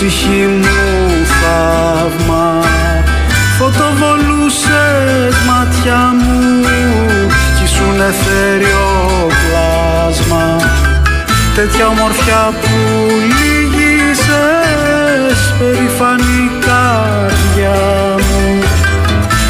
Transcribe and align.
Ψυχή 0.00 0.46
μου 0.60 0.66
θαύμα. 1.40 2.46
Φωτοβολούσες 3.58 5.34
μάτια 5.46 6.00
μου 6.20 6.60
κι 7.56 7.64
ήσουν 7.64 8.00
εθέριο 8.00 8.86
πλάσμα. 9.40 10.46
Τέτοια 11.54 11.86
ομορφιά 11.86 12.52
που 12.60 12.74
λύγησες 13.38 13.68
περήφανη 15.58 16.50
καρδιά 16.66 17.80
μου. 18.16 18.42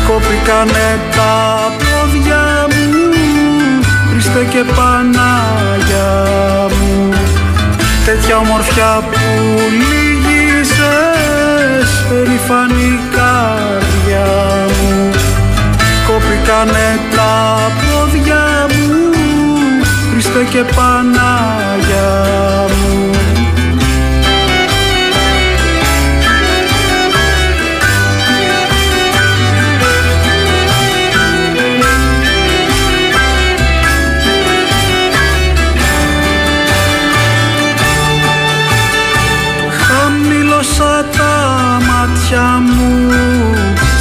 Κόπηκανε 0.06 0.88
τα 1.16 1.34
πόδια 1.78 2.44
μου 2.70 2.86
Χριστέ 4.10 4.42
και 4.50 4.62
Πανάγια 4.76 6.10
μου. 6.68 7.12
Τέτοια 8.04 8.36
ομορφιά 8.36 9.02
που 9.10 9.18
περήφανη 12.08 12.90
καρδιά 13.16 14.26
μου. 14.66 15.10
Κόπηκανε 16.06 16.88
τα 17.16 17.56
πόδια 17.80 18.66
μου 18.72 18.88
Χριστέ 20.10 20.44
και 20.50 20.62
Πανάγια 20.76 22.10
μου 22.68 22.77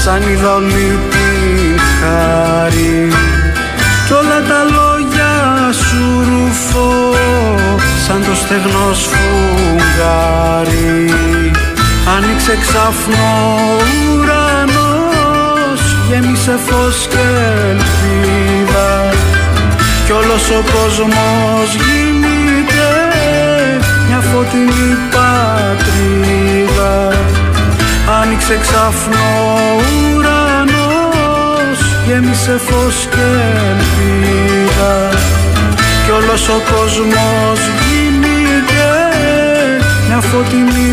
σαν 0.07 0.23
είδα 0.31 0.53
όλη 0.53 0.99
την 1.09 1.79
χάρη 1.99 3.07
κι 4.05 4.13
όλα 4.13 4.39
τα 4.49 4.61
λόγια 4.75 5.33
σου 5.71 6.03
ρουφώ 6.27 6.91
σαν 8.07 8.19
το 8.25 8.33
στεγνό 8.35 8.89
σφουγγάρι. 9.01 10.31
Άνοιξε 12.15 12.57
ξαφνό 12.61 13.31
ουρανός 14.13 15.81
γέμισε 16.09 16.55
φως 16.65 17.07
και 17.09 17.25
ελπίδα. 17.69 18.89
Κι 20.05 20.11
όλος 20.11 20.49
ο 20.49 20.61
κόσμος 20.73 21.67
γίνεται 21.75 22.85
μια 24.07 24.19
φωτεινή 24.19 24.89
πατρίδα 25.11 26.95
Άνοιξε 28.09 28.57
ξαφνό 28.61 29.29
ουρανός 30.15 31.79
Γέμισε 32.07 32.57
φως 32.57 33.07
και 33.09 33.27
ελπίδα. 33.69 35.09
Κι 36.05 36.11
όλος 36.11 36.49
ο 36.49 36.61
κόσμος 36.71 37.59
γίνηκε 37.81 38.89
Μια 40.07 40.19
φωτεινή 40.19 40.86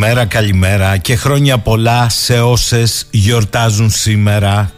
Καλημέρα, 0.00 0.26
καλημέρα 0.26 0.96
και 0.96 1.16
χρόνια 1.16 1.58
πολλά 1.58 2.08
σε 2.08 2.40
όσες 2.40 3.06
γιορτάζουν 3.10 3.90
σήμερα. 3.90 4.72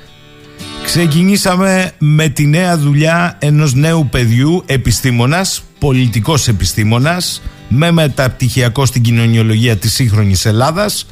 Ξεκινήσαμε 0.84 1.90
με 1.98 2.28
τη 2.28 2.46
νέα 2.46 2.78
δουλειά 2.78 3.36
ενός 3.38 3.74
νέου 3.74 4.08
παιδιού, 4.10 4.62
επιστήμονας, 4.66 5.62
πολιτικός 5.78 6.48
επιστήμονας, 6.48 7.42
με 7.68 7.90
μεταπτυχιακό 7.90 8.86
στην 8.86 9.02
κοινωνιολογία 9.02 9.76
της 9.76 9.92
σύγχρονης 9.92 10.46
Ελλάδας, 10.46 11.06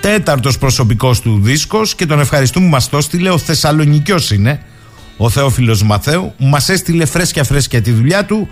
τέταρτος 0.00 0.58
προσωπικός 0.58 1.20
του 1.20 1.40
δίσκος 1.42 1.94
και 1.94 2.06
τον 2.06 2.20
ευχαριστούμε 2.20 2.66
που 2.66 2.72
μας 2.72 2.88
το 2.88 2.96
έστειλε, 2.96 3.30
ο 3.30 3.38
Θεσσαλονικιός 3.38 4.30
είναι, 4.30 4.60
ο 5.16 5.30
Θεόφιλος 5.30 5.82
Μαθαίου, 5.82 6.34
μας 6.38 6.68
έστειλε 6.68 7.04
φρέσκια 7.04 7.44
φρέσκια 7.44 7.82
τη 7.82 7.90
δουλειά 7.90 8.24
του, 8.24 8.48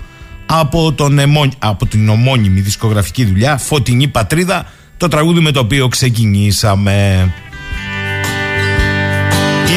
από, 0.47 0.93
τον 0.93 1.21
από 1.59 1.87
την 1.87 2.09
ομώνυμη 2.09 2.61
δισκογραφική 2.61 3.25
δουλειά 3.25 3.57
Φωτεινή 3.57 4.09
Πατρίδα 4.09 4.67
το 5.03 5.09
τραγούδι 5.09 5.41
με 5.41 5.51
το 5.51 5.61
οποίο 5.61 5.89
ξεκινήσαμε 5.89 7.29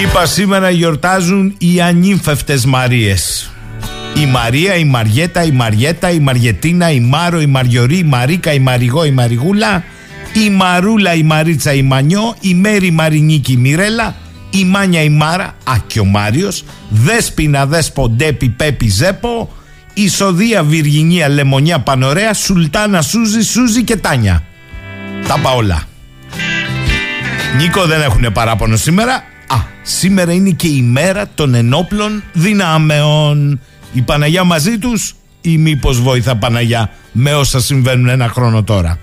Είπα 0.04 0.26
σήμερα 0.26 0.70
γιορτάζουν 0.70 1.56
οι 1.58 1.82
ανήμφευτες 1.82 2.66
Μαρίες 2.66 3.50
η 4.22 4.26
Μαρία, 4.26 4.76
η 4.76 4.86
Μαριέτα, 4.86 5.44
η 5.44 5.52
Μαριέτα, 5.52 6.12
η 6.12 6.20
Μαριετίνα, 6.20 6.92
η 6.92 7.00
Μάρο, 7.00 7.42
η 7.42 7.46
Μαριωρή, 7.46 7.98
η 7.98 8.04
Μαρίκα, 8.04 8.54
η 8.54 8.60
Μαριγό, 8.60 9.06
η 9.06 9.12
Μαριγούλα, 9.12 9.84
η 10.46 10.50
Μαρούλα, 10.50 11.14
η 11.14 11.24
Μαρίτσα, 11.24 11.74
η 11.74 11.82
Μανιό, 11.82 12.36
η 12.40 12.54
Μέρη, 12.54 12.88
η 12.88 12.92
Μαρινίκη, 12.92 13.52
η 13.52 13.58
Μιρέλα, 13.58 14.16
η 14.50 14.64
Μάνια 14.64 15.02
η 15.02 15.10
Μάρα, 15.10 15.56
α 15.64 15.74
και 15.88 16.00
ο 16.00 16.06
Μάριος, 16.06 16.64
Δέσποινα 16.90 17.66
Δέσπο 17.66 18.10
Ντέπι 18.10 18.50
Πέπι 18.50 18.88
Ζέπο, 18.88 19.54
Ισοδία 19.94 20.64
Βιργινία 20.64 21.30
Λεμονιά 21.30 21.80
Πανωρέα, 21.80 22.34
Σουλτάνα 22.34 23.02
Σούζη 23.02 23.42
Σούζη 23.42 23.84
και 23.84 23.96
Τάνια. 23.96 24.44
Τα 25.28 25.40
παόλα. 25.40 25.84
Νίκο 27.58 27.86
δεν 27.86 28.02
έχουν 28.02 28.32
παράπονο 28.34 28.76
σήμερα. 28.76 29.14
Α, 29.48 29.56
σήμερα 29.82 30.32
είναι 30.32 30.50
και 30.50 30.68
η 30.68 30.82
μέρα 30.82 31.28
των 31.36 31.54
ενόπλων 31.54 32.24
δυνάμεων. 32.34 33.60
Η 33.94 34.02
Παναγιά 34.02 34.44
μαζί 34.44 34.78
τους 34.78 35.16
ή 35.42 35.58
μήπως 35.58 36.02
βοηθά 36.02 36.36
Παναγιά 36.36 36.90
με 37.12 37.34
όσα 37.34 37.60
συμβαίνουν 37.60 38.08
ένα 38.08 38.30
χρόνο 38.30 38.64
τώρα; 38.64 39.00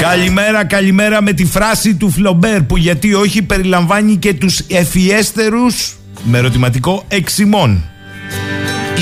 Καλημέρα, 0.00 0.64
καλημέρα 0.64 1.22
με 1.22 1.32
τη 1.32 1.44
φράση 1.44 1.94
του 1.94 2.10
Φλομπέρ 2.10 2.62
που 2.62 2.76
γιατί 2.76 3.14
όχι 3.14 3.42
περιλαμβάνει 3.42 4.16
και 4.16 4.34
τους 4.34 4.58
εφιέστερους 4.58 5.96
με 6.24 6.38
ερωτηματικό 6.38 7.04
εξημών. 7.08 7.84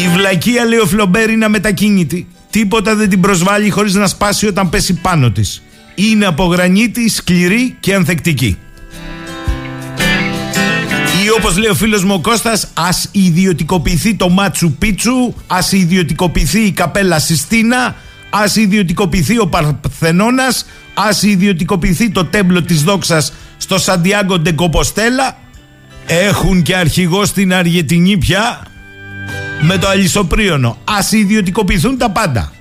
Η 0.05 0.09
βλακία 0.17 0.65
λέει 0.65 0.79
ο 0.79 0.87
Φλομπέρ 0.87 1.31
είναι 1.31 1.45
αμετακίνητη. 1.45 2.27
Τίποτα 2.55 2.97
δεν 2.97 3.09
την 3.09 3.21
προσβάλλει 3.21 3.71
χωρίς 3.71 3.95
να 3.95 4.07
σπάσει 4.07 4.47
όταν 4.47 4.69
πέσει 4.69 4.95
πάνω 4.95 5.31
της. 5.31 5.63
Είναι 5.95 6.27
από 6.27 6.45
γρανίτη, 6.45 7.09
σκληρή 7.09 7.77
και 7.81 7.95
ανθεκτική. 7.95 8.59
Ή 11.25 11.31
όπως 11.39 11.57
λέει 11.57 11.71
ο 11.71 11.75
φίλος 11.75 12.05
μου 12.05 12.15
ο 12.15 12.21
Κώστας, 12.21 12.69
ας 12.75 13.09
ιδιωτικοποιηθεί 13.13 14.15
το 14.15 14.29
Μάτσου 14.29 14.73
Πίτσου, 14.73 15.35
ας 15.47 15.73
ιδιωτικοποιηθεί 15.73 16.61
η 16.61 16.71
καπέλα 16.71 17.19
Συστίνα, 17.19 17.97
ας 18.31 18.57
ιδιωτικοποιηθεί 18.57 19.39
ο 19.39 19.47
Παρθενώνας, 19.47 20.67
ας 20.95 21.23
ιδιωτικοποιηθεί 21.23 22.11
το 22.11 22.25
τέμπλο 22.25 22.63
της 22.63 22.83
δόξας 22.83 23.33
στο 23.57 23.79
Σαντιάγκο 23.79 24.39
Ντεκοποστέλα. 24.39 25.37
Έχουν 26.07 26.63
και 26.63 26.77
αρχηγό 26.77 27.25
στην 27.25 27.55
Αργετινή 27.55 28.19
πια 28.19 28.63
με 29.67 29.79
το 29.79 29.89
αλυσοπρίωνο. 29.89 30.79
Α 30.85 30.99
ιδιωτικοποιηθούν 31.11 31.99
τα 31.99 32.11
πάντα. 32.11 32.53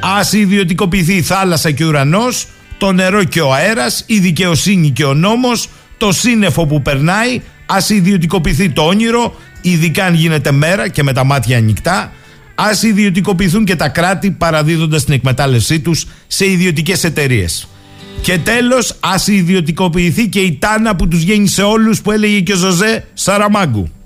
Α 0.00 0.36
ιδιωτικοποιηθεί 0.38 1.14
η 1.14 1.22
θάλασσα 1.22 1.70
και 1.70 1.84
ο 1.84 1.88
ουρανός, 1.88 2.46
το 2.78 2.92
νερό 2.92 3.24
και 3.24 3.40
ο 3.40 3.52
αέρας, 3.54 4.04
η 4.06 4.18
δικαιοσύνη 4.18 4.90
και 4.90 5.04
ο 5.04 5.14
νόμος, 5.14 5.68
το 5.96 6.12
σύννεφο 6.12 6.66
που 6.66 6.82
περνάει, 6.82 7.40
Α 7.66 7.76
ιδιωτικοποιηθεί 7.88 8.70
το 8.70 8.82
όνειρο, 8.82 9.34
ειδικά 9.60 10.04
αν 10.04 10.14
γίνεται 10.14 10.52
μέρα 10.52 10.88
και 10.88 11.02
με 11.02 11.12
τα 11.12 11.24
μάτια 11.24 11.56
ανοιχτά. 11.56 12.12
Α 12.54 12.68
ιδιωτικοποιηθούν 12.82 13.64
και 13.64 13.76
τα 13.76 13.88
κράτη 13.88 14.30
παραδίδοντας 14.30 15.04
την 15.04 15.14
εκμετάλλευσή 15.14 15.80
τους 15.80 16.06
σε 16.26 16.50
ιδιωτικές 16.50 17.04
εταιρείες. 17.04 17.68
Και 18.20 18.38
τέλος, 18.38 18.96
ας 19.00 19.26
ιδιωτικοποιηθεί 19.26 20.28
και 20.28 20.40
η 20.40 20.56
τάνα 20.60 20.96
που 20.96 21.08
τους 21.08 21.22
γέννησε 21.22 21.62
όλους 21.62 22.02
που 22.02 22.10
έλεγε 22.10 22.40
και 22.40 22.52
ο 22.52 22.56
Ζωζέ 22.56 23.04
Σαραμάγκου. 23.14 24.01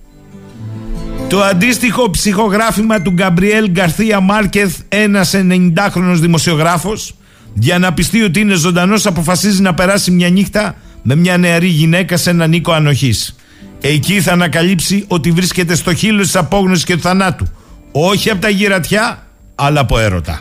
Το 1.28 1.43
αντίστοιχο 1.43 2.11
ψυχογράφημα 2.11 3.02
του 3.02 3.11
Γκαμπριέλ 3.11 3.70
Γκαρθία 3.70 4.20
Μάρκεθ, 4.20 4.78
ένας 4.88 5.34
90χρονο 5.34 6.14
δημοσιογράφος, 6.14 7.14
για 7.55 7.78
να 7.78 7.93
πιστεί 7.93 8.23
ότι 8.23 8.40
είναι 8.40 8.55
ζωντανός, 8.55 9.06
αποφασίζει 9.06 9.62
να 9.62 9.75
περάσει 9.75 10.11
μια 10.11 10.31
νύχτα 10.31 10.75
με 11.02 11.14
μια 11.14 11.37
νεαρή 11.37 11.67
γυναίκα 11.67 12.17
σε 12.17 12.31
έναν 12.31 12.52
οίκο 12.52 12.73
ανοχής. 12.73 13.37
Εκεί 13.81 14.20
θα 14.20 14.32
ανακαλύψει 14.32 15.05
ότι 15.08 15.31
βρίσκεται 15.31 15.75
στο 15.75 15.94
χείλος 15.94 16.25
της 16.25 16.37
απόγνωσης 16.37 16.84
και 16.84 16.94
του 16.94 17.00
θανάτου. 17.00 17.46
Όχι 17.93 18.31
από 18.31 18.40
τα 18.40 18.49
γυρατιά, 18.49 19.26
αλλά 19.55 19.81
από 19.81 19.99
έρωτα. 19.99 20.40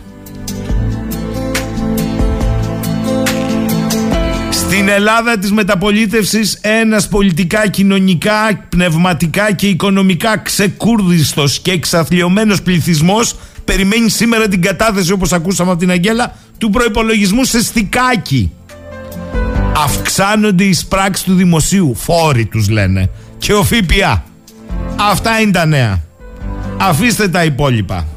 Στην 4.75 4.89
Ελλάδα 4.89 5.38
της 5.38 5.51
μεταπολίτευσης 5.51 6.57
ένας 6.62 7.07
πολιτικά, 7.07 7.68
κοινωνικά, 7.68 8.66
πνευματικά 8.69 9.54
και 9.54 9.68
οικονομικά 9.68 10.38
ξεκούρδιστος 10.38 11.60
και 11.60 11.72
εξαθλειωμένος 11.72 12.62
πληθυσμός 12.62 13.36
περιμένει 13.66 14.10
σήμερα 14.10 14.48
την 14.48 14.62
κατάθεση 14.62 15.12
όπως 15.12 15.33
ακούσαμε 15.33 15.72
από 15.72 15.80
την 15.80 15.89
Αγγέλα 15.89 16.36
του 16.57 16.69
προϋπολογισμού 16.69 17.44
σε 17.44 17.63
στικάκι. 17.63 18.51
Αυξάνονται 19.75 20.63
οι 20.63 20.74
σπράξεις 20.74 21.25
του 21.25 21.33
δημοσίου, 21.33 21.95
φόροι 21.95 22.45
τους 22.45 22.69
λένε 22.69 23.10
και 23.38 23.54
ο 23.54 23.63
ΦΠΑ. 23.63 24.24
Αυτά 24.95 25.39
είναι 25.39 25.51
τα 25.51 25.66
νέα. 25.66 26.01
Αφήστε 26.78 27.28
τα 27.28 27.44
υπόλοιπα. 27.44 28.14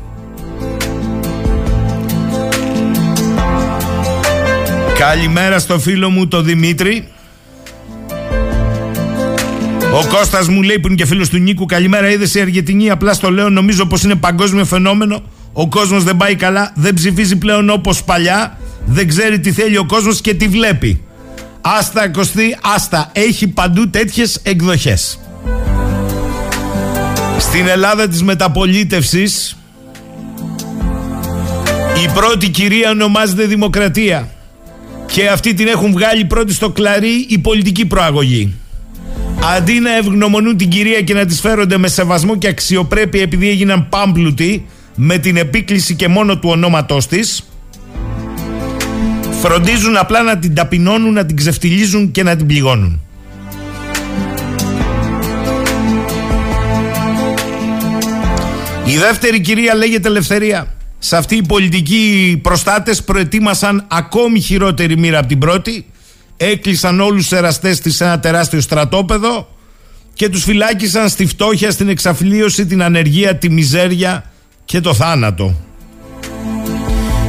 Καλημέρα 4.98 5.58
στο 5.58 5.78
φίλο 5.78 6.10
μου 6.10 6.28
το 6.28 6.42
Δημήτρη. 6.42 7.08
Ο 9.94 10.06
Κώστας 10.08 10.48
μου 10.48 10.62
λέει 10.62 10.78
που 10.78 10.86
είναι 10.86 10.96
και 10.96 11.06
φίλος 11.06 11.28
του 11.28 11.38
Νίκου 11.38 11.66
Καλημέρα 11.66 12.10
είδες 12.10 12.34
η 12.34 12.40
Αργεντινή 12.40 12.90
Απλά 12.90 13.12
στο 13.12 13.30
λέω 13.30 13.48
νομίζω 13.48 13.86
πως 13.86 14.02
είναι 14.02 14.14
παγκόσμιο 14.14 14.64
φαινόμενο 14.64 15.22
Ο 15.52 15.68
κόσμος 15.68 16.04
δεν 16.04 16.16
πάει 16.16 16.34
καλά 16.34 16.72
Δεν 16.74 16.94
ψηφίζει 16.94 17.36
πλέον 17.36 17.70
όπως 17.70 18.04
παλιά 18.04 18.58
Δεν 18.86 19.08
ξέρει 19.08 19.40
τι 19.40 19.52
θέλει 19.52 19.78
ο 19.78 19.86
κόσμος 19.86 20.20
και 20.20 20.34
τι 20.34 20.48
βλέπει 20.48 21.02
Άστα 21.60 22.08
Κωστή, 22.08 22.56
άστα. 22.74 23.10
Έχει 23.12 23.48
παντού 23.48 23.90
τέτοιες 23.90 24.40
εκδοχές. 24.42 25.18
Στην 27.38 27.68
Ελλάδα 27.68 28.08
της 28.08 28.22
μεταπολίτευσης 28.22 29.56
η 32.04 32.08
πρώτη 32.14 32.48
κυρία 32.48 32.90
ονομάζεται 32.90 33.44
Δημοκρατία 33.44 34.28
και 35.12 35.28
αυτή 35.28 35.55
την 35.55 35.66
έχουν 35.66 35.93
βγάλει 35.93 36.25
πρώτη 36.25 36.52
στο 36.52 36.70
κλαρί 36.70 37.26
η 37.28 37.38
πολιτική 37.38 37.87
προαγωγή. 37.87 38.55
Αντί 39.56 39.81
να 39.81 39.96
ευγνωμονούν 39.96 40.56
την 40.56 40.69
κυρία 40.69 41.00
και 41.00 41.14
να 41.14 41.25
τις 41.25 41.40
φέρονται 41.40 41.78
με 41.78 41.88
σεβασμό 41.88 42.37
και 42.37 42.49
αξιοπρέπεια 42.49 43.22
επειδή 43.22 43.49
έγιναν 43.49 43.88
πάμπλουτοι 43.88 44.66
με 44.94 45.19
την 45.19 45.37
επίκληση 45.37 45.94
και 45.94 46.08
μόνο 46.08 46.38
του 46.38 46.49
ονόματός 46.49 47.06
της 47.06 47.43
Φροντίζουν 49.40 49.96
απλά 49.96 50.22
να 50.22 50.38
την 50.38 50.55
ταπεινώνουν, 50.55 51.12
να 51.12 51.26
την 51.26 51.37
ξεφτιλίζουν 51.37 52.11
και 52.11 52.22
να 52.22 52.37
την 52.37 52.46
πληγώνουν. 52.46 53.00
Η 58.84 58.96
δεύτερη 58.96 59.40
κυρία 59.40 59.75
λέγεται 59.75 60.08
Ελευθερία. 60.08 60.77
Σε 60.98 61.16
αυτή 61.16 61.36
οι 61.36 61.42
πολιτικοί 61.42 62.38
προστάτες 62.42 63.04
προετοίμασαν 63.04 63.84
ακόμη 63.88 64.40
χειρότερη 64.40 64.98
μοίρα 64.98 65.18
από 65.18 65.28
την 65.28 65.38
πρώτη. 65.38 65.86
Έκλεισαν 66.36 67.00
όλους 67.00 67.28
τους 67.28 67.38
εραστές 67.38 67.80
της 67.80 67.94
σε 67.96 68.04
ένα 68.04 68.20
τεράστιο 68.20 68.60
στρατόπεδο 68.60 69.48
και 70.12 70.28
τους 70.28 70.44
φυλάκισαν 70.44 71.08
στη 71.08 71.26
φτώχεια, 71.26 71.70
στην 71.70 71.88
εξαφλίωση, 71.88 72.66
την 72.66 72.82
ανεργία, 72.82 73.37
τη 73.37 73.50
μιζέρια 73.50 74.30
και 74.64 74.80
το 74.80 74.94
θάνατο. 74.94 75.54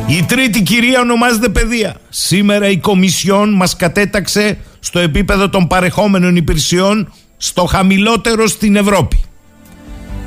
Η 0.07 0.23
τρίτη 0.23 0.61
κυρία 0.61 0.99
ονομάζεται 0.99 1.49
παιδεία. 1.49 1.95
Σήμερα 2.09 2.69
η 2.69 2.77
Κομισιόν 2.77 3.53
μας 3.53 3.75
κατέταξε 3.75 4.57
στο 4.79 4.99
επίπεδο 4.99 5.49
των 5.49 5.67
παρεχόμενων 5.67 6.35
υπηρεσιών 6.35 7.13
στο 7.37 7.65
χαμηλότερο 7.65 8.47
στην 8.47 8.75
Ευρώπη. 8.75 9.23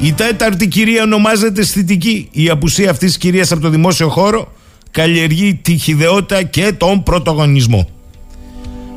Η 0.03 0.13
τέταρτη 0.13 0.69
κυρία 0.69 1.03
ονομάζεται 1.03 1.61
αισθητική. 1.61 2.29
Η 2.31 2.49
απουσία 2.49 2.91
αυτής 2.91 3.09
της 3.09 3.19
κυρίας 3.19 3.53
από 3.53 3.61
το 3.61 3.69
δημόσιο 3.69 4.09
χώρο 4.09 4.53
καλλιεργεί 4.91 5.55
τη 5.55 5.77
χιδεότητα 5.77 6.43
και 6.43 6.73
τον 6.77 7.03
πρωτογονισμό. 7.03 7.89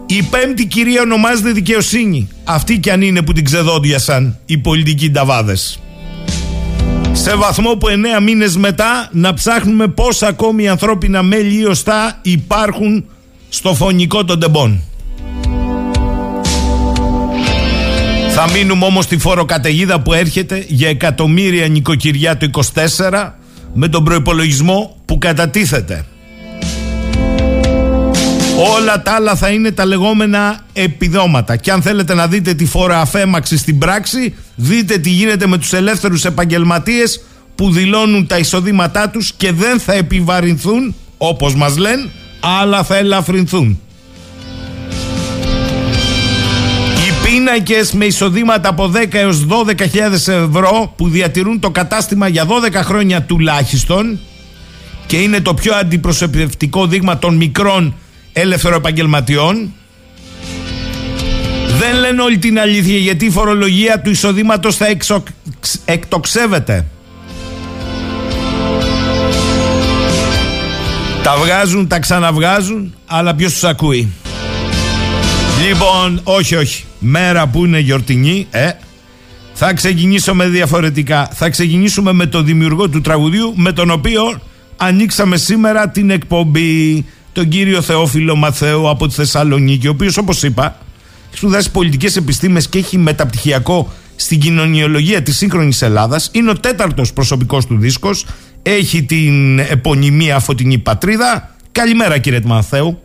Η 0.05 0.23
πέμπτη 0.23 0.65
κυρία 0.65 1.01
ονομάζεται 1.01 1.51
δικαιοσύνη. 1.51 2.27
Αυτή 2.43 2.77
κι 2.79 2.89
αν 2.89 3.01
είναι 3.01 3.21
που 3.21 3.33
την 3.33 3.43
ξεδόντιασαν 3.43 4.37
οι 4.45 4.57
πολιτικοί 4.57 5.09
νταβάδες 5.11 5.79
σε 7.15 7.35
βαθμό 7.35 7.75
που 7.75 7.87
εννέα 7.87 8.19
μήνες 8.19 8.57
μετά 8.57 9.09
να 9.11 9.33
ψάχνουμε 9.33 9.87
πόσα 9.87 10.27
ακόμη 10.27 10.67
ανθρώπινα 10.67 11.23
μέλη 11.23 11.59
ή 11.59 11.65
οστά 11.65 12.19
υπάρχουν 12.21 13.05
στο 13.49 13.73
φωνικό 13.73 14.25
των 14.25 14.39
τεμπών. 14.39 14.81
Θα 18.37 18.49
μείνουμε 18.49 18.85
όμως 18.85 19.03
στη 19.05 19.17
φοροκαταιγίδα 19.17 19.99
που 20.01 20.13
έρχεται 20.13 20.65
για 20.67 20.89
εκατομμύρια 20.89 21.67
νοικοκυριά 21.67 22.37
το 22.37 22.49
24 22.73 23.31
με 23.73 23.87
τον 23.87 24.03
προϋπολογισμό 24.03 24.95
που 25.05 25.17
κατατίθεται. 25.17 26.05
Όλα 28.75 29.01
τα 29.01 29.11
άλλα 29.11 29.35
θα 29.35 29.49
είναι 29.49 29.71
τα 29.71 29.85
λεγόμενα 29.85 30.59
επιδόματα. 30.73 31.55
Και 31.55 31.71
αν 31.71 31.81
θέλετε 31.81 32.13
να 32.13 32.27
δείτε 32.27 32.53
τη 32.53 32.65
φόρα 32.65 33.01
αφέμαξη 33.01 33.57
στην 33.57 33.77
πράξη, 33.77 34.35
δείτε 34.55 34.97
τι 34.97 35.09
γίνεται 35.09 35.47
με 35.47 35.57
τους 35.57 35.73
ελεύθερους 35.73 36.25
επαγγελματίες 36.25 37.23
που 37.55 37.71
δηλώνουν 37.71 38.27
τα 38.27 38.37
εισοδήματά 38.37 39.09
τους 39.09 39.33
και 39.37 39.51
δεν 39.51 39.79
θα 39.79 39.93
επιβαρυνθούν, 39.93 40.95
όπως 41.17 41.55
μας 41.55 41.77
λένε, 41.77 42.09
αλλά 42.39 42.83
θα 42.83 42.97
ελαφρυνθούν. 42.97 43.79
Πίνακες 47.45 47.91
με 47.91 48.05
εισοδήματα 48.05 48.69
από 48.69 48.91
10 48.95 49.13
έως 49.13 49.45
12.000 49.49 50.11
ευρώ 50.27 50.93
που 50.95 51.09
διατηρούν 51.09 51.59
το 51.59 51.69
κατάστημα 51.69 52.27
για 52.27 52.45
12 52.47 52.73
χρόνια 52.73 53.21
τουλάχιστον 53.21 54.19
και 55.05 55.17
είναι 55.17 55.41
το 55.41 55.53
πιο 55.53 55.75
αντιπροσωπευτικό 55.75 56.87
δείγμα 56.87 57.17
των 57.17 57.35
μικρών 57.35 57.95
ελευθεροεπαγγελματιών 58.33 59.73
λένε 61.99 62.21
όλη 62.21 62.37
την 62.37 62.59
αλήθεια 62.59 62.97
γιατί 62.97 63.25
η 63.25 63.29
φορολογία 63.29 64.01
του 64.01 64.09
εισοδήματος 64.09 64.75
θα 64.75 64.87
εξο... 64.87 65.23
εκτοξεύεται. 65.85 66.85
Τα 71.23 71.35
βγάζουν, 71.37 71.87
τα 71.87 71.99
ξαναβγάζουν, 71.99 72.93
αλλά 73.05 73.35
ποιος 73.35 73.51
τους 73.51 73.63
ακούει; 73.63 74.13
Λοιπόν, 75.63 76.21
όχι, 76.23 76.55
όχι. 76.55 76.83
Μέρα 76.99 77.47
που 77.47 77.65
είναι 77.65 77.79
γιορτινή, 77.79 78.47
ε, 78.51 78.69
θα 79.53 79.73
ξεκινήσουμε 79.73 80.47
διαφορετικά. 80.47 81.29
Θα 81.33 81.49
ξεκινήσουμε 81.49 82.13
με 82.13 82.25
το 82.25 82.41
δημιουργό 82.41 82.89
του 82.89 83.01
τραγουδιού, 83.01 83.53
με 83.55 83.71
τον 83.71 83.89
οποίο 83.89 84.39
ανοίξαμε 84.77 85.37
σήμερα 85.37 85.89
την 85.89 86.09
εκπομπή. 86.09 87.05
Τον 87.33 87.47
κύριο 87.47 87.81
Θεόφιλο 87.81 88.35
Μαθαίου 88.35 88.89
από 88.89 89.07
τη 89.07 89.13
Θεσσαλονίκη, 89.13 89.87
ο 89.87 89.91
οποίος, 89.91 90.17
όπως 90.17 90.43
είπα, 90.43 90.77
έχει 91.27 91.37
σπουδάσει 91.37 91.71
πολιτικές 91.71 92.15
επιστήμες 92.15 92.69
και 92.69 92.77
έχει 92.77 92.97
μεταπτυχιακό 92.97 93.93
στην 94.15 94.39
κοινωνιολογία 94.39 95.21
της 95.21 95.37
σύγχρονης 95.37 95.81
Ελλάδας. 95.81 96.29
Είναι 96.33 96.49
ο 96.49 96.59
τέταρτος 96.59 97.13
προσωπικός 97.13 97.65
του 97.65 97.77
δίσκος. 97.77 98.25
Έχει 98.61 99.03
την 99.03 99.59
επωνυμία 99.59 100.39
Φωτεινή 100.39 100.77
Πατρίδα. 100.77 101.55
Καλημέρα, 101.71 102.17
κύριε 102.17 102.39
Μαθαίου. 102.45 102.99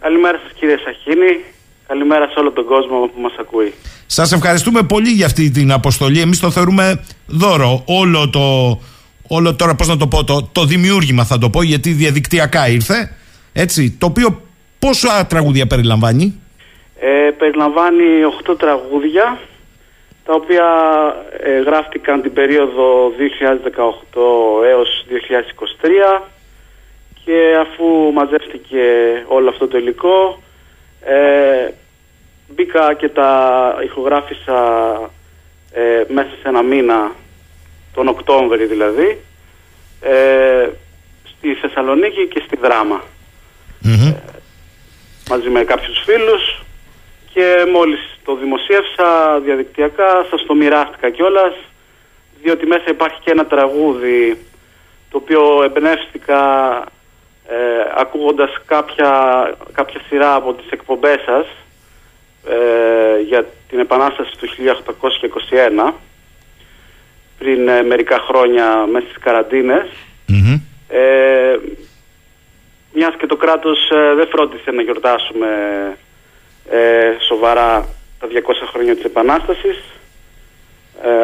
Καλημέρα 0.00 0.38
σας, 0.38 0.52
κύριε 0.58 0.76
Σαχίνη. 0.84 1.56
Καλημέρα 1.88 2.28
σε 2.28 2.38
όλο 2.38 2.50
τον 2.50 2.64
κόσμο 2.64 3.10
που 3.14 3.20
μας 3.20 3.34
ακούει. 3.38 3.72
Σας 4.06 4.32
ευχαριστούμε 4.32 4.82
πολύ 4.82 5.08
για 5.08 5.26
αυτή 5.26 5.50
την 5.50 5.72
αποστολή. 5.72 6.20
Εμείς 6.20 6.40
το 6.40 6.50
θεωρούμε 6.50 7.04
δώρο. 7.26 7.84
Όλο 7.86 8.30
το, 8.30 8.78
όλο 9.28 9.56
τώρα 9.56 9.74
πώς 9.74 9.88
να 9.88 9.96
το 9.96 10.06
πω, 10.06 10.24
το, 10.24 10.48
το 10.52 10.64
δημιούργημα 10.64 11.24
θα 11.24 11.38
το 11.38 11.50
πω 11.50 11.62
γιατί 11.62 11.90
διαδικτυακά 11.90 12.68
ήρθε. 12.68 13.16
Έτσι, 13.52 13.96
το 14.00 14.06
οποίο 14.06 14.40
πόσα 14.78 15.26
τραγούδια 15.26 15.66
περιλαμβάνει; 15.66 16.40
Ε, 17.00 17.30
περιλαμβάνει 17.38 18.06
8 18.48 18.58
τραγούδια 18.58 19.38
τα 20.24 20.32
οποία 20.34 20.66
ε, 21.42 21.58
γράφτηκαν 21.60 22.22
την 22.22 22.32
περίοδο 22.32 23.12
2018 24.14 24.64
έως 24.64 25.06
2023 26.18 26.22
και 27.24 27.56
αφού 27.60 28.12
μαζεύτηκε 28.12 28.82
όλο 29.28 29.48
αυτό 29.48 29.68
το 29.68 29.78
υλικό 29.78 30.42
ε, 31.00 31.70
μπήκα 32.48 32.94
και 32.94 33.08
τα 33.08 33.30
ηχογράφησα 33.84 34.60
ε, 35.72 36.02
μέσα 36.08 36.30
σε 36.42 36.48
ένα 36.48 36.62
μήνα, 36.62 37.12
τον 37.94 38.08
Οκτώβρη 38.08 38.66
δηλαδή, 38.66 39.18
ε, 40.00 40.68
στη 41.24 41.54
Θεσσαλονίκη 41.54 42.28
και 42.28 42.42
στη 42.46 42.56
δραμα 42.56 43.02
ε, 43.84 44.14
μαζί 45.30 45.48
με 45.48 45.64
κάποιους 45.64 45.98
φίλους 46.04 46.62
και 47.32 47.66
μόλις 47.72 48.18
το 48.24 48.36
δημοσίευσα 48.36 49.40
διαδικτυακά 49.44 50.26
σας 50.30 50.44
το 50.46 50.54
μοιράστηκα 50.54 51.10
κιόλας 51.10 51.54
διότι 52.42 52.66
μέσα 52.66 52.84
υπάρχει 52.88 53.20
και 53.24 53.30
ένα 53.30 53.46
τραγούδι 53.46 54.46
το 55.10 55.16
οποίο 55.16 55.62
εμπνεύστηκα 55.62 56.42
ε, 57.48 57.54
ακούγοντας 57.96 58.50
κάποια, 58.66 59.10
κάποια 59.72 60.00
σειρά 60.08 60.34
από 60.34 60.52
τις 60.54 60.70
εκπομπές 60.70 61.20
σας 61.26 61.46
ε, 62.48 63.20
για 63.20 63.46
την 63.68 63.78
Επανάσταση 63.78 64.30
του 64.38 64.48
1821 65.88 65.92
πριν 67.38 67.68
ε, 67.68 67.82
μερικά 67.82 68.18
χρόνια 68.18 68.86
μέσα 68.92 69.06
στις 69.06 69.22
καραντινες 69.22 69.86
ε, 70.88 71.56
μιας 72.92 73.14
και 73.18 73.26
το 73.26 73.36
κράτος 73.36 73.90
ε, 73.90 74.14
δεν 74.14 74.28
φρόντισε 74.28 74.70
να 74.70 74.82
γιορτάσουμε 74.82 75.48
σοβαρά 77.28 77.88
τα 78.18 78.26
200 78.26 78.30
χρόνια 78.72 78.94
της 78.94 79.04
Επανάστασης. 79.04 79.84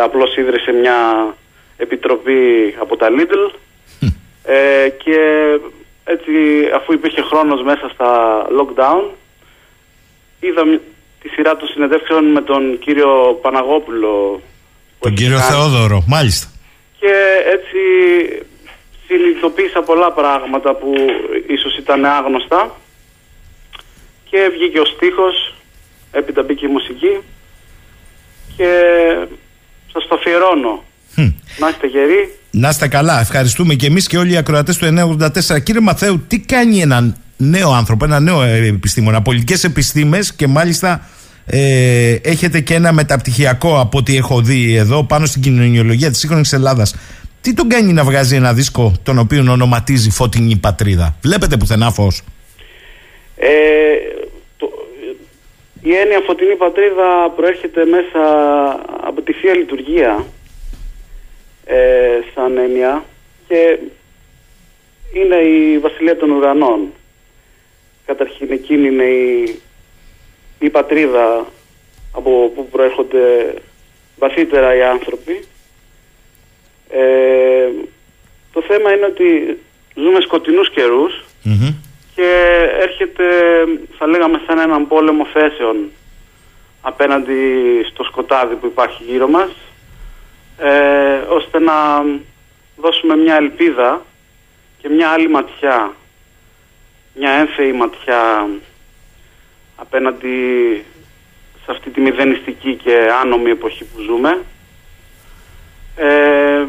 Απλώς 0.01 0.37
ίδρυσε 0.37 0.73
μια 0.73 0.97
επιτροπή 1.77 2.75
από 2.79 2.97
τα 2.97 3.09
Lidl. 3.11 3.55
Και 5.05 5.19
έτσι 5.57 5.74
αφού 6.75 6.93
υπήρχε 6.93 7.23
χρόνος 7.23 7.63
μέσα 7.63 7.91
στα 7.95 8.11
lockdown 8.59 9.11
είδα 10.41 10.63
τη 11.21 11.29
σειρά 11.29 11.57
των 11.57 11.69
συνεντεύξεων 11.69 12.25
με 12.25 12.43
τον 12.43 12.79
κύριο 12.79 13.39
Παναγόπουλο 13.43 14.41
τον 15.05 15.15
κύριο 15.15 15.39
Θεόδωρο, 15.39 16.05
μάλιστα. 16.07 16.47
Και 16.99 17.15
έτσι 17.57 17.81
συνειδητοποίησα 19.07 19.83
πολλά 19.83 20.13
πράγματα 20.13 20.75
που 20.75 20.95
ίσως 21.47 21.77
ήταν 21.79 22.05
άγνωστα. 22.05 22.77
Και 24.31 24.51
βγήκε 24.53 24.81
ο 24.81 24.85
στίχος 24.85 25.55
έπειτα 26.13 26.43
μπήκε 26.43 26.67
η 26.67 26.69
μουσική. 26.69 27.19
Και 28.57 28.71
σας 29.93 30.07
το 30.07 30.15
αφιερώνω. 30.15 30.85
Να 31.59 31.69
είστε 31.69 31.87
γεροί 31.87 32.39
να 32.55 32.69
είστε 32.69 32.89
καλά. 32.89 33.21
Ευχαριστούμε 33.21 33.75
και 33.75 33.87
εμείς 33.87 34.07
και 34.07 34.19
όλοι 34.19 34.33
οι 34.33 34.37
ακροατές 34.37 34.77
του 34.77 34.87
984. 34.87 35.63
Κύριε 35.63 35.81
Μαθαίου, 35.81 36.25
τι 36.29 36.39
κάνει 36.41 36.81
έναν 36.81 37.17
νέο 37.37 37.73
άνθρωπο, 37.73 38.05
ένα 38.05 38.21
νέο 38.21 38.43
επιστήμονα, 38.43 39.23
πολιτικές 39.23 39.65
επιστήμες 39.65 40.35
και 40.35 40.47
μάλιστα 40.47 41.09
ε, 41.47 42.17
έχετε 42.23 42.61
και 42.61 42.75
ένα 42.75 42.93
μεταπτυχιακό 42.93 43.81
από 43.81 43.99
ό,τι 43.99 44.17
έχω 44.17 44.41
δει 44.41 44.75
εδώ 44.75 45.05
πάνω 45.05 45.27
στην 45.27 45.43
κοινωνιολογία 45.43 46.11
της 46.11 46.19
σύγχρονης 46.19 46.53
Ελλάδας. 46.53 46.95
Τι 47.41 47.55
τον 47.55 47.69
κάνει 47.69 47.93
να 47.93 48.05
βγάζει 48.05 48.37
ένα 48.37 48.53
δίσκο 48.53 48.93
τον 49.03 49.19
οποίο 49.19 49.45
ονοματίζει 49.51 50.11
Φωτεινή 50.11 50.57
Πατρίδα. 50.57 51.17
Βλέπετε 51.23 51.57
πουθενά 51.57 51.91
φως. 51.91 52.23
Ε, 53.37 53.49
η 55.83 55.95
έννοια 55.95 56.21
Φωτεινή 56.27 56.57
Πατρίδα 56.57 57.31
προέρχεται 57.37 57.85
μέσα 57.85 58.23
από 59.07 59.21
τη 59.23 59.33
Θεία 59.33 59.55
Λειτουργία 59.55 60.25
ε, 61.65 62.21
σαν 62.35 62.57
έννοια 62.57 63.05
και 63.49 63.79
είναι 65.13 65.37
η 65.37 65.79
βασιλεία 65.79 66.17
των 66.17 66.31
ουρανών. 66.31 66.93
Καταρχήν 68.07 68.53
εκείνη 68.53 68.87
είναι 68.87 69.05
η, 69.05 69.61
η 70.59 70.71
πατρίδα 70.71 71.47
από 72.13 72.53
που 72.55 72.69
προέρχονται 72.69 73.55
βαθύτερα 74.19 74.75
οι 74.75 74.83
άνθρωποι. 74.83 75.45
Ε, 76.91 77.69
το 78.53 78.63
θέμα 78.63 78.93
είναι 78.93 79.07
ότι 79.07 79.59
ζούμε 79.95 80.21
σκοτεινούς 80.21 80.71
και 82.15 82.31
έρχεται 82.81 83.25
θα 83.99 84.07
λέγαμε 84.07 84.41
σαν 84.47 84.59
έναν 84.59 84.89
πόλεμο 84.89 85.27
θέσεων 85.33 85.91
απέναντι 86.81 87.41
στο 87.91 88.05
σκοτάδι 88.05 88.55
που 88.55 88.67
υπάρχει 88.67 89.03
γύρω 89.03 89.29
μας 89.29 89.51
ε, 90.59 91.17
ώστε 91.29 91.59
να 91.59 92.05
δώσουμε 92.77 93.17
μια 93.17 93.37
ελπίδα 93.37 94.03
και 94.79 94.89
μια 94.89 95.11
άλλη 95.11 95.29
ματιά, 95.29 95.95
μια 97.15 97.31
έμφαιη 97.31 97.73
ματιά 97.73 98.49
απέναντι 99.77 100.37
σε 101.65 101.71
αυτή 101.71 101.91
τη 101.91 102.01
μηδενιστική 102.01 102.75
και 102.75 103.09
άνομη 103.23 103.51
εποχή 103.51 103.85
που 103.85 104.01
ζούμε. 104.01 104.43
Ε, 105.97 106.65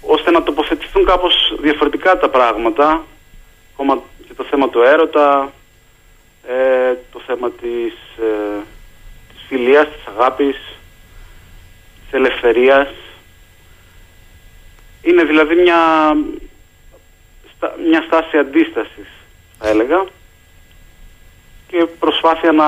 ώστε 0.00 0.30
να 0.30 0.42
τοποθετηθούν 0.42 1.04
κάπως 1.04 1.54
διαφορετικά 1.60 2.18
τα 2.18 2.28
πράγματα 2.28 3.04
ακόμα 3.72 4.02
και 4.26 4.34
το 4.34 4.44
θέμα 4.44 4.68
του 4.68 4.80
έρωτα 4.82 5.52
ε, 6.48 6.94
το 7.12 7.20
θέμα 7.26 7.50
της, 7.50 7.94
ε, 8.18 8.60
της 9.32 9.42
φιλίας, 9.48 9.84
της 9.84 10.06
αγάπης 10.06 10.56
της 12.12 12.20
ελευθερίας. 12.20 12.88
Είναι 15.02 15.24
δηλαδή 15.24 15.54
μια, 15.54 15.80
μια 17.90 18.02
στάση 18.06 18.36
αντίστασης 18.36 19.08
θα 19.58 19.68
έλεγα 19.68 20.06
και 21.66 21.86
προσπάθεια 21.98 22.52
να 22.52 22.66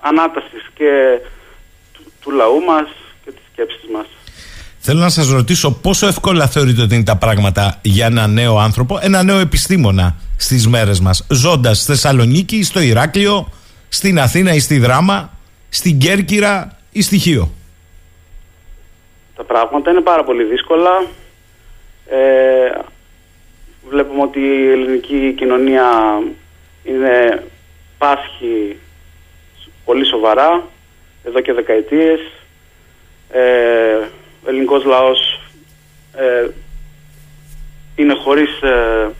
ανάτασης 0.00 0.64
και 0.74 0.90
του, 2.20 2.30
λαού 2.30 2.60
μας 2.60 2.88
και 3.24 3.30
της 3.30 3.42
σκέψης 3.52 3.84
μας. 3.92 4.06
Θέλω 4.78 5.00
να 5.00 5.08
σας 5.08 5.28
ρωτήσω 5.28 5.72
πόσο 5.72 6.06
εύκολα 6.06 6.46
θεωρείτε 6.46 6.82
ότι 6.82 6.94
είναι 6.94 7.04
τα 7.04 7.16
πράγματα 7.16 7.78
για 7.82 8.06
ένα 8.06 8.26
νέο 8.26 8.58
άνθρωπο, 8.58 8.98
ένα 9.02 9.22
νέο 9.22 9.38
επιστήμονα 9.38 10.16
στις 10.36 10.66
μέρες 10.66 11.00
μας, 11.00 11.26
ζώντας 11.30 11.78
στη 11.78 11.86
Θεσσαλονίκη, 11.92 12.62
στο 12.62 12.80
Ηράκλειο, 12.80 13.48
στην 13.88 14.20
Αθήνα 14.20 14.54
ή 14.54 14.58
στη 14.58 14.78
Δράμα, 14.78 15.38
στην 15.68 15.98
Κέρκυρα 15.98 16.78
ή 16.92 17.02
στη 17.02 17.18
Χίο; 17.18 17.52
Τα 19.42 19.48
πράγματα 19.48 19.90
είναι 19.90 20.00
πάρα 20.00 20.24
πολύ 20.24 20.44
δύσκολα. 20.44 21.04
Ε, 22.06 22.70
βλέπουμε 23.88 24.22
ότι 24.22 24.40
η 24.40 24.70
ελληνική 24.70 25.34
κοινωνία 25.36 25.88
είναι 26.84 27.44
πάσχη 27.98 28.78
πολύ 29.84 30.06
σοβαρά 30.06 30.68
εδώ 31.24 31.40
και 31.40 31.52
δεκαετίες. 31.52 32.20
Ε, 33.30 33.94
ο 34.44 34.48
ελληνικός 34.48 34.84
λαός 34.84 35.40
ε, 36.16 36.48
είναι 37.96 38.14
χωρίς 38.14 38.62
ε, 38.62 39.10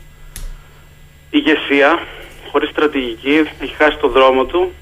ηγεσία, 1.29 1.99
χωρίς 2.51 2.69
στρατηγική, 2.69 3.49
έχει 3.61 3.75
χάσει 3.75 3.97
το 3.97 4.07
δρόμο 4.07 4.45
του 4.45 4.73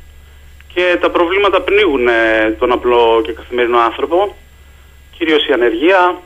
και 0.73 0.97
τα 1.01 1.09
προβλήματα 1.09 1.61
πνίγουν 1.61 2.07
ε, 2.07 2.55
τον 2.59 2.71
απλό 2.71 3.21
και 3.23 3.31
καθημερινό 3.31 3.79
άνθρωπο, 3.79 4.35
κυρίως 5.21 5.47
η 5.47 5.53
ανεργία. 5.53 6.21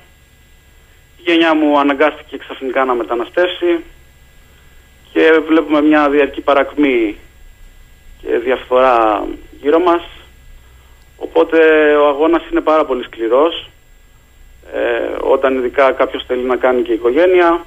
Η 1.18 1.22
γενιά 1.32 1.56
μου 1.56 1.80
αναγκάστηκε 1.80 2.38
ξαφνικά 2.38 2.86
να 2.86 2.94
μεταναστεύσει 2.94 3.84
και 5.14 5.42
βλέπουμε 5.48 5.82
μια 5.82 6.10
διαρκή 6.10 6.42
παρακμή 6.42 7.18
και 8.22 8.38
διαφθορά 8.38 9.28
γύρω 9.62 9.80
μας. 9.80 10.04
Οπότε 11.18 11.58
ο 11.96 12.08
αγώνας 12.08 12.44
είναι 12.52 12.62
πάρα 12.62 12.86
πολύ 12.86 13.04
σκληρός. 13.04 13.70
Ε, 14.74 15.16
όταν 15.22 15.58
ειδικά 15.58 15.92
κάποιος 15.92 16.24
θέλει 16.28 16.44
να 16.44 16.56
κάνει 16.56 16.82
και 16.82 16.94
οικογένεια. 16.94 17.66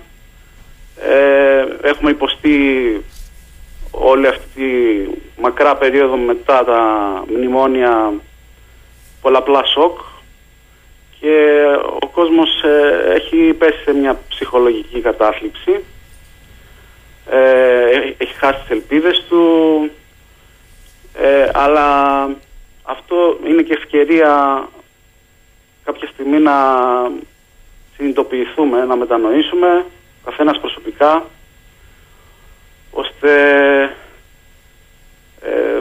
Ε, 1.00 1.64
έχουμε 1.82 2.10
υποστεί 2.10 2.58
όλη 3.90 4.26
αυτή 4.26 4.48
τη 4.54 5.40
μακρά 5.40 5.76
περίοδο 5.76 6.16
μετά 6.16 6.64
τα 6.64 6.80
μνημόνια 7.28 8.12
πολλαπλά 9.20 9.64
σοκ 9.64 10.07
και 11.20 11.64
ο 12.00 12.08
κόσμος 12.08 12.62
ε, 12.62 13.12
έχει 13.14 13.52
πέσει 13.58 13.82
σε 13.84 13.92
μια 13.92 14.20
ψυχολογική 14.28 15.00
κατάθλιψη. 15.00 15.84
Ε, 17.30 18.14
έχει 18.16 18.34
χάσει 18.34 18.60
τις 18.60 18.70
ελπίδες 18.70 19.24
του. 19.28 19.90
Ε, 21.14 21.50
αλλά 21.52 22.30
αυτό 22.82 23.38
είναι 23.46 23.62
και 23.62 23.72
ευκαιρία 23.72 24.68
κάποια 25.84 26.08
στιγμή 26.08 26.38
να 26.38 26.54
συνειδητοποιηθούμε, 27.96 28.84
να 28.84 28.96
μετανοήσουμε 28.96 29.84
καθένας 30.24 30.60
προσωπικά 30.60 31.24
ώστε 32.90 33.32
ε, 35.42 35.80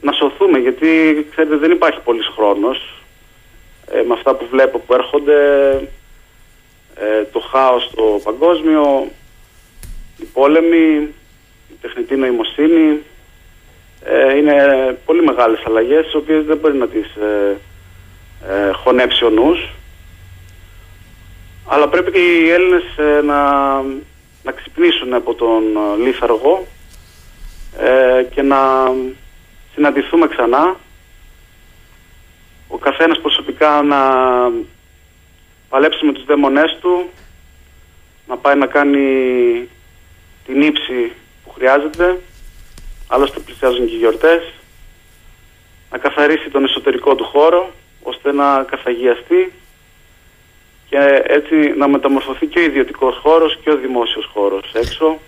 να 0.00 0.12
σωθούμε. 0.12 0.58
Γιατί 0.58 1.26
ξέρετε 1.30 1.56
δεν 1.56 1.70
υπάρχει 1.70 2.00
πολύς 2.00 2.26
χρόνος 2.26 2.97
ε, 3.92 4.02
με 4.02 4.14
αυτά 4.14 4.34
που 4.34 4.46
βλέπω 4.50 4.78
που 4.78 4.94
έρχονται 4.94 5.70
ε, 6.94 7.24
το 7.32 7.40
χάος 7.40 7.90
το 7.94 8.20
παγκόσμιο 8.24 9.10
οι 10.16 10.24
πόλεμοι 10.24 11.14
η 11.70 11.74
τεχνητή 11.80 12.16
νοημοσύνη 12.16 13.02
είναι 14.38 14.54
πολύ 15.04 15.22
μεγάλες 15.22 15.62
αλλαγές 15.66 16.04
τις 16.04 16.14
οποίες 16.14 16.44
δεν 16.44 16.56
μπορεί 16.56 16.74
να 16.76 16.88
τις 16.88 17.06
χωνέψει 18.72 19.24
ο 19.24 19.30
νους. 19.30 19.68
Αλλά 21.66 21.88
πρέπει 21.88 22.10
και 22.10 22.18
οι 22.18 22.50
Έλληνες 22.50 22.84
να 23.24 23.42
να 24.48 24.54
ξυπνήσουν 24.54 25.14
από 25.14 25.34
τον 25.34 25.62
ε, 25.76 26.04
λίθαργο 26.04 26.66
ε, 27.78 28.22
και 28.22 28.42
να 28.42 28.58
συναντηθούμε 29.74 30.26
ξανά 30.26 30.76
ο 32.68 32.78
καθένας 32.78 33.20
προσωπικά 33.20 33.82
να 33.82 34.00
παλέψει 35.68 36.04
με 36.04 36.12
τους 36.12 36.24
δαίμονές 36.24 36.78
του 36.80 37.10
να 38.26 38.36
πάει 38.36 38.56
να 38.56 38.66
κάνει 38.66 39.68
την 40.46 40.62
ύψη 40.62 41.12
που 41.44 41.50
χρειάζεται 41.50 42.20
άλλωστε 43.08 43.40
πλησιάζουν 43.40 43.86
και 43.86 43.94
οι 43.94 43.98
γιορτές 43.98 44.52
να 45.90 45.98
καθαρίσει 45.98 46.50
τον 46.50 46.64
εσωτερικό 46.64 47.14
του 47.14 47.24
χώρο 47.24 47.70
ώστε 48.02 48.32
να 48.32 48.62
καθαγιαστεί 48.62 49.52
και 50.88 51.22
έτσι 51.26 51.54
να 51.76 51.88
μεταμορφωθεί 51.88 52.46
και 52.46 52.58
ο 52.58 52.62
ιδιωτικός 52.62 53.18
χώρος 53.22 53.58
και 53.62 53.70
ο 53.70 53.76
δημόσιος 53.76 54.30
χώρος 54.32 54.72
έξω. 54.74 55.18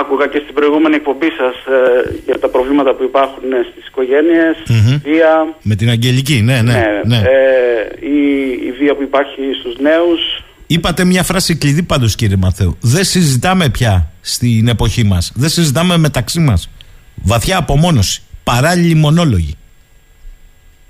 Άκουγα 0.00 0.26
και 0.26 0.40
στην 0.42 0.54
προηγούμενη 0.54 0.94
εκπομπή 0.94 1.30
σας 1.40 1.54
ε, 1.54 2.20
για 2.24 2.38
τα 2.38 2.48
προβλήματα 2.48 2.94
που 2.94 3.02
υπάρχουν 3.02 3.52
ε, 3.52 3.66
στις 3.70 3.86
οικογένειες, 3.86 4.56
βία. 5.02 5.54
Με 5.62 5.74
την 5.74 5.88
Αγγελική, 5.88 6.40
ναι, 6.42 6.62
ναι. 6.62 6.72
ναι, 6.72 7.00
ναι. 7.04 7.16
Ε, 7.16 8.06
η, 8.06 8.18
η 8.66 8.72
βία 8.78 8.94
που 8.94 9.02
υπάρχει 9.02 9.42
στους 9.60 9.78
νέους. 9.78 10.20
Είπατε 10.66 11.04
μια 11.04 11.22
φράση 11.22 11.56
κλειδί 11.56 11.82
πάντως 11.82 12.14
κύριε 12.14 12.36
Μαθαίου. 12.36 12.76
Δεν 12.80 13.04
συζητάμε 13.04 13.68
πια 13.68 14.10
στην 14.20 14.68
εποχή 14.68 15.04
μας. 15.04 15.32
Δεν 15.34 15.48
συζητάμε 15.48 15.96
μεταξύ 15.96 16.40
μας. 16.40 16.70
Βαθιά 17.14 17.56
απομόνωση. 17.56 18.22
Παράλληλοι 18.44 18.94
μονόλογοι. 18.94 19.54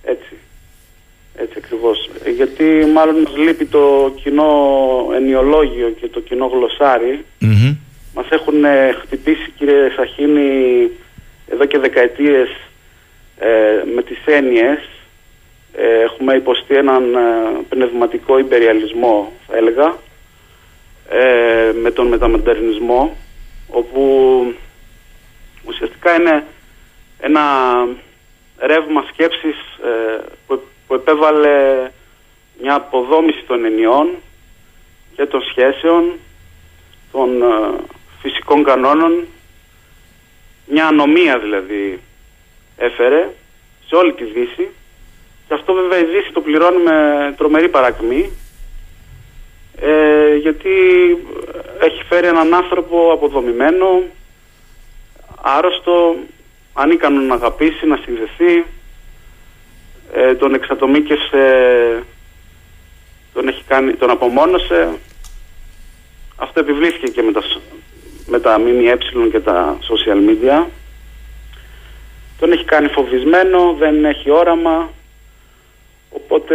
Έτσι. 0.03 0.35
Έτσι 1.35 1.55
ακριβώς 1.57 2.09
γιατί 2.37 2.65
μάλλον 2.95 3.15
μας 3.23 3.37
λείπει 3.37 3.67
το 3.67 4.15
κοινό 4.23 4.51
ενιολόγιο 5.17 5.89
και 6.01 6.09
το 6.09 6.21
κοινό 6.21 6.47
γλωσσάρι. 6.47 7.25
Mm-hmm. 7.41 7.77
Μας 8.15 8.27
έχουν 8.31 8.65
ε, 8.65 8.93
χτυπήσει 9.01 9.51
κύριε 9.51 9.91
Σαχίνη 9.97 10.91
εδώ 11.49 11.65
και 11.65 11.79
δεκαετίες 11.79 12.49
ε, 13.39 13.83
με 13.95 14.03
τις 14.03 14.19
έννοιες. 14.25 14.89
Ε, 15.73 16.01
έχουμε 16.01 16.35
υποστεί 16.35 16.75
έναν 16.75 17.17
πνευματικό 17.69 18.39
υπεριαλισμό 18.39 19.33
θα 19.47 19.57
έλεγα 19.57 19.97
με 21.83 21.91
τον 21.91 22.07
μεταμεντερνισμό 22.07 23.17
όπου 23.69 24.03
ουσιαστικά 25.65 26.15
είναι 26.15 26.45
ένα 27.21 27.43
ρεύμα 28.59 29.05
σκέψης 29.13 29.57
που, 30.47 30.63
που 30.87 30.95
επέβαλε 30.95 31.91
μια 32.61 32.75
αποδόμηση 32.75 33.45
των 33.47 33.65
ενιών 33.65 34.09
και 35.17 35.27
των 35.27 35.43
σχέσεων, 35.43 36.19
των 37.13 37.43
ε, 37.43 37.47
φυσικών 38.21 38.65
κανόνων, 38.65 39.27
μια 40.67 40.87
ανομία 40.87 41.39
δηλαδή 41.39 42.01
έφερε 42.77 43.31
σε 43.87 43.95
όλη 43.95 44.13
τη 44.13 44.25
Δύση 44.25 44.69
και 45.49 45.55
αυτό 45.55 45.73
βέβαια 45.73 45.99
η 45.99 46.05
Δύση 46.05 46.33
το 46.33 46.41
πληρώνει 46.41 46.83
με 46.83 47.35
τρομερή 47.37 47.69
παρακμή 47.69 48.31
ε, 49.81 50.37
γιατί 50.37 50.71
έχει 51.81 52.03
φέρει 52.09 52.27
έναν 52.27 52.55
άνθρωπο 52.55 53.13
αποδομημένο, 53.13 54.03
άρρωστο, 55.43 56.17
ανίκανο 56.73 57.21
να 57.21 57.35
αγαπήσει, 57.35 57.87
να 57.87 57.97
συνδεθεί, 57.97 58.65
ε, 60.13 60.35
τον 60.35 60.55
εξατομίκευσε 60.55 62.05
τον, 63.33 63.49
έχει 63.49 63.63
κάνει, 63.67 63.93
τον 63.95 64.11
απομόνωσε. 64.11 64.99
Αυτό 66.37 66.61
επιβλήθηκε 66.61 67.07
και 67.07 67.23
με 67.23 67.33
τα, 67.33 67.43
με 68.29 68.41
τα 68.41 68.59
ΜΜΕ 68.59 68.99
και 69.31 69.41
τα 69.41 69.79
social 69.89 70.21
media. 70.29 70.67
Τον 72.39 72.53
έχει 72.53 72.65
κάνει 72.65 72.89
φοβισμένο, 72.89 73.75
δεν 73.79 74.05
έχει 74.05 74.31
όραμα. 74.31 74.91
Οπότε 76.11 76.55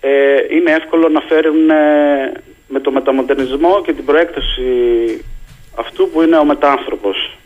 ε, 0.00 0.10
είναι 0.56 0.70
εύκολο 0.70 1.08
να 1.08 1.20
φέρουν 1.20 1.70
ε, 1.70 1.74
με 2.68 2.80
το 2.80 2.90
μεταμοντερνισμό 2.90 3.82
και 3.84 3.92
την 3.92 4.04
προέκταση 4.04 4.68
αυτού 5.78 6.10
που 6.10 6.22
είναι 6.22 6.36
ο 6.36 6.44
μετάνθρωπος. 6.44 7.38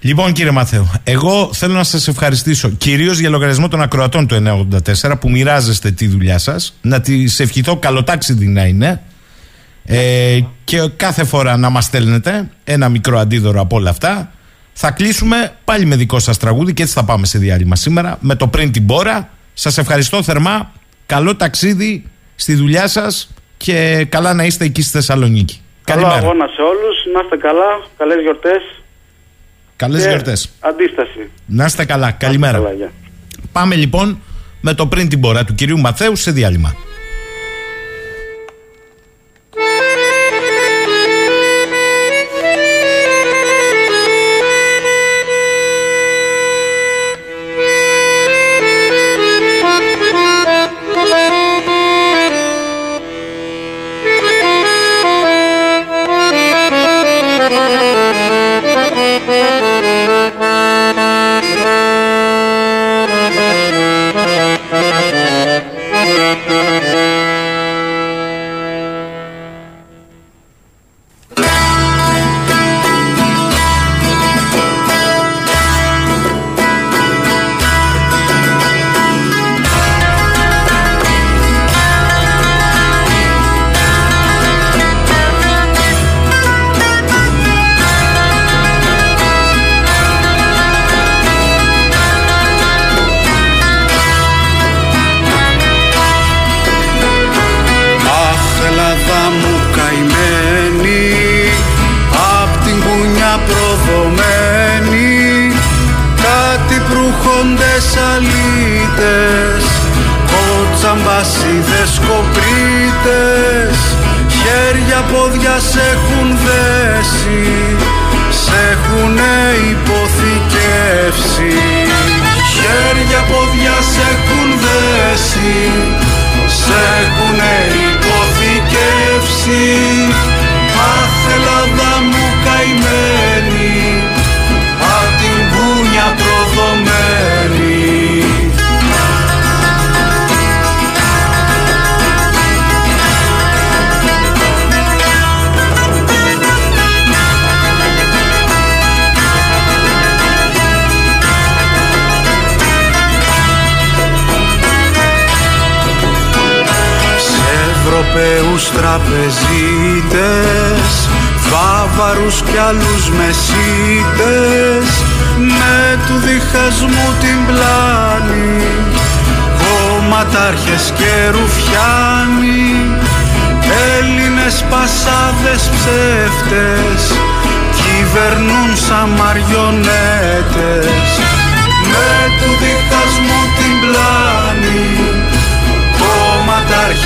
Λοιπόν, 0.00 0.32
κύριε 0.32 0.50
Μαθαίο, 0.50 1.00
εγώ 1.04 1.50
θέλω 1.52 1.72
να 1.72 1.84
σας 1.84 2.08
ευχαριστήσω 2.08 2.70
κυρίως 2.70 3.18
για 3.18 3.28
λογαριασμό 3.28 3.68
των 3.68 3.82
ακροατών 3.82 4.26
του 4.26 4.66
984 5.02 5.14
που 5.20 5.30
μοιράζεστε 5.30 5.90
τη 5.90 6.06
δουλειά 6.06 6.38
σας. 6.38 6.78
Να 6.82 7.00
τη 7.00 7.24
ευχηθώ 7.38 7.76
καλοτάξιδη 7.76 8.46
να 8.46 8.64
είναι. 8.64 9.02
Ε, 9.86 10.40
και 10.64 10.88
κάθε 10.96 11.24
φορά 11.24 11.56
να 11.56 11.70
μας 11.70 11.84
στέλνετε 11.84 12.50
ένα 12.64 12.88
μικρό 12.88 13.18
αντίδωρο 13.18 13.60
από 13.60 13.76
όλα 13.76 13.90
αυτά. 13.90 14.32
Θα 14.72 14.90
κλείσουμε 14.90 15.52
πάλι 15.64 15.84
με 15.84 15.96
δικό 15.96 16.18
σας 16.18 16.38
τραγούδι 16.38 16.74
και 16.74 16.82
έτσι 16.82 16.94
θα 16.94 17.04
πάμε 17.04 17.26
σε 17.26 17.38
διάλειμμα 17.38 17.76
σήμερα 17.76 18.18
με 18.20 18.34
το 18.34 18.48
πριν 18.48 18.72
την 18.72 18.86
πόρα. 18.86 19.28
Σας 19.54 19.78
ευχαριστώ 19.78 20.22
θερμά. 20.22 20.72
Καλό 21.06 21.36
ταξίδι 21.36 22.04
στη 22.34 22.54
δουλειά 22.54 22.88
σας 22.88 23.30
και 23.56 24.06
καλά 24.08 24.34
να 24.34 24.44
είστε 24.44 24.64
εκεί 24.64 24.82
στη 24.82 24.90
Θεσσαλονίκη. 24.90 25.60
Καλό 25.84 26.06
αγώνα 26.06 26.46
σε 26.46 26.62
όλους. 26.62 27.14
Να 27.14 27.20
είστε 27.22 27.36
καλά. 27.36 27.86
Καλές 27.96 28.22
γιορτές. 28.22 28.82
Καλές 29.76 30.06
γιορτές. 30.06 30.50
Αντίσταση. 30.60 31.30
Να 31.46 31.64
είστε 31.64 31.84
καλά. 31.84 32.10
Καλημέρα. 32.10 32.62
Πάμε 33.52 33.74
λοιπόν 33.74 34.18
με 34.60 34.74
το 34.74 34.86
πριν 34.86 35.08
την 35.08 35.20
πορεία 35.20 35.44
του 35.44 35.54
κυρίου 35.54 35.78
Μαθαίου 35.78 36.16
σε 36.16 36.30
διάλειμμα. 36.30 36.74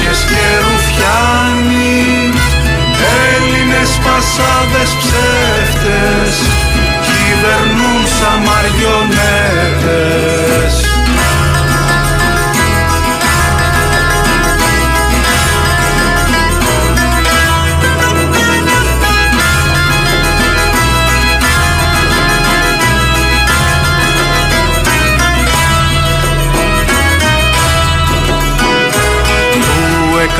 Κομματάρχες 0.08 0.24
και 0.30 0.44
ρουφιάνοι 0.64 2.00
Έλληνες 3.30 3.90
πασάδες 4.04 4.90
ψεύτες 5.00 6.32
Κυβερνούν 7.06 8.02
σαν 8.18 8.38
μαριονέτες 8.46 10.37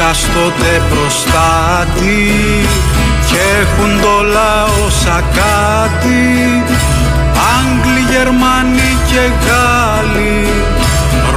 του 0.09 0.15
εκαστότε 0.15 0.83
προστάτη 0.91 2.27
και 3.29 3.41
έχουν 3.61 4.01
το 4.01 4.23
λαό 4.23 4.91
σαν 5.03 5.25
κάτι. 5.35 6.65
Άγγλοι, 7.57 8.03
Γερμανοί 8.13 8.93
και 9.11 9.23
Γάλλοι 9.45 10.49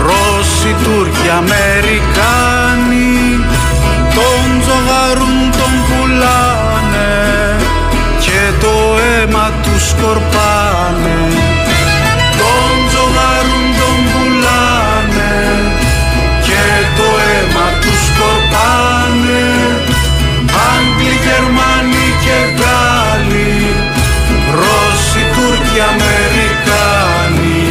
Ρώσοι, 0.03 0.75
Τούρκοι, 0.83 1.29
Αμερικάνοι 1.37 3.19
τον 4.15 4.45
τζογαρούν 4.61 5.39
τον 5.51 5.73
πουλάνε 5.87 7.55
και 8.19 8.41
το 8.61 8.73
αίμα 9.01 9.51
τους 9.63 9.89
σκορπάνε 9.89 10.50
Αμερικάνοι. 25.89 27.61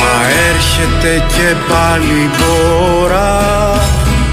Μα 0.00 0.28
έρχεται 0.48 1.24
και 1.26 1.54
πάλι 1.68 2.30
τώρα 2.38 3.30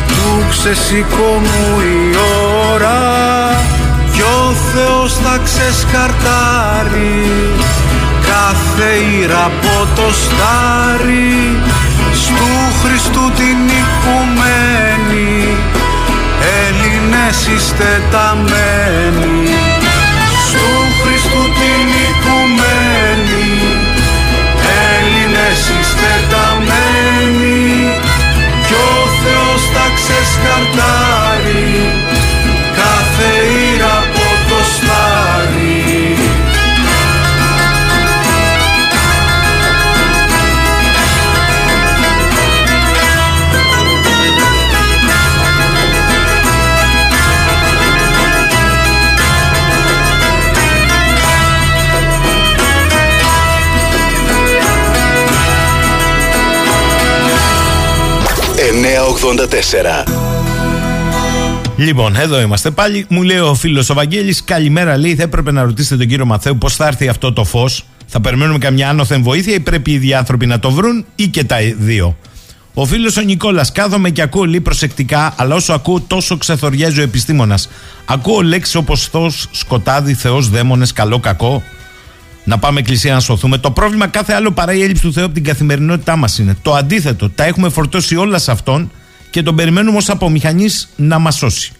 του 0.07 0.45
ξεσηκωμού 0.49 1.79
η 1.79 2.15
ώρα 2.73 3.15
κι 4.15 4.21
ο 4.21 4.53
Θεός 4.73 5.13
θα 5.13 5.39
ξεσκαρτάρει 5.43 7.23
κάθε 8.29 8.89
ήρα 9.21 9.43
από 9.43 9.87
το 9.95 10.13
στάρι. 10.13 11.59
Στου 12.13 12.83
Χριστού 12.83 13.31
την 13.35 13.59
οικουμένη 13.79 15.57
Έλληνες 16.65 17.47
είστε 17.55 18.01
ταμένοι 18.11 19.49
«984». 59.25 60.07
Λοιπόν, 61.77 62.15
εδώ 62.15 62.41
είμαστε 62.41 62.71
πάλι. 62.71 63.05
Μου 63.09 63.21
λέει 63.21 63.37
ο 63.37 63.55
φίλος 63.55 63.89
ο 63.89 63.93
Βαγγέλης 63.93 64.43
Καλημέρα, 64.43 64.97
λέει. 64.97 65.15
Θα 65.15 65.23
έπρεπε 65.23 65.51
να 65.51 65.63
ρωτήσετε 65.63 65.97
τον 65.97 66.07
κύριο 66.07 66.25
Μαθαίου 66.25 66.57
πώς 66.57 66.75
θα 66.75 66.87
έρθει 66.87 67.07
αυτό 67.07 67.33
το 67.33 67.43
φως. 67.43 67.85
Θα 68.05 68.21
περιμένουμε 68.21 68.57
καμιά 68.57 68.89
άνωθεν 68.89 69.23
βοήθεια 69.23 69.53
ή 69.53 69.59
πρέπει 69.59 69.91
οι 69.91 69.93
ίδιοι 69.93 70.13
άνθρωποι 70.13 70.45
να 70.45 70.59
το 70.59 70.71
βρουν 70.71 71.05
ή 71.15 71.27
και 71.27 71.43
τα 71.43 71.57
δύο. 71.77 72.17
Ο 72.73 72.85
φίλος 72.85 73.17
ο 73.17 73.21
Νικόλας, 73.21 73.71
κάθομαι 73.71 74.09
και 74.09 74.21
ακούω 74.21 74.43
λίγο 74.43 74.61
προσεκτικά, 74.61 75.33
αλλά 75.37 75.55
όσο 75.55 75.73
ακούω 75.73 76.01
τόσο 76.07 76.37
ξεθοριάζει 76.37 76.99
ο 76.99 77.03
επιστήμονας. 77.03 77.69
Ακούω 78.05 78.41
λέξεις 78.41 78.75
όπως 78.75 79.07
Θεό, 79.07 79.31
σκοτάδι, 79.51 80.13
Θεός, 80.13 80.49
δαίμονες, 80.49 80.93
καλό, 80.93 81.19
κακό. 81.19 81.63
Να 82.43 82.57
πάμε 82.57 82.79
εκκλησία 82.79 83.13
να 83.13 83.19
σωθούμε. 83.19 83.57
Το 83.57 83.71
πρόβλημα 83.71 84.07
κάθε 84.07 84.33
άλλο 84.33 84.51
παρά 84.51 84.73
η 84.73 84.81
έλλειψη 84.81 85.01
του 85.01 85.13
Θεού 85.13 85.25
από 85.25 85.33
την 85.33 85.43
καθημερινότητά 85.43 86.15
μας 86.15 86.39
είναι. 86.39 86.57
Το 86.61 86.73
αντίθετο. 86.73 87.29
Τα 87.29 87.43
έχουμε 87.43 87.69
φορτώσει 87.69 88.15
όλα 88.15 88.39
σε 88.39 88.51
αυτόν 88.51 88.91
και 89.35 89.43
τον 89.43 89.55
περιμένουμε 89.55 89.97
ως 89.97 90.09
απομηχανής 90.09 90.89
να 90.95 91.19
μας 91.19 91.35
σώσει. 91.35 91.71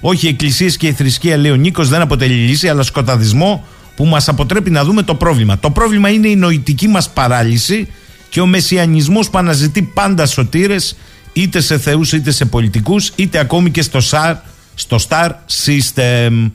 Όχι, 0.00 0.26
οι 0.26 0.28
εκκλησίες 0.28 0.76
και 0.76 0.86
η 0.86 0.92
θρησκεία, 0.92 1.36
λέει 1.36 1.50
ο 1.50 1.54
Νίκος, 1.54 1.88
δεν 1.88 2.00
αποτελεί 2.00 2.34
λύση, 2.34 2.68
αλλά 2.68 2.82
σκοταδισμό 2.82 3.64
που 3.96 4.04
μας 4.04 4.28
αποτρέπει 4.28 4.70
να 4.70 4.84
δούμε 4.84 5.02
το 5.02 5.14
πρόβλημα. 5.14 5.58
Το 5.58 5.70
πρόβλημα 5.70 6.08
είναι 6.08 6.28
η 6.28 6.36
νοητική 6.36 6.88
μας 6.88 7.10
παράλυση 7.10 7.88
και 8.28 8.40
ο 8.40 8.46
μεσιανισμός 8.46 9.30
που 9.30 9.38
αναζητεί 9.38 9.82
πάντα 9.82 10.26
σωτήρες 10.26 10.96
είτε 11.32 11.60
σε 11.60 11.78
θεούς 11.78 12.12
είτε 12.12 12.30
σε 12.30 12.44
πολιτικούς 12.44 13.12
είτε 13.16 13.38
ακόμη 13.38 13.70
και 13.70 13.82
στο, 13.82 14.00
σαρ, 14.00 14.36
στο 14.74 14.98
star 15.08 15.30
system. 15.64 16.50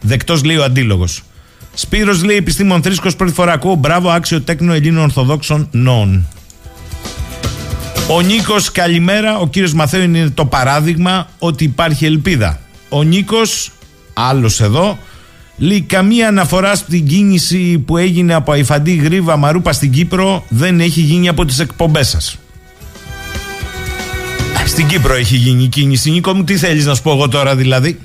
Δεκτός 0.00 0.44
λέει 0.44 0.56
ο 0.56 0.64
αντίλογος. 0.64 1.22
Σπύρος 1.74 2.24
λέει 2.24 2.36
επιστήμον 2.36 2.82
θρήσκος 2.82 3.16
πρώτη 3.16 3.32
φορά 3.32 3.52
ακούω 3.52 3.74
μπράβο 3.74 4.10
άξιο 4.10 4.40
τέκνο 4.40 4.72
Ελλήνων 4.72 5.02
Ορθοδόξων 5.02 5.68
νόν. 5.70 6.26
Ο 8.08 8.20
Νίκος 8.20 8.72
καλημέρα, 8.72 9.38
ο 9.38 9.46
κύριος 9.46 9.72
Μαθαίου 9.72 10.02
είναι 10.02 10.30
το 10.30 10.46
παράδειγμα 10.46 11.28
ότι 11.38 11.64
υπάρχει 11.64 12.04
ελπίδα. 12.04 12.60
Ο 12.88 13.02
Νίκος, 13.02 13.70
άλλος 14.14 14.60
εδώ, 14.60 14.98
Λέει 15.56 15.80
καμία 15.80 16.28
αναφορά 16.28 16.74
στην 16.74 17.06
κίνηση 17.06 17.78
που 17.78 17.96
έγινε 17.96 18.34
από 18.34 18.52
Αϊφαντή 18.52 18.94
Γρήβα 18.94 19.36
Μαρούπα 19.36 19.72
στην 19.72 19.90
Κύπρο 19.90 20.44
δεν 20.48 20.80
έχει 20.80 21.00
γίνει 21.00 21.28
από 21.28 21.44
τις 21.44 21.58
εκπομπές 21.58 22.08
σας. 22.08 22.38
Στην 24.66 24.86
Κύπρο 24.86 25.14
έχει 25.14 25.36
γίνει 25.36 25.62
η 25.62 25.68
κίνηση. 25.68 26.10
Νίκο 26.10 26.34
μου 26.34 26.44
τι 26.44 26.56
θέλεις 26.56 26.86
να 26.86 26.94
σου 26.94 27.02
πω 27.02 27.10
εγώ 27.10 27.28
τώρα 27.28 27.56
δηλαδή; 27.56 28.00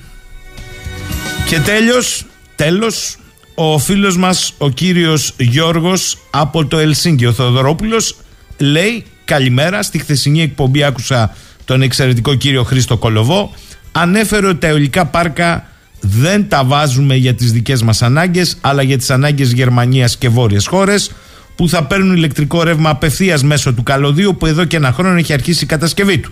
Και 1.47 1.60
τέλος, 1.60 2.25
τέλος, 2.55 3.17
ο 3.55 3.77
φίλος 3.77 4.17
μας 4.17 4.53
ο 4.57 4.69
κύριος 4.69 5.33
Γιώργος 5.38 6.17
από 6.29 6.65
το 6.65 6.77
Ελσίνκι, 6.77 7.25
ο 7.25 7.33
Θεοδωρόπουλος, 7.33 8.15
λέει 8.57 9.05
καλημέρα. 9.27 9.83
Στη 9.83 9.99
χθεσινή 9.99 10.41
εκπομπή 10.41 10.83
άκουσα 10.83 11.35
τον 11.65 11.81
εξαιρετικό 11.81 12.35
κύριο 12.35 12.63
Χρήστο 12.63 12.97
Κολοβό. 12.97 13.53
Ανέφερε 13.91 14.47
ότι 14.47 14.57
τα 14.57 14.67
αιωλικά 14.67 15.05
πάρκα 15.05 15.65
δεν 15.99 16.47
τα 16.47 16.63
βάζουμε 16.63 17.15
για 17.15 17.33
τις 17.33 17.51
δικές 17.51 17.81
μας 17.81 18.01
ανάγκες 18.01 18.57
αλλά 18.61 18.81
για 18.81 18.97
τις 18.97 19.09
ανάγκες 19.09 19.51
Γερμανίας 19.51 20.17
και 20.17 20.29
βόρειες 20.29 20.67
χώρες 20.67 21.11
που 21.55 21.69
θα 21.69 21.83
παίρνουν 21.83 22.15
ηλεκτρικό 22.15 22.63
ρεύμα 22.63 22.89
απευθείας 22.89 23.43
μέσω 23.43 23.73
του 23.73 23.83
καλωδίου 23.83 24.35
που 24.37 24.45
εδώ 24.45 24.65
και 24.65 24.75
ένα 24.75 24.91
χρόνο 24.91 25.17
έχει 25.17 25.33
αρχίσει 25.33 25.63
η 25.63 25.67
κατασκευή 25.67 26.17
του. 26.17 26.31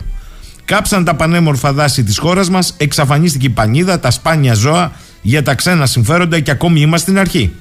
Κάψαν 0.65 1.03
τα 1.03 1.15
πανέμορφα 1.15 1.73
δάση 1.73 2.03
της 2.03 2.17
χώρας 2.17 2.49
μας, 2.49 2.73
εξαφανίστηκε 2.77 3.45
η 3.45 3.49
πανίδα, 3.49 3.99
τα 3.99 4.11
σπάνια 4.11 4.53
ζώα 4.53 4.91
για 5.21 5.43
τα 5.43 5.55
ξένα 5.55 5.85
συμφέροντα 5.85 6.39
και 6.39 6.51
ακόμη 6.51 6.81
είμαστε 6.81 7.09
στην 7.09 7.19
αρχή. 7.19 7.51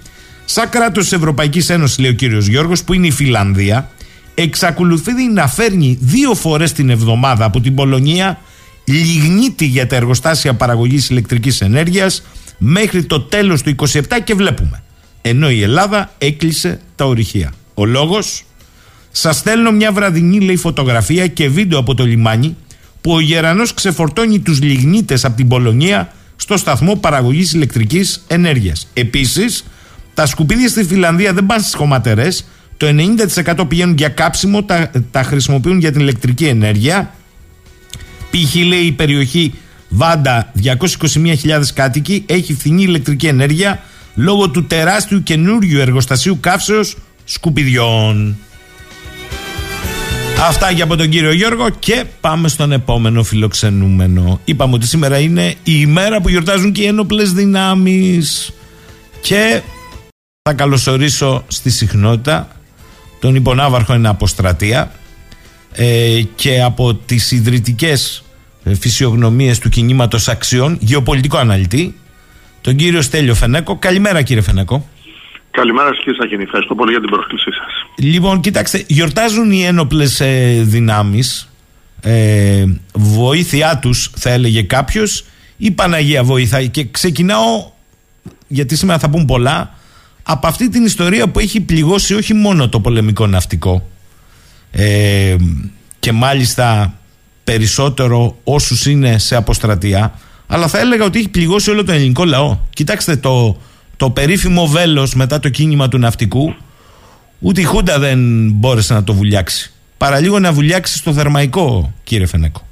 Σαν 0.44 0.68
κράτος 0.68 1.08
τη 1.08 1.16
Ευρωπαϊκής 1.16 1.70
Ένωσης, 1.70 1.98
λέει 1.98 2.10
ο 2.10 2.14
κύριος 2.14 2.46
Γιώργος, 2.46 2.84
που 2.84 2.92
είναι 2.92 3.06
η 3.06 3.10
Φιλανδία, 3.10 3.88
εξακολουθεί 4.34 5.28
να 5.32 5.48
φέρνει 5.48 5.98
δύο 6.00 6.34
φορές 6.34 6.72
την 6.72 6.90
εβδομάδα 6.90 7.44
από 7.44 7.60
την 7.60 7.74
Πολωνία 7.74 8.38
λιγνίτη 8.84 9.64
για 9.64 9.86
τα 9.86 9.96
εργοστάσια 9.96 10.54
παραγωγής 10.54 11.08
ηλεκτρικής 11.08 11.60
ενέργειας 11.60 12.22
μέχρι 12.58 13.04
το 13.04 13.20
τέλος 13.20 13.62
του 13.62 13.74
27 13.90 14.00
και 14.24 14.34
βλέπουμε. 14.34 14.82
Ενώ 15.22 15.50
η 15.50 15.62
Ελλάδα 15.62 16.12
έκλεισε 16.18 16.80
τα 16.96 17.04
ορυχεία. 17.04 17.52
Ο 17.74 17.84
λόγος, 17.84 18.44
σας 19.10 19.36
στέλνω 19.36 19.70
μια 19.70 19.92
βραδινή 19.92 20.40
λέει 20.40 20.56
φωτογραφία 20.56 21.26
και 21.26 21.48
βίντεο 21.48 21.78
από 21.78 21.94
το 21.94 22.04
λιμάνι 22.04 22.56
που 23.00 23.12
ο 23.12 23.20
Γερανός 23.20 23.74
ξεφορτώνει 23.74 24.40
τους 24.40 24.60
λιγνίτες 24.60 25.24
από 25.24 25.36
την 25.36 25.48
Πολωνία 25.48 26.12
στο 26.36 26.56
σταθμό 26.56 26.96
παραγωγής 26.96 27.52
ηλεκτρικής 27.52 28.24
ενέργειας. 28.26 28.88
Επίσης, 28.94 29.64
τα 30.14 30.26
σκουπίδια 30.26 30.68
στη 30.68 30.84
Φιλανδία 30.84 31.32
δεν 31.32 31.46
πάνε 31.46 31.62
στις 31.62 31.74
χωματερές, 31.74 32.46
το 32.76 32.86
90% 33.56 33.68
πηγαίνουν 33.68 33.96
για 33.96 34.08
κάψιμο, 34.08 34.62
τα, 34.62 34.90
τα 35.10 35.22
χρησιμοποιούν 35.22 35.78
για 35.78 35.92
την 35.92 36.00
ηλεκτρική 36.00 36.46
ενέργεια 36.46 37.14
Π.χ. 38.30 38.54
λέει 38.54 38.80
η 38.80 38.92
περιοχή 38.92 39.54
Βάντα 39.88 40.52
221.000 40.64 41.62
κάτοικοι 41.74 42.22
έχει 42.26 42.54
φθηνή 42.54 42.82
ηλεκτρική 42.82 43.26
ενέργεια 43.26 43.82
λόγω 44.14 44.50
του 44.50 44.66
τεράστιου 44.66 45.22
καινούριου 45.22 45.80
εργοστασίου 45.80 46.38
καύσεως 46.40 46.96
σκουπιδιών. 47.24 48.36
Αυτά 50.48 50.70
για 50.70 50.84
από 50.84 50.96
τον 50.96 51.08
κύριο 51.08 51.32
Γιώργο 51.32 51.68
και 51.78 52.04
πάμε 52.20 52.48
στον 52.48 52.72
επόμενο 52.72 53.22
φιλοξενούμενο. 53.22 54.40
Είπαμε 54.44 54.74
ότι 54.74 54.86
σήμερα 54.86 55.18
είναι 55.18 55.48
η 55.48 55.54
ημέρα 55.62 56.20
που 56.20 56.28
γιορτάζουν 56.28 56.72
και 56.72 56.82
οι 56.82 56.86
ένοπλες 56.86 57.32
δυνάμεις 57.32 58.52
και 59.20 59.62
θα 60.42 60.52
καλωσορίσω 60.52 61.44
στη 61.48 61.70
συχνότητα 61.70 62.53
τον 63.24 63.34
υπονάβαρχο 63.34 63.92
εν 63.92 64.06
αποστρατεία 64.06 64.90
ε, 65.72 66.20
και 66.34 66.62
από 66.62 66.94
τις 66.94 67.30
ιδρυτικές 67.30 68.24
ε, 68.64 68.74
φυσιογνωμίες 68.74 69.58
του 69.58 69.68
κινήματος 69.68 70.28
αξιών, 70.28 70.76
γεωπολιτικό 70.80 71.36
αναλυτή, 71.36 71.94
τον 72.60 72.76
κύριο 72.76 73.02
Στέλιο 73.02 73.34
Φενέκο. 73.34 73.76
Καλημέρα 73.76 74.22
κύριε 74.22 74.42
Φενέκο. 74.42 74.88
Καλημέρα 75.50 75.88
σας 75.88 75.98
κύριε 75.98 76.18
Σαχίνη. 76.20 76.42
Ευχαριστώ 76.42 76.74
πολύ 76.74 76.90
για 76.90 77.00
την 77.00 77.10
πρόσκλησή 77.10 77.50
σας. 77.52 77.72
Λοιπόν, 77.98 78.40
κοιτάξτε, 78.40 78.84
γιορτάζουν 78.86 79.50
οι 79.50 79.62
ένοπλες 79.62 80.20
ε, 80.20 80.60
δυνάμεις, 80.62 81.50
ε, 82.02 82.64
βοήθειά 82.94 83.78
τους 83.78 84.10
θα 84.16 84.30
έλεγε 84.30 84.62
κάποιος, 84.62 85.24
η 85.56 85.70
Παναγία 85.70 86.24
βοηθάει 86.24 86.68
και 86.68 86.84
ξεκινάω, 86.90 87.70
γιατί 88.46 88.76
σήμερα 88.76 88.98
θα 88.98 89.10
πούν 89.10 89.24
πολλά, 89.24 89.78
από 90.26 90.46
αυτή 90.46 90.68
την 90.68 90.84
ιστορία 90.84 91.28
που 91.28 91.38
έχει 91.38 91.60
πληγώσει 91.60 92.14
όχι 92.14 92.34
μόνο 92.34 92.68
το 92.68 92.80
πολεμικό 92.80 93.26
ναυτικό, 93.26 93.88
ε, 94.70 95.36
και 95.98 96.12
μάλιστα 96.12 96.94
περισσότερο 97.44 98.36
όσους 98.44 98.86
είναι 98.86 99.18
σε 99.18 99.36
αποστρατεία 99.36 100.18
αλλά 100.46 100.68
θα 100.68 100.78
έλεγα 100.78 101.04
ότι 101.04 101.18
έχει 101.18 101.28
πληγώσει 101.28 101.70
όλο 101.70 101.84
τον 101.84 101.94
ελληνικό 101.94 102.24
λαό. 102.24 102.58
Κοιτάξτε 102.70 103.16
το, 103.16 103.56
το 103.96 104.10
περίφημο 104.10 104.66
βέλος 104.66 105.14
μετά 105.14 105.38
το 105.38 105.48
κίνημα 105.48 105.88
του 105.88 105.98
ναυτικού 105.98 106.54
ούτε 107.38 107.60
η 107.60 107.64
Χούντα 107.64 107.98
δεν 107.98 108.50
μπόρεσε 108.50 108.94
να 108.94 109.04
το 109.04 109.14
βουλιάξει. 109.14 109.72
Παραλίγο 109.96 110.38
να 110.38 110.52
βουλιάξει 110.52 110.96
στο 110.96 111.12
θερμαϊκό 111.12 111.92
κύριε 112.04 112.26
Φενέκο 112.26 112.66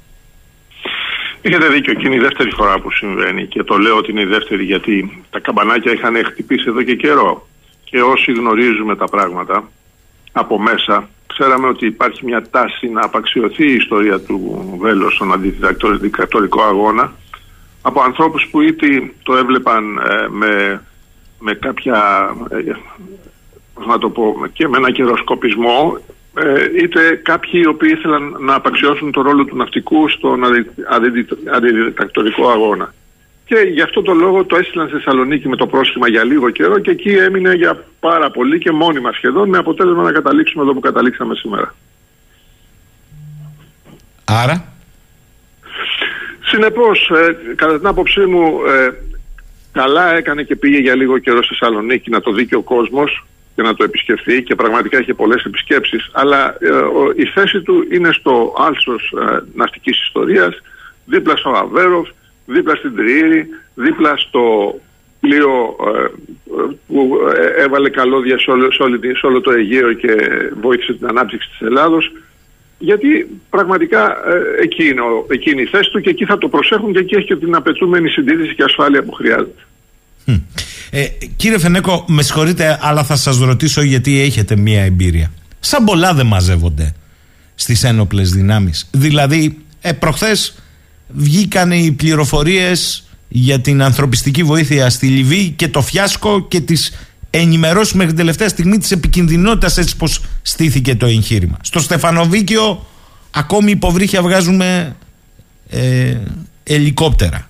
Έχετε 1.45 1.67
δίκιο 1.67 1.93
και 1.93 2.07
είναι 2.07 2.15
η 2.15 2.19
δεύτερη 2.19 2.51
φορά 2.51 2.79
που 2.79 2.91
συμβαίνει 2.91 3.47
και 3.47 3.63
το 3.63 3.77
λέω 3.77 3.97
ότι 3.97 4.11
είναι 4.11 4.21
η 4.21 4.25
δεύτερη 4.25 4.63
γιατί 4.63 5.23
τα 5.29 5.39
καμπανάκια 5.39 5.91
είχαν 5.91 6.25
χτυπήσει 6.25 6.65
εδώ 6.67 6.83
και 6.83 6.95
καιρό. 6.95 7.47
Και 7.83 8.01
όσοι 8.01 8.31
γνωρίζουμε 8.31 8.95
τα 8.95 9.05
πράγματα 9.05 9.69
από 10.31 10.59
μέσα 10.59 11.09
ξέραμε 11.27 11.67
ότι 11.67 11.85
υπάρχει 11.85 12.25
μια 12.25 12.49
τάση 12.49 12.87
να 12.87 13.01
απαξιωθεί 13.03 13.71
η 13.71 13.75
ιστορία 13.75 14.19
του 14.19 14.67
Βέλος 14.79 15.13
στον 15.13 15.33
αντιδιδακτορικό 15.33 16.61
αγώνα 16.61 17.13
από 17.81 18.01
ανθρώπους 18.01 18.47
που 18.51 18.61
είτε 18.61 19.11
το 19.23 19.35
έβλεπαν 19.35 19.97
ε, 19.97 20.27
με, 20.29 20.83
με 21.39 21.53
κάποια, 21.53 22.29
ε, 22.49 22.71
να 23.87 23.97
το 23.97 24.09
πω, 24.09 24.35
και 24.53 24.67
με 24.67 24.77
ένα 24.77 24.91
καιροσκοπισμό 24.91 25.97
ε, 25.97 26.01
είτε 26.81 27.19
κάποιοι 27.23 27.61
οι 27.63 27.67
οποίοι 27.67 27.93
ήθελαν 27.97 28.35
να 28.39 28.55
απαξιώσουν 28.55 29.11
το 29.11 29.21
ρόλο 29.21 29.45
του 29.45 29.55
ναυτικού 29.55 30.09
στον 30.09 30.41
αντιδιδακτορικό 31.51 32.49
αγώνα 32.49 32.93
και 33.45 33.55
γι' 33.55 33.81
αυτό 33.81 34.01
το 34.01 34.13
λόγο 34.13 34.45
το 34.45 34.55
έστειλαν 34.55 34.87
στη 34.87 34.97
Θεσσαλονίκη 34.97 35.47
με 35.47 35.55
το 35.55 35.67
πρόσχημα 35.67 36.07
για 36.07 36.23
λίγο 36.23 36.49
καιρό 36.49 36.79
και 36.79 36.91
εκεί 36.91 37.09
έμεινε 37.09 37.53
για 37.53 37.85
πάρα 37.99 38.31
πολύ 38.31 38.59
και 38.59 38.71
μόνιμα 38.71 39.11
σχεδόν 39.11 39.49
με 39.49 39.57
αποτέλεσμα 39.57 40.03
να 40.03 40.11
καταλήξουμε 40.11 40.63
εδώ 40.63 40.73
που 40.73 40.79
καταλήξαμε 40.79 41.35
σήμερα. 41.35 41.75
Άρα; 44.25 44.73
Συνεπώς, 46.45 47.09
ε, 47.09 47.55
κατά 47.55 47.77
την 47.77 47.87
άποψή 47.87 48.25
μου, 48.25 48.61
ε, 48.67 48.89
καλά 49.71 50.15
έκανε 50.15 50.43
και 50.43 50.55
πήγε 50.55 50.77
για 50.77 50.95
λίγο 50.95 51.17
καιρό 51.17 51.43
στη 51.43 51.55
Θεσσαλονίκη 51.55 52.09
να 52.09 52.21
το 52.21 52.31
δει 52.31 52.45
και 52.45 52.55
ο 52.55 52.61
κόσμος 52.61 53.25
και 53.55 53.61
να 53.61 53.73
το 53.73 53.83
επισκεφθεί 53.83 54.43
και 54.43 54.55
πραγματικά 54.55 54.99
είχε 54.99 55.13
πολλές 55.13 55.43
επισκέψεις 55.43 56.09
αλλά 56.11 56.57
ε, 56.59 56.69
η 57.15 57.25
θέση 57.25 57.61
του 57.61 57.87
είναι 57.91 58.11
στο 58.11 58.53
άλσος 58.57 59.13
ε, 59.21 59.43
ναυτικής 59.55 60.01
ιστορίας 60.01 60.61
δίπλα 61.05 61.35
στο 61.35 61.49
Αβέροφ 61.49 62.09
δίπλα 62.45 62.75
στην 62.75 62.95
Τριήρη, 62.95 63.47
δίπλα 63.73 64.17
στο 64.17 64.75
πλοίο 65.19 65.75
ε, 65.95 66.07
που 66.87 67.17
έβαλε 67.57 67.89
καλώδια 67.89 68.39
σε 68.39 68.51
όλο, 68.51 68.71
σε, 68.71 69.25
όλο, 69.25 69.41
το 69.41 69.51
Αιγαίο 69.51 69.93
και 69.93 70.15
βοήθησε 70.61 70.93
την 70.93 71.07
ανάπτυξη 71.07 71.49
της 71.49 71.67
Ελλάδος 71.67 72.11
γιατί 72.77 73.27
πραγματικά 73.49 74.27
ε, 74.27 74.63
εκεί, 74.63 74.87
είναι, 74.87 75.01
εκεί 75.27 75.51
είναι 75.51 75.61
η 75.61 75.65
θέση 75.65 75.89
του 75.89 76.01
και 76.01 76.09
εκεί 76.09 76.25
θα 76.25 76.37
το 76.37 76.47
προσέχουν 76.49 76.93
και 76.93 76.99
εκεί 76.99 77.15
έχει 77.15 77.25
και 77.25 77.35
την 77.35 77.55
απαιτούμενη 77.55 78.09
συντήρηση 78.09 78.55
και 78.55 78.63
ασφάλεια 78.63 79.03
που 79.03 79.11
χρειάζεται. 79.11 79.61
Ε, 80.95 81.07
κύριε 81.35 81.57
Φενέκο, 81.57 82.05
με 82.07 82.23
συγχωρείτε, 82.23 82.77
αλλά 82.81 83.03
θα 83.03 83.15
σας 83.15 83.37
ρωτήσω 83.37 83.81
γιατί 83.81 84.19
έχετε 84.19 84.55
μία 84.55 84.83
εμπειρία. 84.83 85.31
Σαν 85.59 85.83
πολλά 85.83 86.13
δεν 86.13 86.25
μαζεύονται 86.25 86.93
στις 87.55 87.83
ένοπλες 87.83 88.31
δυνάμεις. 88.31 88.87
Δηλαδή, 88.91 89.57
ε, 89.81 89.91
προχθές 89.91 90.55
βγήκαν 91.07 91.71
οι 91.71 91.91
πληροφορίες 91.91 93.03
για 93.27 93.59
την 93.59 93.81
ανθρωπιστική 93.81 94.43
βοήθεια 94.43 94.89
στη 94.89 95.07
Λιβύη 95.07 95.49
και 95.49 95.67
το 95.67 95.81
φιάσκο 95.81 96.47
και 96.47 96.59
τις 96.61 96.91
ενημερώσεις 97.29 97.93
μέχρι 97.93 98.07
την 98.07 98.17
τελευταία 98.17 98.49
στιγμή 98.49 98.77
της 98.77 98.91
επικινδυνότητας 98.91 99.77
έτσι 99.77 99.97
πως 99.97 100.21
στήθηκε 100.41 100.95
το 100.95 101.05
εγχείρημα. 101.05 101.57
Στο 101.61 101.79
Στεφανοβίκιο 101.79 102.85
ακόμη 103.31 103.71
υποβρύχια 103.71 104.21
βγάζουμε 104.21 104.95
ε, 105.69 106.17
ελικόπτερα. 106.63 107.49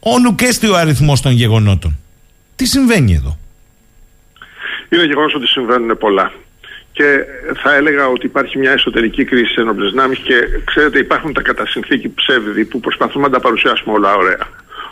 Όνου 0.00 0.34
και 0.34 0.50
στο 0.50 0.74
αριθμός 0.74 1.20
των 1.20 1.32
γεγονότων. 1.32 1.98
Τι 2.60 2.66
συμβαίνει 2.66 3.12
εδώ; 3.14 3.38
Είναι 4.88 5.04
γεγονός 5.04 5.34
ότι 5.34 5.46
συμβαίνουν 5.46 5.98
πολλά 5.98 6.32
και 6.92 7.24
θα 7.62 7.74
έλεγα 7.74 8.06
ότι 8.08 8.26
υπάρχει 8.26 8.58
μια 8.58 8.72
εσωτερική 8.72 9.24
κρίση 9.24 9.52
σε 9.52 9.60
ένοπλε 9.60 9.88
δυνάμει 9.88 10.16
και 10.16 10.34
ξέρετε 10.64 10.98
υπάρχουν 10.98 11.32
τα 11.32 11.42
κατά 11.42 11.66
συνθήκη 11.66 12.08
ψεύδι 12.08 12.64
που 12.64 12.80
προσπαθούμε 12.80 13.26
να 13.26 13.32
τα 13.32 13.40
παρουσιάσουμε 13.40 13.94
όλα 13.94 14.14
ωραία. 14.14 14.46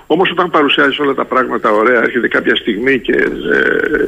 Όμως 0.06 0.30
όταν 0.30 0.50
παρουσιάζεις 0.50 0.98
όλα 0.98 1.14
τα 1.14 1.24
πράγματα 1.24 1.70
ωραία, 1.70 2.02
έρχεται 2.02 2.28
κάποια 2.28 2.56
στιγμή 2.56 3.00
και 3.00 3.12
ε, 3.12 4.06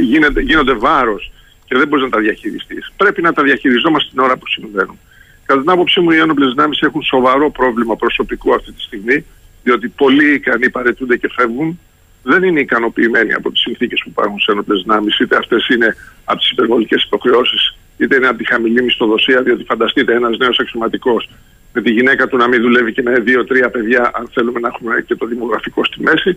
γίνεται, 0.00 0.40
γίνονται 0.40 0.72
βάρος 0.72 1.32
και 1.64 1.78
δεν 1.78 1.88
μπορείς 1.88 2.04
να 2.04 2.10
τα 2.10 2.20
διαχειριστείς. 2.20 2.92
Πρέπει 2.96 3.22
να 3.22 3.32
τα 3.32 3.42
διαχειριζόμαστε 3.42 4.08
την 4.10 4.18
ώρα 4.18 4.36
που 4.36 4.48
συμβαίνουν. 4.48 4.98
Κατά 5.46 5.60
την 5.60 5.70
άποψή 5.70 6.00
μου, 6.00 6.10
οι 6.10 6.18
ένοπλε 6.18 6.46
δυνάμει 6.46 6.76
έχουν 6.80 7.02
σοβαρό 7.02 7.50
πρόβλημα 7.50 7.96
προσωπικού 7.96 8.54
αυτή 8.54 8.72
τη 8.72 8.82
στιγμή, 8.82 9.24
διότι 9.62 9.88
πολλοί 9.88 10.34
ικανοί 10.34 10.70
παρετούνται 10.70 11.16
και 11.16 11.30
φεύγουν 11.36 11.78
δεν 12.22 12.42
είναι 12.42 12.60
ικανοποιημένοι 12.60 13.32
από 13.32 13.50
τις 13.50 13.60
συνθήκες 13.60 14.00
που 14.02 14.08
υπάρχουν 14.08 14.40
στι 14.40 14.52
ένοπλες 14.52 14.82
δυνάμεις, 14.82 15.18
είτε 15.18 15.36
αυτές 15.36 15.68
είναι 15.68 15.96
από 16.24 16.38
τις 16.38 16.50
υπερβολικές 16.50 17.02
υποχρεώσεις, 17.02 17.76
είτε 17.96 18.16
είναι 18.16 18.26
από 18.26 18.38
τη 18.38 18.46
χαμηλή 18.46 18.82
μισθοδοσία. 18.82 19.42
Διότι 19.42 19.64
φανταστείτε 19.64 20.14
ένας 20.14 20.36
νέος 20.38 20.58
αξιωματικός 20.58 21.28
με 21.72 21.82
τη 21.82 21.90
γυναίκα 21.90 22.26
του 22.28 22.36
να 22.36 22.48
μην 22.48 22.60
δουλεύει 22.62 22.92
και 22.92 23.02
με 23.02 23.18
δύο-τρία 23.18 23.70
παιδιά, 23.70 24.10
αν 24.14 24.28
θέλουμε 24.32 24.60
να 24.60 24.68
έχουμε 24.68 25.04
και 25.06 25.14
το 25.14 25.26
δημογραφικό 25.26 25.84
στη 25.84 26.02
μέση, 26.02 26.36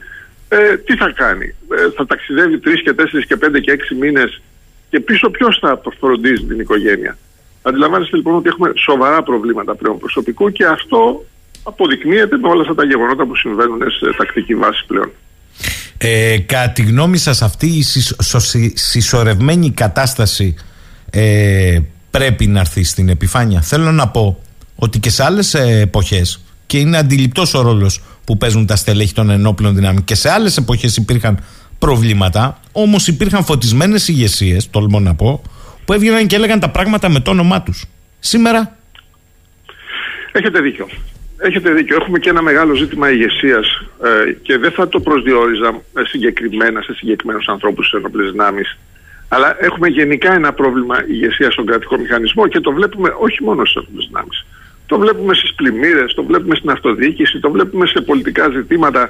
ε, 0.49 0.77
τι 0.77 0.95
θα 0.95 1.11
κάνει; 1.11 1.45
Ε, 1.45 1.89
θα 1.95 2.05
ταξιδεύει 2.05 2.59
τρεις 2.59 2.81
και 2.81 2.93
τέσσερις 2.93 3.25
και 3.25 3.35
πέντε 3.35 3.59
και 3.59 3.71
έξι 3.71 3.95
μήνες 3.95 4.41
και 4.89 4.99
πίσω 4.99 5.29
ποιος 5.29 5.57
θα 5.61 5.81
φροντίζει 5.99 6.43
την 6.43 6.59
οικογένεια; 6.59 7.17
Αντιλαμβάνεστε 7.61 8.15
λοιπόν 8.15 8.35
ότι 8.35 8.47
έχουμε 8.47 8.71
σοβαρά 8.75 9.23
προβλήματα 9.23 9.75
πλέον 9.75 9.99
προσωπικού 9.99 10.51
και 10.51 10.65
αυτό 10.65 11.25
αποδεικνύεται 11.63 12.37
με 12.37 12.47
όλα 12.47 12.61
αυτά 12.61 12.75
τα 12.75 12.85
γεγονότα 12.85 13.25
που 13.25 13.35
συμβαίνουν 13.35 13.91
σε 13.91 14.13
τακτική 14.17 14.55
βάση 14.55 14.85
πλέον. 14.87 15.11
Ε, 15.97 16.37
κατά 16.39 16.69
τη 16.69 16.81
γνώμη 16.81 17.17
σας 17.17 17.41
αυτή 17.41 17.67
η 17.67 17.85
συσσωρευμένη 18.73 19.71
κατάσταση 19.71 20.55
ε, 21.09 21.79
πρέπει 22.11 22.47
να 22.47 22.59
έρθει 22.59 22.83
στην 22.83 23.09
επιφάνεια. 23.09 23.61
Θέλω 23.61 23.91
να 23.91 24.07
πω 24.07 24.41
ότι 24.75 24.99
και 24.99 25.09
σε 25.09 25.23
άλλες 25.23 25.53
εποχές 25.53 26.41
και 26.65 26.77
είναι 26.77 26.97
αντιληπτός 26.97 27.53
ο 27.53 27.61
ρόλος 27.61 28.03
που 28.23 28.37
παίζουν 28.37 28.65
τα 28.65 28.75
στελέχη 28.75 29.13
των 29.13 29.29
ενόπλων 29.29 29.75
δυνάμεων 29.75 30.03
και 30.03 30.15
σε 30.15 30.29
άλλες 30.29 30.57
εποχές 30.57 30.97
υπήρχαν 30.97 31.43
προβλήματα 31.79 32.59
όμως 32.71 33.07
υπήρχαν 33.07 33.45
φωτισμένες 33.45 34.07
ηγεσίες, 34.07 34.69
τολμώ 34.69 34.99
να 34.99 35.15
πω 35.15 35.41
που 35.85 35.93
έβγαιναν 35.93 36.27
και 36.27 36.35
έλεγαν 36.35 36.59
τα 36.59 36.69
πράγματα 36.69 37.09
με 37.09 37.19
το 37.19 37.31
όνομά 37.31 37.61
τους. 37.61 37.85
Σήμερα 38.19 38.77
Έχετε 40.37 40.59
δίκιο. 40.59 40.87
Έχετε 41.37 41.71
δίκιο. 41.71 41.95
Έχουμε 41.95 42.19
και 42.19 42.29
ένα 42.29 42.41
μεγάλο 42.41 42.73
ζήτημα 42.73 43.11
ηγεσίας 43.11 43.81
ε, 44.03 44.31
και 44.41 44.57
δεν 44.57 44.71
θα 44.71 44.87
το 44.87 44.99
προσδιορίζα 44.99 45.67
ε, 45.67 46.01
συγκεκριμένα 46.03 46.81
σε 46.81 46.93
συγκεκριμένους 46.93 47.47
ανθρώπους 47.47 47.87
στι 47.87 47.97
ενόπλε 47.97 48.29
δυνάμεις. 48.29 48.77
Αλλά 49.27 49.55
έχουμε 49.59 49.87
γενικά 49.87 50.33
ένα 50.33 50.53
πρόβλημα 50.53 51.05
ηγεσίας 51.07 51.53
στον 51.53 51.65
κρατικό 51.65 51.97
μηχανισμό 51.97 52.47
και 52.47 52.59
το 52.59 52.71
βλέπουμε 52.71 53.15
όχι 53.19 53.43
μόνο 53.43 53.65
στις 53.65 53.83
ενόπλε 53.83 54.05
δυνάμεις. 54.05 54.45
Το 54.85 54.99
βλέπουμε 54.99 55.33
στις 55.33 55.53
πλημμύρες, 55.53 56.13
το 56.13 56.23
βλέπουμε 56.23 56.55
στην 56.55 56.69
αυτοδιοίκηση, 56.69 57.39
το 57.39 57.51
βλέπουμε 57.51 57.87
σε 57.87 58.01
πολιτικά 58.01 58.49
ζητήματα. 58.49 59.09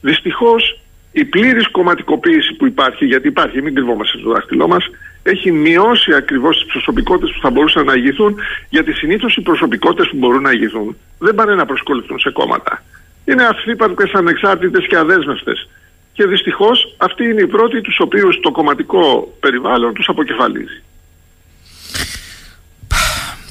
Δυστυχώς 0.00 0.80
η 1.12 1.24
πλήρης 1.24 1.70
κομματικοποίηση 1.70 2.54
που 2.54 2.66
υπάρχει, 2.66 3.04
γιατί 3.04 3.28
υπάρχει, 3.28 3.62
μην 3.62 3.74
κρυβόμαστε 3.74 4.18
στο 4.18 4.30
δάχτυλό 4.30 4.68
μας, 4.68 4.90
έχει 5.32 5.52
μειώσει 5.52 6.14
ακριβώς 6.14 6.56
τις 6.56 6.72
προσωπικότητες 6.72 7.34
που 7.34 7.40
θα 7.42 7.50
μπορούσαν 7.50 7.84
να 7.84 7.94
ηγηθούν, 7.94 8.34
γιατί 8.68 8.92
συνήθως 8.92 9.36
οι 9.36 9.40
προσωπικότητες 9.40 10.08
που 10.10 10.16
μπορούν 10.16 10.42
να 10.42 10.50
ηγηθούν 10.50 10.96
δεν 11.18 11.34
πάνε 11.34 11.54
να 11.54 11.66
προσκοληθούν 11.66 12.18
σε 12.18 12.30
κόμματα. 12.30 12.82
Είναι 13.24 13.44
αυθύπαρκε, 13.44 14.10
ανεξάρτητες 14.12 14.86
και 14.86 14.96
αδέσμευτες. 14.96 15.68
Και 16.12 16.26
δυστυχώς 16.26 16.94
αυτοί 16.96 17.24
είναι 17.24 17.42
οι 17.42 17.46
πρώτοι 17.46 17.80
τους 17.80 17.98
οποίους 18.00 18.40
το 18.40 18.50
κομματικό 18.50 19.34
περιβάλλον 19.40 19.94
τους 19.94 20.08
αποκεφαλίζει. 20.08 20.82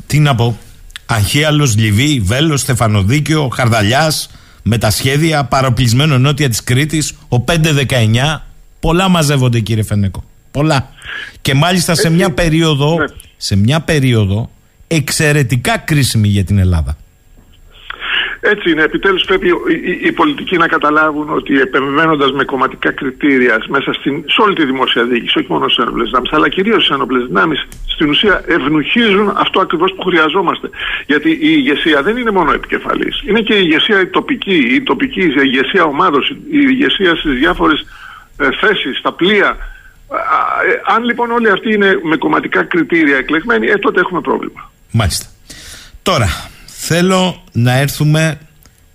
Τι 0.07 0.19
να 0.19 0.35
πω. 0.35 0.57
Αχίαλο, 1.05 1.73
Λιβύη, 1.77 2.19
Βέλος, 2.19 2.61
Στεφανοδίκιο, 2.61 3.47
Χαρδαλιάς, 3.47 4.29
με 4.63 4.77
τα 4.77 4.89
σχέδια, 4.89 5.43
παροπλισμένο 5.43 6.17
νότια 6.17 6.49
της 6.49 6.63
Κρήτης, 6.63 7.17
ο 7.29 7.39
519. 7.39 8.47
Πολλά 8.79 9.07
μαζεύονται, 9.07 9.59
κύριε 9.59 9.83
Φενέκο. 9.83 10.23
Πολλά. 10.53 10.89
Και 11.41 11.53
μάλιστα 11.53 11.95
σε 11.95 12.09
μια 12.09 12.31
περίοδο, 12.31 12.97
ναι. 12.97 13.05
σε 13.37 13.55
μια 13.55 13.79
περίοδο 13.81 14.49
εξαιρετικά 14.87 15.77
κρίσιμη 15.77 16.27
για 16.27 16.43
την 16.43 16.57
Ελλάδα. 16.57 16.97
Έτσι 18.45 18.71
είναι. 18.71 18.81
Επιτέλους 18.81 19.23
πρέπει 19.23 19.47
οι, 20.01 20.11
πολιτικοί 20.11 20.57
να 20.57 20.67
καταλάβουν 20.67 21.29
ότι 21.29 21.59
επεμβαίνοντας 21.59 22.31
με 22.31 22.43
κομματικά 22.43 22.91
κριτήρια 22.91 23.63
μέσα 23.67 23.93
στην, 23.93 24.23
σε 24.27 24.41
όλη 24.41 24.55
τη 24.55 24.65
δημόσια 24.65 25.03
διοίκηση, 25.03 25.39
όχι 25.39 25.51
μόνο 25.51 25.67
στις 25.67 25.83
ένοπλες 25.83 26.07
δυνάμεις, 26.07 26.31
αλλά 26.33 26.49
κυρίως 26.49 26.83
στις 26.83 26.95
ένοπλες 26.95 27.25
δυνάμεις, 27.25 27.67
στην 27.87 28.09
ουσία 28.09 28.43
ευνοχίζουν 28.47 29.33
αυτό 29.35 29.59
ακριβώς 29.59 29.93
που 29.93 30.03
χρειαζόμαστε. 30.03 30.69
Γιατί 31.05 31.29
η 31.29 31.37
ηγεσία 31.57 32.01
δεν 32.01 32.17
είναι 32.17 32.31
μόνο 32.31 32.51
επικεφαλής. 32.51 33.23
Είναι 33.27 33.41
και 33.41 33.53
η 33.53 33.61
ηγεσία 33.61 34.01
η 34.01 34.07
τοπική, 34.07 34.55
η 34.55 34.81
τοπική 34.81 35.21
η 35.21 35.33
ηγεσία 35.43 35.83
ομάδος, 35.83 36.29
η 36.29 36.59
ηγεσία 36.69 37.15
στις 37.15 37.33
διάφορες 37.33 37.85
ε, 38.37 38.47
θέσεις, 38.61 38.97
στα 38.97 39.13
πλοία. 39.13 39.57
Ε, 40.13 40.93
αν 40.95 41.03
λοιπόν 41.03 41.31
όλοι 41.31 41.49
αυτοί 41.49 41.73
είναι 41.73 41.99
με 42.03 42.15
κομματικά 42.15 42.63
κριτήρια 42.63 43.17
εκλεγμένοι, 43.17 43.67
ε, 43.67 43.77
τότε 43.77 43.99
έχουμε 43.99 44.21
πρόβλημα. 44.21 44.71
Μάλιστα. 44.91 45.25
Τώρα, 46.01 46.27
θέλω 46.65 47.43
να 47.51 47.77
έρθουμε 47.77 48.39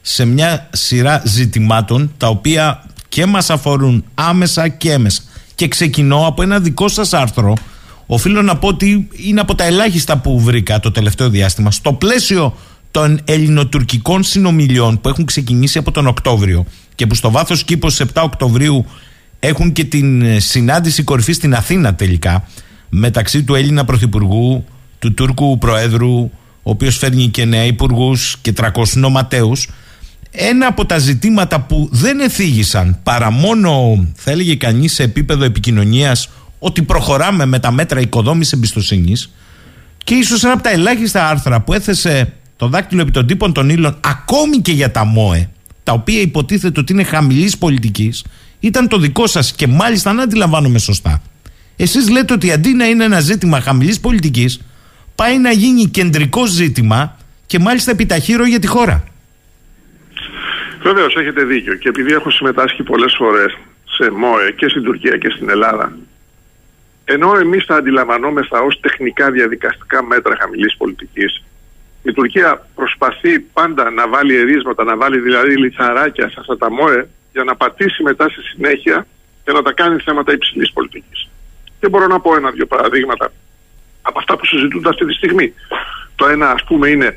σε 0.00 0.24
μια 0.24 0.68
σειρά 0.72 1.22
ζητημάτων 1.24 2.12
τα 2.16 2.28
οποία 2.28 2.85
και 3.09 3.26
μας 3.26 3.50
αφορούν 3.50 4.04
άμεσα 4.14 4.68
και 4.68 4.92
έμεσα. 4.92 5.22
Και 5.54 5.68
ξεκινώ 5.68 6.26
από 6.26 6.42
ένα 6.42 6.61
δικό 6.61 6.88
σας 6.88 7.12
άρθρο. 7.12 7.54
Οφείλω 8.07 8.42
να 8.42 8.57
πω 8.57 8.68
ότι 8.68 9.09
είναι 9.12 9.40
από 9.40 9.54
τα 9.54 9.64
ελάχιστα 9.64 10.18
που 10.18 10.40
βρήκα 10.40 10.81
το 10.81 10.90
τελευταίο 10.90 11.28
διάστημα. 11.28 11.70
Στο 11.70 11.92
πλαίσιο 11.92 12.57
των 12.90 13.20
ελληνοτουρκικών 13.24 14.22
συνομιλιών 14.22 15.00
που 15.00 15.09
έχουν 15.09 15.24
ξεκινήσει 15.24 15.78
από 15.78 15.90
τον 15.90 16.07
Οκτώβριο 16.07 16.64
και 16.94 17.07
που 17.07 17.14
στο 17.14 17.31
βάθος 17.31 17.64
κήπος 17.64 18.00
7 18.00 18.22
Οκτωβρίου 18.22 18.87
έχουν 19.40 19.72
και 19.72 19.85
την 19.85 20.22
ε, 20.22 20.38
συνάντηση 20.38 21.03
κορυφής 21.03 21.37
στην 21.37 21.55
Αθήνα 21.55 21.94
τελικά 21.94 22.44
μεταξύ 22.88 23.42
του 23.42 23.55
Έλληνα 23.55 23.85
Πρωθυπουργού, 23.85 24.64
του 24.98 25.14
Τούρκου 25.14 25.59
Προέδρου, 25.59 26.31
ο 26.62 26.70
οποίος 26.70 26.96
φέρνει 26.96 27.29
και 27.29 27.44
νέα 27.44 27.64
υπουργούς 27.64 28.37
και 28.42 28.53
300 28.57 28.68
νοματέους. 28.94 29.68
Ένα 30.31 30.66
από 30.66 30.87
τα 30.87 30.98
ζητήματα 30.98 31.61
που 31.61 31.88
δεν 31.92 32.20
εθίγησαν 32.20 32.98
παρά 33.03 33.31
μόνο, 33.31 34.05
θα 34.14 34.31
έλεγε 34.31 34.55
κανείς, 34.55 34.94
σε 34.94 35.03
επίπεδο 35.03 35.44
επικοινωνίας 35.44 36.29
ότι 36.59 36.83
προχωράμε 36.83 37.46
με 37.46 37.59
τα 37.59 37.70
μέτρα 37.70 38.01
οικοδόμησης 38.01 38.53
εμπιστοσύνης 38.53 39.31
και 40.05 40.14
ίσως 40.14 40.44
ένα 40.44 40.53
από 40.53 40.62
τα 40.62 40.70
ελάχιστα 40.70 41.29
άρθρα 41.29 41.61
που 41.61 41.72
έθεσε 41.72 42.33
το 42.57 42.68
δάκτυλο 42.68 43.01
επί 43.01 43.11
των 43.11 43.27
τύπων 43.27 43.53
των 43.53 43.68
ύλων 43.68 43.96
ακόμη 44.01 44.57
και 44.57 44.72
για 44.72 44.90
τα 44.90 45.05
ΜΟΕ 45.05 45.51
τα 45.83 45.92
οποία 45.92 46.20
υποτίθεται 46.20 46.81
ότι 46.81 46.92
είναι 46.92 47.03
χαμηλής 47.05 47.59
πολιτικής 47.59 48.24
ήταν 48.61 48.88
το 48.88 48.99
δικό 48.99 49.27
σας 49.27 49.53
και 49.53 49.66
μάλιστα 49.66 50.11
αν 50.11 50.21
αντιλαμβάνομαι 50.21 50.79
σωστά. 50.79 51.23
Εσείς 51.77 52.11
λέτε 52.11 52.33
ότι 52.33 52.53
αντί 52.53 52.75
να 52.75 52.87
είναι 52.87 53.05
ένα 53.05 53.21
ζήτημα 53.21 53.61
χαμηλής 53.61 54.01
πολιτικής, 54.01 54.61
πάει 55.14 55.38
να 55.38 55.51
γίνει 55.51 55.85
κεντρικό 55.85 56.47
ζήτημα 56.47 57.16
και 57.47 57.59
μάλιστα 57.59 57.90
επιταχύρω 57.90 58.47
για 58.47 58.59
τη 58.59 58.66
χώρα. 58.66 59.05
Βεβαίως, 60.83 61.16
έχετε 61.16 61.44
δίκιο. 61.44 61.75
Και 61.75 61.88
επειδή 61.88 62.12
έχω 62.12 62.31
συμμετάσχει 62.31 62.83
πολλές 62.83 63.14
φορές 63.18 63.59
σε 63.85 64.11
ΜΟΕ 64.11 64.51
και 64.57 64.68
στην 64.68 64.83
Τουρκία 64.83 65.16
και 65.16 65.31
στην 65.31 65.51
Ελλάδα, 65.51 65.92
ενώ 67.05 67.37
εμείς 67.37 67.66
τα 67.66 67.77
αντιλαμβανόμεθα 67.77 68.61
ως 68.61 68.81
τεχνικά 68.81 69.31
διαδικαστικά 69.31 70.05
μέτρα 70.05 70.37
χαμηλής 70.40 70.77
πολιτικής, 70.77 71.42
η 72.03 72.12
Τουρκία 72.12 72.67
προσπαθεί 72.75 73.40
πάντα 73.40 73.90
να 73.90 74.09
βάλει 74.09 74.37
ερίσματα, 74.37 74.85
να 74.85 74.96
βάλει 74.96 75.19
δηλαδή 75.19 75.56
λιθαράκια 75.56 76.29
σε 76.29 76.37
αυτά 76.40 76.56
τα 76.56 76.71
ΜΟΕ 76.71 77.09
για 77.39 77.47
να 77.47 77.57
πατήσει 77.57 78.03
μετά 78.03 78.29
στη 78.29 78.43
συνέχεια 78.43 79.07
και 79.45 79.53
να 79.53 79.63
τα 79.63 79.73
κάνει 79.73 80.01
θέματα 80.01 80.33
υψηλής 80.33 80.73
πολιτικής. 80.73 81.29
Και 81.81 81.89
μπορώ 81.89 82.07
να 82.07 82.21
πω 82.21 82.35
ένα-δύο 82.37 82.67
παραδείγματα 82.67 83.33
από 84.03 84.19
αυτά 84.19 84.37
που 84.37 84.47
συζητούνται 84.47 84.89
αυτή 84.89 85.07
τη 85.07 85.13
στιγμή. 85.13 85.55
Το 86.17 86.27
ένα, 86.27 86.51
ας 86.51 86.65
πούμε, 86.65 86.89
είναι 86.89 87.17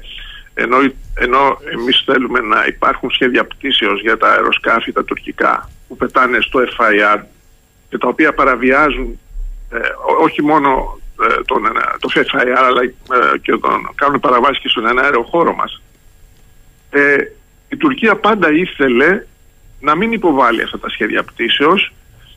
ενώ, 0.54 0.78
ενώ 1.14 1.58
εμείς 1.74 2.04
θέλουμε 2.06 2.40
να 2.40 2.66
υπάρχουν 2.68 3.12
σχέδια 3.12 3.46
πτήσεως 3.46 4.02
για 4.02 4.18
τα 4.18 4.28
αεροσκάφη 4.28 4.92
τα 4.92 5.04
τουρκικά 5.04 5.70
που 5.88 5.96
πετάνε 5.96 6.38
στο 6.42 6.60
FIR 6.60 7.20
και 7.90 7.98
τα 7.98 8.08
οποία 8.08 8.34
παραβιάζουν 8.34 9.20
ε, 9.72 9.78
όχι 10.22 10.42
μόνο 10.44 11.00
ε, 11.22 11.42
τον, 11.46 11.64
το 12.00 12.10
FIR 12.14 12.54
αλλά 12.68 12.82
ε, 12.82 13.38
και 13.42 13.52
τον, 13.52 13.90
κάνουν 13.96 14.20
παραβάσεις 14.20 14.60
και 14.62 14.70
στον 14.70 15.00
αέριο 15.00 15.24
χώρο 15.24 15.54
μας 15.54 15.82
ε, 16.90 17.16
η 17.70 17.78
Τουρκία 17.78 18.16
πάντα 18.16 18.52
ήθελε 18.52 19.26
να 19.82 19.96
μην 19.96 20.12
υποβάλει 20.12 20.62
αυτά 20.62 20.80
τα 20.80 20.90
σχέδια 20.90 21.24
πτήσεως 21.24 21.92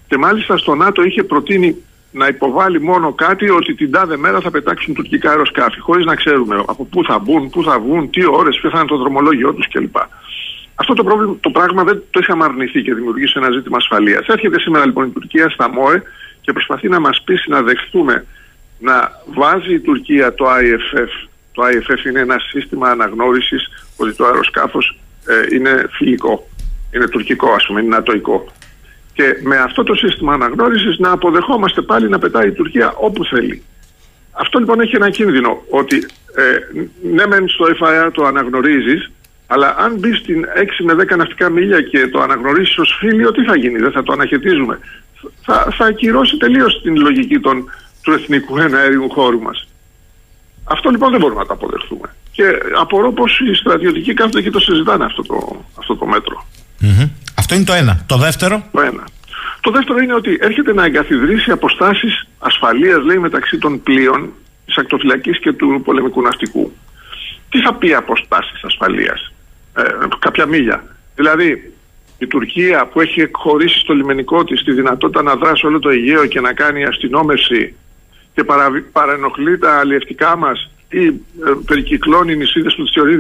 και 0.09 0.19
μάλιστα 0.19 0.57
στο 0.57 0.75
ΝΑΤΟ 0.75 1.03
είχε 1.03 1.25
προτείνει 1.25 1.77
να 2.15 2.27
υποβάλει 2.27 2.81
μόνο 2.81 3.13
κάτι 3.13 3.51
ότι 3.51 3.75
την 3.75 3.91
τάδε 3.91 4.17
μέρα 4.17 4.41
θα 4.41 4.51
πετάξουν 4.51 4.95
τουρκικά 4.95 5.31
αεροσκάφη, 5.31 5.81
χωρίς 5.81 6.07
να 6.07 6.15
ξέρουμε 6.15 6.65
από 6.67 6.85
πού 6.85 7.05
θα 7.05 7.19
μπουν, 7.19 7.51
πού 7.51 7.63
θα 7.63 7.81
βγουν, 7.81 8.11
τι 8.11 8.27
ώρες, 8.27 8.59
ποιο 8.61 8.71
θα 8.71 8.79
είναι 8.79 8.89
το 8.89 8.97
δρομολόγιο 8.97 9.55
τους 9.55 9.69
κλπ. 9.69 9.97
Αυτό 10.75 10.95
το, 10.95 11.05
πρόβλημα, 11.05 11.37
το 11.41 11.51
πράγμα 11.51 11.85
δεν 11.85 12.03
το 12.11 12.21
είχαμε 12.23 12.45
αρνηθεί 12.45 12.83
και 12.83 12.95
δημιουργήσει 12.95 13.33
ένα 13.37 13.51
ζήτημα 13.51 13.77
ασφαλείας. 13.77 14.27
Έρχεται 14.27 14.61
σήμερα 14.61 14.87
λοιπόν 14.87 15.07
η 15.07 15.11
Τουρκία 15.11 15.49
στα 15.49 15.71
ΜΟΕ 15.71 16.03
και 16.41 16.53
προσπαθεί 16.53 16.89
να 16.89 17.01
μας 17.01 17.23
πείσει 17.25 17.51
να 17.51 17.63
δεχτούμε 17.63 18.27
να 18.79 19.11
βάζει 19.27 19.75
η 19.75 19.81
Τουρκία 19.81 20.35
το 20.35 20.45
IFF. 20.47 21.29
Το 21.53 21.63
IFF 21.63 22.07
είναι 22.07 22.21
ένα 22.21 22.39
σύστημα 22.39 22.89
αναγνώρισης 22.89 23.69
ότι 23.97 24.15
το 24.15 24.25
αεροσκάφος 24.25 24.99
ε, 25.27 25.55
είναι 25.55 25.87
φιλικό 25.91 26.49
είναι 26.95 27.09
τουρκικό 27.09 27.53
ας 27.53 27.67
πούμε, 27.67 27.81
είναι 27.81 27.97
νατοϊκό. 27.97 28.47
Και 29.13 29.37
με 29.43 29.57
αυτό 29.57 29.83
το 29.83 29.95
σύστημα 29.95 30.33
αναγνώρισης 30.33 30.99
να 30.99 31.11
αποδεχόμαστε 31.11 31.83
πάλι 31.83 32.09
να 32.09 32.19
πετάει 32.19 32.49
η 32.49 32.53
Τουρκία 32.53 32.93
όπου 32.97 33.25
θέλει. 33.25 33.63
Αυτό 34.31 34.59
λοιπόν 34.59 34.81
έχει 34.81 34.97
ένα 34.97 35.11
κίνδυνο 35.11 35.63
ότι 35.71 35.97
ε, 36.35 36.81
ναι 37.15 37.27
μεν 37.27 37.49
στο 37.49 37.65
FIR 37.81 38.11
το 38.13 38.25
αναγνωρίζεις 38.25 39.11
Αλλά 39.47 39.75
αν 39.79 39.99
μπεις 39.99 40.19
στην 40.19 40.45
6 40.57 40.85
με 40.85 40.93
10 41.13 41.17
ναυτικά 41.17 41.49
μίλια 41.49 41.81
και 41.81 42.09
το 42.09 42.21
αναγνωρίσεις 42.21 42.79
ως 42.79 42.97
φίλιο, 42.99 43.33
τι 43.33 43.45
θα 43.45 43.57
γίνει, 43.57 43.79
δεν 43.79 43.93
θα 43.93 44.03
το 44.03 44.13
αναχαιτίζουμε. 44.13 44.79
Θα, 45.43 45.69
θα 45.77 45.85
ακυρώσει 45.85 46.37
τελείως 46.37 46.81
την 46.83 46.97
λογική 46.97 47.39
των, 47.39 47.71
του 48.03 48.13
εθνικού 48.13 48.59
εναέριου 48.59 49.11
χώρου 49.11 49.41
μας. 49.41 49.69
Αυτό 50.65 50.91
λοιπόν 50.91 51.11
δεν 51.11 51.21
μπορούμε 51.21 51.41
να 51.41 51.47
το 51.47 51.53
αποδεχθούμε. 51.53 52.15
Και 52.33 52.59
απορώ 52.79 53.13
πως 53.13 53.41
οι 53.41 53.55
στρατιωτικοί 53.55 54.15
κάθονται 54.15 54.43
και 54.43 54.51
το 54.51 54.61
συζητάνε 54.61 55.05
αυτό 55.05 55.23
το, 55.23 55.65
αυτό 55.79 55.97
το 55.97 56.07
μέτρο. 56.07 56.47
Αυτό 57.39 57.55
είναι 57.55 57.65
το 57.65 57.73
ένα. 57.73 58.05
Το 58.07 58.17
δεύτερο; 58.17 58.65
Το 58.73 58.81
ένα. 58.81 59.05
Το 59.61 59.71
δεύτερο 59.71 59.99
είναι 59.99 60.15
ότι 60.15 60.39
έρχεται 60.41 60.73
να 60.75 60.85
εγκαθιδρύσει 60.85 61.51
αποστάσεις 61.51 62.27
ασφαλείας, 62.39 63.05
λέει, 63.05 63.19
μεταξύ 63.19 63.59
των 63.59 63.83
πλοίων 63.83 64.33
της 64.67 64.77
ακτοφυλακής 64.77 65.39
και 65.39 65.53
του 65.53 65.83
πολεμικού 65.85 66.23
ναυτικού. 66.23 66.73
Τι 67.51 67.61
θα 67.61 67.75
πει 67.75 67.95
αποστάσεις 67.95 68.65
ασφαλείας, 68.65 69.33
ε, 69.77 69.83
κάποια 70.19 70.47
μίλια. 70.47 70.85
Δηλαδή, 71.15 71.73
η 72.19 72.27
Τουρκία 72.27 72.87
που 72.87 73.01
έχει 73.01 73.21
εκχωρήσει 73.21 73.79
στο 73.79 73.93
λιμενικό 73.93 74.45
της 74.45 74.65
τη 74.65 74.73
δυνατότητα 74.73 75.23
να 75.23 75.35
δράσει 75.35 75.67
όλο 75.67 75.79
το 75.79 75.89
Αιγαίο 75.89 76.27
και 76.27 76.41
να 76.41 76.53
κάνει 76.53 76.85
αστυνόμευση 76.85 77.75
και 78.35 78.45
παρενοχλεί 78.93 79.59
τα 79.59 79.79
αλλιευτικά 79.79 80.37
μας 80.37 80.71
ή 81.01 81.05
ε, 81.07 81.51
περικυκλώνει 81.67 82.37
νησίδε 82.37 82.71
που 82.77 82.85
τι 82.85 82.91
θεωρεί 82.95 83.17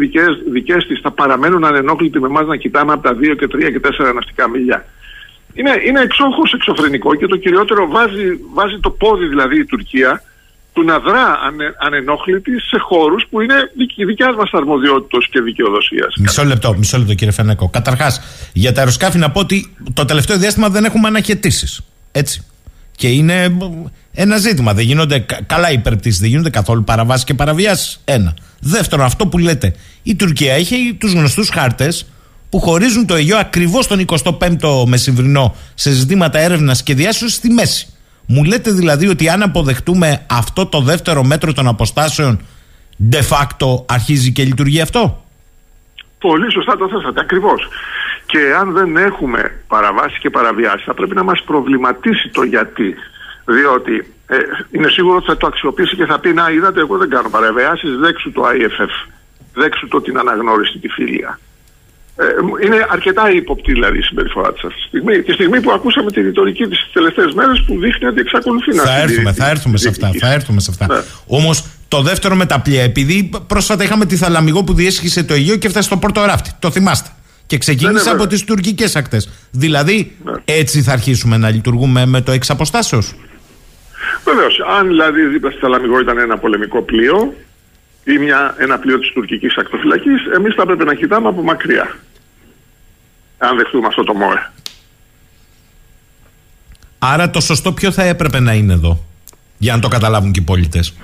δικέ 0.53 0.77
τη, 0.89 0.95
θα 1.03 1.11
παραμένουν 1.11 1.65
ανενόχλητοι 1.65 2.21
με 2.21 2.27
εμάς 2.27 2.47
να 2.47 2.57
κοιτάμε 2.57 2.93
από 2.93 3.03
τα 3.03 3.13
2 3.13 3.37
και 3.39 3.49
3 3.53 3.73
και 3.73 3.81
4 4.09 4.15
ναυτικά 4.15 4.49
μίλια. 4.49 4.85
Είναι, 5.55 5.73
είναι 5.87 6.01
εξόχως 6.01 6.53
εξωφρενικό 6.53 7.15
και 7.15 7.27
το 7.27 7.37
κυριότερο 7.37 7.89
βάζει, 7.89 8.27
βάζει 8.53 8.79
το 8.81 8.91
πόδι 8.91 9.27
δηλαδή 9.27 9.59
η 9.59 9.65
Τουρκία 9.65 10.23
του 10.73 10.85
να 10.85 10.99
δρά 10.99 11.41
ανε, 11.47 11.75
ανενόχλητη 11.79 12.61
σε 12.61 12.79
χώρους 12.79 13.27
που 13.31 13.41
είναι 13.41 13.55
δικιάς 14.07 14.35
μας 14.37 14.51
αρμοδιότητα 14.53 15.19
και 15.31 15.41
δικαιοδοσίας. 15.41 16.15
Μισό 16.21 16.45
λεπτό, 16.45 16.75
μισό 16.75 16.99
λεπτό 16.99 17.15
κύριε 17.15 17.33
Φενέκο. 17.33 17.69
Καταρχάς, 17.69 18.21
για 18.53 18.73
τα 18.73 18.81
αεροσκάφη 18.81 19.19
να 19.19 19.31
πω 19.31 19.41
ότι 19.41 19.77
το 19.93 20.05
τελευταίο 20.05 20.39
διάστημα 20.39 20.69
δεν 20.69 20.85
έχουμε 20.85 21.09
αναχαιτήσεις. 21.09 21.81
Έτσι. 22.13 22.45
Και 22.97 23.09
είναι 23.09 23.57
ένα 24.13 24.37
ζήτημα. 24.37 24.75
Δεν 24.75 24.85
γίνονται 24.85 25.27
καλά 25.47 25.73
υπερπτήσεις, 25.73 26.21
δεν 26.21 26.29
γίνονται 26.29 26.51
καθόλου 26.51 26.85
παραβάσεις 26.85 27.25
και 27.25 27.35
παραβιάσεις. 27.35 28.01
Ένα. 28.05 28.35
Δεύτερον, 28.61 29.05
αυτό 29.05 29.27
που 29.27 29.39
λέτε, 29.39 29.75
η 30.03 30.17
Τουρκία 30.17 30.55
έχει 30.55 30.97
τους 31.01 31.13
γνωστούς 31.13 31.49
χάρτες 31.49 32.07
που 32.51 32.61
χωρίζουν 32.61 33.07
το 33.07 33.15
Αιγαίο 33.15 33.39
ακριβώς 33.39 33.87
τον 33.87 34.05
25ο 34.07 34.85
μεσημβρινό 34.87 35.55
σε 35.75 35.91
ζητήματα 35.91 36.39
έρευνας 36.39 36.83
και 36.83 36.95
διάσωσης 36.95 37.35
στη 37.35 37.51
μέση. 37.51 37.89
Μου 38.27 38.45
λέτε 38.45 38.71
δηλαδή 38.71 39.09
ότι 39.09 39.29
αν 39.29 39.43
αποδεχτούμε 39.43 40.27
αυτό 40.31 40.67
το 40.67 40.81
δεύτερο 40.81 41.25
μέτρο 41.25 41.53
των 41.53 41.69
αποστάσεων, 41.69 42.41
de 43.11 43.19
facto 43.19 43.85
αρχίζει 43.87 44.33
και 44.33 44.45
λειτουργεί 44.45 44.81
αυτό; 44.81 45.25
Πολύ 46.19 46.53
σωστά 46.53 46.77
το 46.77 46.89
θέσατε, 46.89 47.21
ακριβώς. 47.21 47.69
Και 48.35 48.55
αν 48.61 48.73
δεν 48.73 48.97
έχουμε 48.97 49.41
παραβάσεις 49.67 50.19
και 50.19 50.31
παραβιάσεις, 50.31 50.85
θα 50.85 50.95
πρέπει 50.95 51.15
να 51.15 51.23
μας 51.23 51.43
προβληματίσει 51.43 52.29
το 52.29 52.43
γιατί. 52.43 52.95
Διότι 53.45 53.95
ε, 54.27 54.37
είναι 54.71 54.89
σίγουρο 54.89 55.17
ότι 55.17 55.27
θα 55.27 55.37
το 55.37 55.47
αξιοποιήσει 55.47 55.97
και 55.97 56.05
θα 56.05 56.19
πει: 56.21 56.33
Να, 56.33 56.51
είδατε, 56.51 56.81
εγώ 56.81 56.99
δεν 56.99 57.09
κάνω 57.09 57.29
παραβιάσεις, 57.29 57.97
δέξου 57.97 58.33
το 58.33 58.43
IFF. 58.55 58.93
Δέξου 59.55 59.89
το 59.89 60.01
την 60.01 60.19
αναγνώριση, 60.19 60.79
τη 60.79 60.89
φίλια. 60.89 61.39
Ε, 62.17 62.25
είναι 62.65 62.87
αρκετά 62.91 63.31
ύποπτη 63.31 63.73
δηλαδή 63.73 63.99
η 63.99 64.03
συμπεριφορά 64.03 64.53
της 64.53 64.65
αυτή 64.65 64.81
τη 64.81 64.87
στιγμή. 64.87 65.23
Τη 65.23 65.33
στιγμή 65.33 65.61
που 65.61 65.73
ακούσαμε 65.73 66.11
τη 66.11 66.21
ρητορική 66.21 66.65
της 66.67 66.91
τελευταίες 66.93 67.35
μέρες 67.35 67.65
που 67.67 67.79
δείχνει 67.79 68.09
ότι 68.09 68.21
εξακολουθεί 68.21 68.75
να 68.75 68.83
Θα 68.83 69.01
έρθουμε, 69.01 69.33
θα 69.33 69.51
έρθουμε 69.51 69.77
σε 69.77 69.89
αυτά. 69.89 70.11
Θα 70.19 70.33
έρθουμε 70.33 70.61
σε 70.61 70.71
αυτά. 70.71 70.95
Ναι. 70.95 71.01
Όμως 71.27 71.65
το 71.89 72.03
δεύτερο 72.03 72.35
με 72.35 72.47
τα 72.47 72.61
πλοία, 72.61 72.83
επειδή 72.83 73.31
πρόσφατα 73.47 73.85
είχαμε 73.85 74.07
τη 74.07 74.17
Θαλαμιγό 74.17 74.65
που 74.65 74.75
διέσχισε 74.75 75.25
το 75.25 75.35
Αιγαίο 75.35 75.57
και 75.57 75.67
έφτασε 75.67 75.87
στο 75.87 75.97
Πόρτο 75.97 76.25
Ράφτη. 76.25 76.51
Το 76.59 76.71
θυμάστε. 76.71 77.11
Και 77.47 77.59
ξεκίνησε 77.59 78.05
ναι, 78.05 78.11
ναι, 78.11 78.11
από 78.11 78.27
τις 78.27 78.45
τουρκικές 78.45 78.97
ακτές. 78.97 79.29
Δηλαδή, 79.51 80.17
ναι. 80.25 80.33
έτσι 80.45 80.83
θα 80.83 80.93
αρχίσουμε 80.93 81.37
να 81.37 81.51
λειτουργούμε 81.51 82.07
με 82.07 82.21
το 82.21 82.33
εξ 82.33 82.51
αποστάσεως. 82.51 83.15
Βεβαίως. 84.25 84.61
Αν 84.79 84.87
δηλαδή 84.87 85.27
δίπλα 85.27 85.51
στη 85.51 85.61
Θαλαμιγό 85.61 86.01
ήταν 86.01 86.19
ένα 86.19 86.39
πολεμικό 86.39 86.83
πλοίο, 86.83 87.35
ή 88.05 88.19
μια, 88.19 88.55
ένα 88.59 88.79
πλοίο 88.79 88.99
της 88.99 89.13
τουρκικής 89.13 89.57
ακτοφυλακής, 89.57 90.27
εμείς 90.37 90.55
θα 90.55 90.63
έπρεπε 90.63 90.85
να 90.85 90.95
κοιτάμε 90.95 91.29
από 91.29 91.43
μακριά. 91.43 91.97
Αν 93.39 93.57
δεχτούμε 93.57 93.87
αυτό 93.87 94.05
το 94.05 94.15
ΜΟΕ. 94.15 94.51
Άρα 96.99 97.31
το 97.31 97.41
σωστό 97.41 97.73
ποιο 97.73 97.93
θα 97.93 98.03
έπρεπε 98.03 98.41
να 98.41 98.53
είναι 98.53 98.73
εδώ, 98.73 99.05
για 99.59 99.75
να 99.75 99.81
το 99.81 99.89
καταλάβουν 99.89 100.33
και 100.33 100.41
οι 100.41 100.43
πολίτες; 100.43 100.97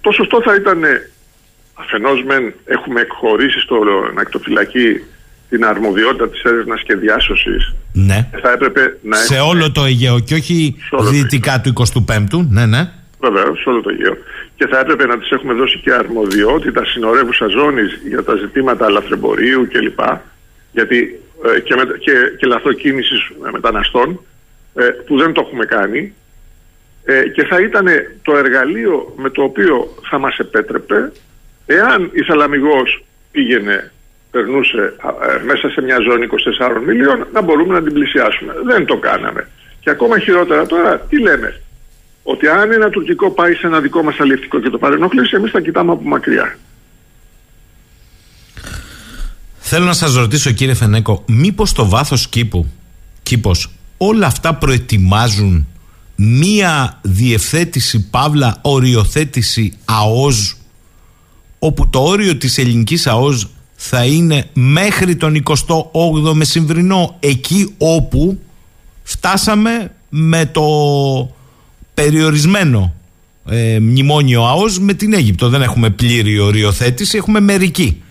Το 0.00 0.10
σωστό 0.10 0.42
θα 0.42 0.54
ήταν, 0.54 0.82
αφενός 1.74 2.24
μεν 2.24 2.54
έχουμε 2.64 3.00
εκχωρήσει 3.00 3.60
στο 3.60 3.76
ακτοφυλακή 4.18 5.02
την 5.48 5.64
αρμοδιότητα 5.64 6.28
της 6.28 6.42
έρευνας 6.42 6.82
και 6.82 6.96
διάσωσης. 6.96 7.74
Ναι. 7.92 8.28
Θα 8.42 8.50
έπρεπε 8.50 8.98
να 9.02 9.16
Σε 9.16 9.38
όλο 9.38 9.72
το 9.72 9.84
Αιγαίο 9.84 10.20
και 10.20 10.34
όχι 10.34 10.76
δυτικά 11.10 11.60
του 11.60 11.72
25ου. 11.72 12.46
Ναι, 12.48 12.66
ναι. 12.66 12.90
Βεβαίως, 13.20 13.60
σε 13.60 13.68
όλο 13.68 13.80
το 13.80 13.90
Αιγαίο. 13.90 14.16
Και 14.56 14.66
θα 14.66 14.78
έπρεπε 14.78 15.06
να 15.06 15.18
της 15.18 15.30
έχουμε 15.30 15.54
δώσει 15.54 15.78
και 15.78 15.92
αρμοδιότητα 15.92 16.84
συνορεύουσα 16.84 17.46
ζώνης 17.46 18.00
για 18.08 18.22
τα 18.22 18.34
ζητήματα 18.34 18.90
λαθρεμπορίου 18.90 19.68
κλπ. 19.68 20.00
Γιατί 20.72 21.20
ε, 21.44 21.60
και, 21.60 21.74
με, 21.74 21.82
και, 21.98 22.12
και 22.38 22.46
λαθροκίνησης 22.46 23.28
μεταναστών, 23.52 24.20
ε, 24.74 24.84
που 24.84 25.16
δεν 25.16 25.32
το 25.32 25.40
έχουμε 25.46 25.64
κάνει. 25.64 26.14
Ε, 27.04 27.28
και 27.28 27.44
θα 27.44 27.60
ήταν 27.60 27.86
το 28.22 28.36
εργαλείο 28.36 29.14
με 29.16 29.30
το 29.30 29.42
οποίο 29.42 29.94
θα 30.10 30.18
μας 30.18 30.38
επέτρεπε 30.38 31.12
εάν 31.66 32.10
η 32.12 32.22
Θαλαμιγός 32.22 33.04
πήγαινε, 33.30 33.92
περνούσε 34.30 34.94
ε, 35.40 35.44
μέσα 35.44 35.68
σε 35.68 35.80
μια 35.80 35.98
ζώνη 36.08 36.26
24 36.76 36.82
μιλίων 36.86 37.26
να 37.32 37.42
μπορούμε 37.42 37.74
να 37.74 37.82
την 37.82 37.92
πλησιάσουμε. 37.92 38.52
Δεν 38.64 38.84
το 38.86 38.96
κάναμε. 38.96 39.48
Και 39.80 39.90
ακόμα 39.90 40.18
χειρότερα 40.18 40.66
τώρα 40.66 40.98
τι 40.98 41.20
λέμε; 41.20 41.60
Ότι 42.22 42.48
αν 42.48 42.72
ένα 42.72 42.90
τουρκικό 42.90 43.30
πάει 43.30 43.54
σε 43.54 43.66
ένα 43.66 43.80
δικό 43.80 44.02
μας 44.02 44.20
αλληλευτικό 44.20 44.60
και 44.60 44.70
το 44.70 44.78
παρενοχλήσει, 44.78 45.36
εμείς 45.36 45.50
θα 45.50 45.60
κοιτάμε 45.60 45.92
από 45.92 46.02
μακριά. 46.02 46.58
Θέλω 49.58 49.84
να 49.84 49.92
σας 49.92 50.14
ρωτήσω 50.14 50.50
κύριε 50.50 50.74
Φενέκο, 50.74 51.24
μήπως 51.26 51.72
το 51.72 51.88
βάθος 51.88 52.28
κήπου, 52.28 52.66
κήπος, 53.22 53.70
όλα 53.96 54.26
αυτά 54.26 54.54
προετοιμάζουν 54.54 55.66
μία 56.16 56.98
διευθέτηση, 57.02 58.10
παύλα, 58.10 58.58
οριοθέτηση 58.62 59.78
ΑΟΖ, 59.84 60.54
όπου 61.58 61.88
το 61.88 62.02
όριο 62.02 62.36
της 62.36 62.58
ελληνικής 62.58 63.06
ΑΟΖ 63.06 63.46
θα 63.76 64.04
είναι 64.04 64.44
μέχρι 64.52 65.16
τον 65.16 65.42
28ο 65.44 66.32
μεσημβρινό, 66.32 67.16
εκεί 67.20 67.74
όπου 67.78 68.38
φτάσαμε 69.02 69.92
με 70.08 70.46
το 70.46 70.62
περιορισμένο 71.94 72.94
ε, 73.48 73.78
μνημόνιο 73.80 74.44
ΑΟΣ 74.44 74.78
με 74.78 74.94
την 74.94 75.12
Αίγυπτο. 75.12 75.48
Δεν 75.48 75.62
έχουμε 75.62 75.90
πλήρη 75.90 76.38
οριοθέτηση, 76.38 77.16
έχουμε 77.16 77.40
μερική. 77.40 78.02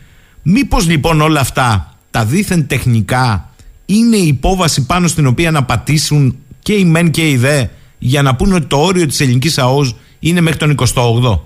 Μήπως 0.41 0.87
λοιπόν 0.87 1.21
όλα 1.21 1.39
αυτά 1.39 1.97
τα 2.11 2.25
δίθεν 2.25 2.67
τεχνικά 2.67 3.49
είναι 3.85 4.15
η 4.15 4.27
υπόβαση 4.27 4.85
πάνω 4.85 5.07
στην 5.07 5.27
οποία 5.27 5.51
να 5.51 5.63
πατήσουν 5.63 6.37
και 6.61 6.73
οι 6.73 6.85
μεν 6.85 7.11
και 7.11 7.29
οι 7.29 7.37
δε 7.37 7.65
για 7.97 8.21
να 8.21 8.35
πούνε 8.35 8.55
ότι 8.55 8.65
το 8.65 8.77
όριο 8.77 9.05
της 9.05 9.19
ελληνικής 9.19 9.57
ΑΟΣ 9.57 9.95
είναι 10.19 10.41
μέχρι 10.41 10.59
τον 10.59 10.75
28ο. 10.95 11.39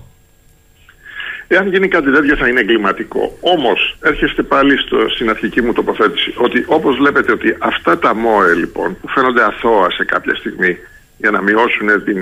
Εάν 1.52 1.68
γίνει 1.68 1.88
κάτι 1.88 2.10
τέτοιο 2.12 2.36
θα 2.36 2.48
είναι 2.48 2.60
εγκληματικό. 2.60 3.38
Όμως, 3.40 3.96
έρχεστε 4.00 4.42
πάλι 4.42 4.78
στο, 4.78 5.08
στην 5.08 5.30
αρχική 5.30 5.62
μου 5.62 5.72
τοποθέτηση 5.72 6.32
ότι 6.36 6.64
όπως 6.66 6.96
βλέπετε 6.96 7.32
ότι 7.32 7.56
αυτά 7.58 7.98
τα 7.98 8.14
ΜΟΕ 8.14 8.54
λοιπόν 8.54 8.96
που 9.00 9.08
φαίνονται 9.08 9.44
αθώα 9.44 9.90
σε 9.90 10.04
κάποια 10.04 10.34
στιγμή 10.34 10.76
για 11.18 11.30
να 11.30 11.42
μειώσουν 11.42 12.04
την 12.04 12.18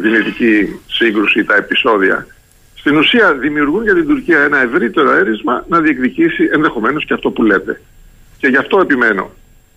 δυνητική 0.00 0.80
σύγκρουση, 0.86 1.44
τα 1.44 1.56
επεισόδια. 1.56 2.26
Στην 2.74 2.96
ουσία 2.96 3.34
δημιουργούν 3.34 3.82
για 3.82 3.94
την 3.94 4.06
Τουρκία 4.06 4.40
ένα 4.40 4.62
ευρύτερο 4.62 5.10
έρισμα 5.12 5.64
να 5.68 5.80
διεκδικήσει 5.80 6.48
ενδεχομένως 6.52 7.04
και 7.04 7.14
αυτό 7.14 7.30
που 7.30 7.42
λέτε. 7.42 7.80
Και 8.38 8.46
γι' 8.46 8.56
αυτό 8.56 8.78
επιμένω 8.80 9.30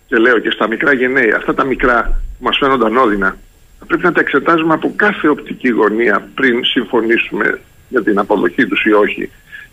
και 0.07 0.15
λέω 0.15 0.39
και 0.39 0.51
στα 0.51 0.67
μικρά 0.67 0.93
γενναία, 0.93 1.35
αυτά 1.37 1.53
τα 1.53 1.63
μικρά 1.63 2.21
που 2.37 2.43
μας 2.43 2.57
φαίνονται 2.57 2.85
ανώδυνα, 2.85 3.37
θα 3.79 3.85
πρέπει 3.85 4.03
να 4.03 4.11
τα 4.11 4.19
εξετάζουμε 4.19 4.73
από 4.73 4.93
κάθε 4.95 5.27
οπτική 5.27 5.69
γωνία 5.69 6.27
πριν 6.35 6.63
συμφωνήσουμε 6.63 7.59
για 7.89 8.03
την 8.03 8.19
αποδοχή 8.19 8.65
τους 8.67 8.83
ή 8.83 8.91
όχι. 8.91 9.29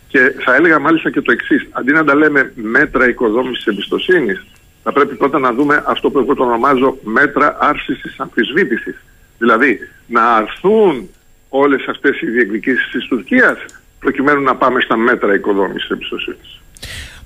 Και 0.07 0.19
θα 0.45 0.55
έλεγα 0.55 0.79
μάλιστα 0.79 1.11
και 1.11 1.21
το 1.21 1.31
εξής: 1.31 1.67
αντί 1.71 1.91
να 1.91 2.03
τα 2.03 2.15
λέμε 2.15 2.51
μέτρα 2.55 3.07
οικοδόμησης 3.09 3.65
εμπιστοσύνης, 3.65 4.45
θα 4.83 4.91
πρέπει 4.91 5.15
πρώτα 5.15 5.39
να 5.39 5.53
δούμε 5.53 5.83
αυτό 5.87 6.09
που 6.09 6.19
εγώ 6.19 6.35
το 6.35 6.43
ονομάζω 6.43 6.97
μέτρα 7.03 7.57
άρσης 7.59 8.01
της 8.01 8.19
αμφισβήτησης. 8.19 8.95
Δηλαδή 9.37 9.79
να 10.07 10.33
αρθούν 10.33 11.09
όλες 11.49 11.85
αυτές 11.89 12.21
οι 12.21 12.25
διεκδικήσεις 12.25 12.89
της 12.91 13.05
Τουρκίας 13.05 13.57
προκειμένου 13.99 14.41
να 14.41 14.55
πάμε 14.55 14.81
στα 14.81 14.97
μέτρα 14.97 15.33
οικοδόμησης 15.33 15.89
εμπιστοσύνης. 15.89 16.61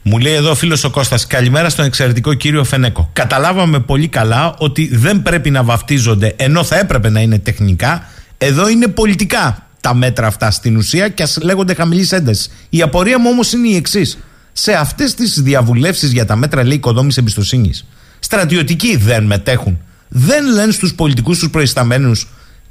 Μου 0.02 0.18
λέει 0.18 0.34
εδώ 0.34 0.50
ο 0.50 0.56
φίλος 0.56 0.84
ο 0.84 0.90
Κώστας, 0.90 1.28
καλημέρα 1.28 1.70
στον 1.70 1.86
εξαιρετικό 1.86 2.34
κύριο 2.34 2.64
Φενέκο. 2.64 3.10
Καταλάβαμε 3.14 3.80
πολύ 3.80 4.08
καλά 4.08 4.56
ότι 4.58 4.90
δεν 4.96 5.22
πρέπει 5.22 5.50
να 5.50 5.64
βαφτίζονται 5.64 6.36
ενώ 6.38 6.64
θα 6.64 6.78
έπρεπε 6.80 7.10
να 7.10 7.20
είναι 7.20 7.40
τεχνικά. 7.40 8.10
Εδώ 8.38 8.70
είναι 8.70 8.88
πολιτικά 8.88 9.67
τα 9.82 9.94
μέτρα 9.94 10.28
αυτά 10.28 10.52
στην 10.52 10.78
ουσία 10.78 11.08
και 11.08 11.24
ας 11.24 11.40
λέγονται 11.44 11.74
χαμηλής 11.74 12.12
έντασης. 12.12 12.52
Η 12.70 12.82
απορία 12.82 13.20
μου 13.20 13.30
όμως 13.30 13.54
είναι 13.54 13.68
η 13.68 13.76
εξής. 13.76 14.18
σε 14.52 14.74
αυτές 14.74 15.14
τις 15.14 15.42
διαβουλεύσεις 15.42 16.12
για 16.12 16.26
τα 16.26 16.36
μέτρα 16.36 16.64
λέει 16.64 16.76
οικοδόμησης 16.76 17.18
εμπιστοσύνης. 17.18 17.86
Στρατιωτικοί 18.20 18.96
δεν 18.96 19.24
μετέχουν. 19.24 19.80
Δεν 20.08 20.46
λένε 20.54 20.72
στους 20.72 20.96
πολιτικούς 20.96 21.40
τους 21.40 21.50
προϊσταμένους 21.50 22.28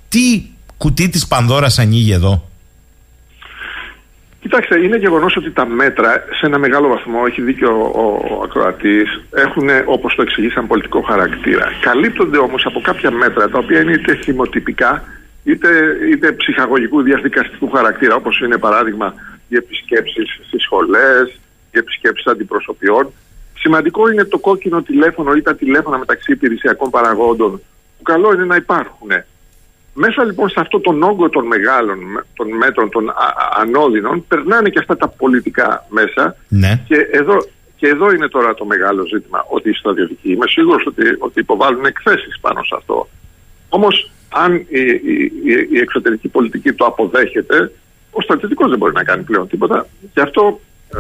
τι 0.09 0.43
κουτί 0.77 1.09
της 1.09 1.27
Πανδώρας 1.27 1.79
ανοίγει 1.79 2.13
εδώ. 2.13 2.51
Κοιτάξτε, 4.41 4.81
είναι 4.81 4.97
γεγονός 4.97 5.37
ότι 5.37 5.51
τα 5.51 5.67
μέτρα 5.67 6.25
σε 6.39 6.47
ένα 6.47 6.59
μεγάλο 6.59 6.89
βαθμό, 6.89 7.19
έχει 7.27 7.43
δίκιο 7.43 7.71
ο, 7.71 8.05
ο 8.35 8.43
ακροατής, 8.45 9.09
έχουν 9.35 9.69
όπως 9.85 10.15
το 10.15 10.23
εξηγήσαν 10.23 10.67
πολιτικό 10.67 11.01
χαρακτήρα. 11.01 11.67
Καλύπτονται 11.81 12.39
όμως 12.39 12.67
από 12.67 12.81
κάποια 12.81 13.11
μέτρα 13.11 13.49
τα 13.49 13.59
οποία 13.59 13.81
είναι 13.81 13.93
είτε 13.93 14.15
θυμοτυπικά 14.15 15.05
είτε, 15.47 15.69
είτε 16.11 16.33
ψυχαγωγικού 16.33 17.03
διαδικαστικού 17.03 17.71
χαρακτήρα, 17.71 18.15
όπως 18.15 18.41
είναι 18.41 18.59
παράδειγμα 18.59 19.15
οι 19.49 19.57
επισκέψεις 19.57 20.41
στις 20.47 20.63
σχολές, 20.63 21.41
οι 21.73 21.79
επισκέψεις 21.79 22.27
αντιπροσωπιών. 22.27 23.13
Σημαντικό 23.55 24.11
είναι 24.11 24.25
το 24.25 24.39
κόκκινο 24.39 24.83
τηλέφωνο 24.83 25.33
ή 25.33 25.43
τα 25.43 25.55
τηλέφωνα 25.55 25.99
μεταξύ 25.99 26.33
υπηρεσιακών 26.33 26.91
παραγόντων, 26.91 27.51
που 27.97 28.03
καλό 28.03 28.33
είναι 28.33 28.45
να 28.45 28.57
υπάρχουν. 28.57 29.11
Μέσα 29.95 30.25
λοιπόν 30.25 30.49
σε 30.49 30.61
αυτό 30.61 30.81
τον 30.81 31.03
όγκο 31.03 31.29
των 31.29 31.47
μεγάλων 31.47 31.99
των 32.35 32.49
μέτρων, 32.57 32.91
των 32.91 33.13
ανώδυνων, 33.61 34.25
περνάνε 34.29 34.69
και 34.69 34.79
αυτά 34.79 34.97
τα 34.97 35.09
πολιτικά 35.09 35.87
μέσα. 35.89 36.37
Ναι. 36.49 36.83
Και, 36.89 36.97
εδώ, 37.13 37.37
και 37.77 37.87
εδώ 37.87 38.13
είναι 38.13 38.29
τώρα 38.29 38.55
το 38.55 38.65
μεγάλο 38.65 39.07
ζήτημα, 39.07 39.45
ότι 39.49 39.71
οι 39.71 39.73
στρατιωτικοί, 39.73 40.33
είμαι 40.33 40.47
σίγουρος 40.49 40.87
ότι, 40.87 41.03
ότι 41.19 41.41
υποβάλλουν 41.41 41.85
εκθέσεις 41.85 42.39
πάνω 42.41 42.63
σε 42.63 42.75
αυτό. 42.79 43.09
Όμως, 43.69 44.11
αν 44.45 44.55
η, 44.55 44.81
η, 45.05 45.33
η, 45.73 45.79
εξωτερική 45.79 46.29
πολιτική 46.29 46.73
το 46.73 46.85
αποδέχεται, 46.85 47.73
ο 48.11 48.21
στρατιωτικός 48.21 48.69
δεν 48.69 48.79
μπορεί 48.79 48.93
να 48.93 49.05
κάνει 49.05 49.23
πλέον 49.23 49.49
τίποτα. 49.49 49.89
Γι' 50.15 50.21
αυτό 50.21 50.61
ε, 50.95 50.99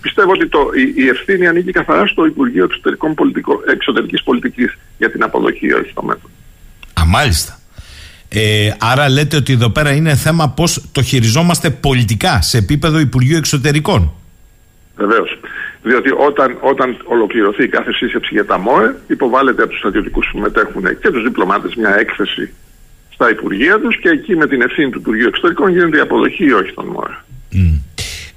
πιστεύω 0.00 0.30
ότι 0.30 0.48
το, 0.48 0.70
η, 0.76 1.02
η 1.02 1.08
ευθύνη 1.08 1.46
ανήκει 1.46 1.70
καθαρά 1.70 2.06
στο 2.06 2.24
Υπουργείο 2.24 2.68
Εξωτερικής 3.72 4.22
Πολιτικής 4.22 4.78
για 4.98 5.10
την 5.10 5.22
αποδοχή, 5.22 5.72
όχι 5.72 5.90
στο 5.90 6.02
μέτρο. 6.02 6.30
Α, 7.00 7.06
μάλιστα. 7.06 7.58
Ε, 8.28 8.70
άρα 8.78 9.08
λέτε 9.08 9.36
ότι 9.36 9.52
εδώ 9.52 9.70
πέρα 9.70 9.90
είναι 9.90 10.14
θέμα 10.14 10.48
πώς 10.48 10.84
το 10.92 11.02
χειριζόμαστε 11.02 11.70
πολιτικά 11.70 12.42
σε 12.42 12.58
επίπεδο 12.58 12.98
Υπουργείου 12.98 13.36
Εξωτερικών. 13.36 14.12
Βεβαίως. 14.96 15.38
Διότι 15.82 16.10
όταν, 16.28 16.58
όταν 16.60 16.96
ολοκληρωθεί 17.04 17.62
η 17.64 17.68
κάθε 17.68 17.92
σύσκεψη 17.92 18.34
για 18.34 18.44
τα 18.44 18.58
ΜΟΕ, 18.58 18.96
υποβάλλεται 19.06 19.62
από 19.62 19.70
τους 19.70 19.78
στρατιωτικούς 19.78 20.26
που 20.30 20.36
συμμετέχουν 20.36 20.82
και 21.00 21.10
τους 21.10 21.22
διπλωμάτες 21.22 21.74
μια 21.74 21.96
έκθεση 21.98 22.52
στα 23.10 23.30
Υπουργεία 23.30 23.80
τους 23.80 23.98
και 24.00 24.08
εκεί 24.08 24.36
με 24.36 24.46
την 24.46 24.60
ευθύνη 24.60 24.90
του 24.90 24.98
Υπουργείου 24.98 25.26
Εξωτερικών 25.26 25.70
γίνεται 25.70 25.96
η 25.96 26.00
αποδοχή 26.00 26.44
ή 26.44 26.52
όχι 26.52 26.72
των 26.72 26.86
ΜΟΕ. 26.86 27.18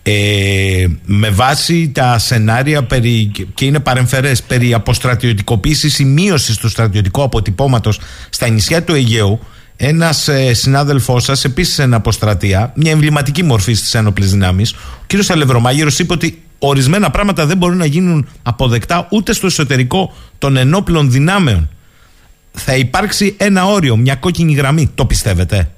Ε, 0.06 0.86
με 1.06 1.30
βάση 1.30 1.92
τα 1.94 2.18
σενάρια 2.18 2.84
περί, 2.84 3.32
και 3.54 3.66
είναι 3.66 3.80
παρεμφερές 3.80 4.44
περί 4.44 4.74
αποστρατιωτικοποίησης 4.74 6.00
ή 6.00 6.06
μείωσης 6.06 6.58
του 6.58 6.70
στρατιωτικού 6.70 7.24
αποτυπώματος 7.24 8.00
στα 8.30 8.48
νησιά 8.48 8.84
του 8.84 8.94
Αιγαίου 8.94 9.40
ένας 9.78 10.28
ε, 10.28 10.54
συνάδελφός 10.54 11.24
σας, 11.24 11.44
επίσης 11.44 11.80
εν 11.80 11.94
αποστρατεία, 11.94 12.74
μια 12.76 12.92
εμβληματική 12.92 13.44
μορφή 13.44 13.74
στις 13.74 13.94
ένοπλες 13.94 14.32
δυνάμεις, 14.32 14.74
ο 14.74 15.06
κ. 15.08 15.32
Αλευρομάγειρος, 15.32 16.00
είπε 16.00 16.14
ότι 16.14 16.43
ορισμένα 16.68 17.10
πράγματα 17.10 17.46
δεν 17.46 17.58
μπορούν 17.58 17.78
να 17.78 17.86
γίνουν 17.86 18.28
αποδεκτά 18.44 19.08
ούτε 19.12 19.34
στο 19.34 19.46
εσωτερικό 19.46 20.14
των 20.38 20.58
ενόπλων 20.58 21.12
δυνάμεων. 21.12 21.70
Θα 22.52 22.76
υπάρξει 22.76 23.36
ένα 23.40 23.66
όριο, 23.66 23.96
μια 23.98 24.16
κόκκινη 24.16 24.54
γραμμή. 24.54 24.92
Το 24.96 25.06
πιστεύετε; 25.06 25.72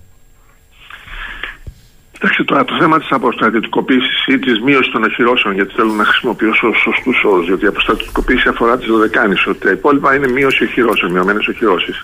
Κοιτάξτε 2.12 2.44
τώρα 2.44 2.64
το 2.64 2.76
θέμα 2.80 3.00
της 3.00 3.12
αποστρατιωτικοποίηση 3.12 4.32
ή 4.32 4.40
της 4.40 4.60
μείωσης 4.62 4.92
των 4.92 5.04
οχυρώσεων, 5.04 5.54
γιατί 5.54 5.74
θέλω 5.74 5.92
να 5.92 6.06
χρησιμοποιήσω 6.06 6.74
σωστούς 6.74 7.24
όρους, 7.24 7.48
γιατί 7.48 7.64
η 7.64 7.68
αποστρατιωτικοποίηση 7.68 8.48
αφορά 8.48 8.78
τις 8.78 8.88
δωδεκάνει, 8.88 9.36
ότι 9.48 9.60
τα 9.60 9.72
υπόλοιπα 9.72 10.16
είναι 10.16 10.28
μείωση 10.28 10.64
οχυρώσεων, 10.64 11.12
μειωμένες 11.12 11.48
οχυρώσεις. 11.48 12.04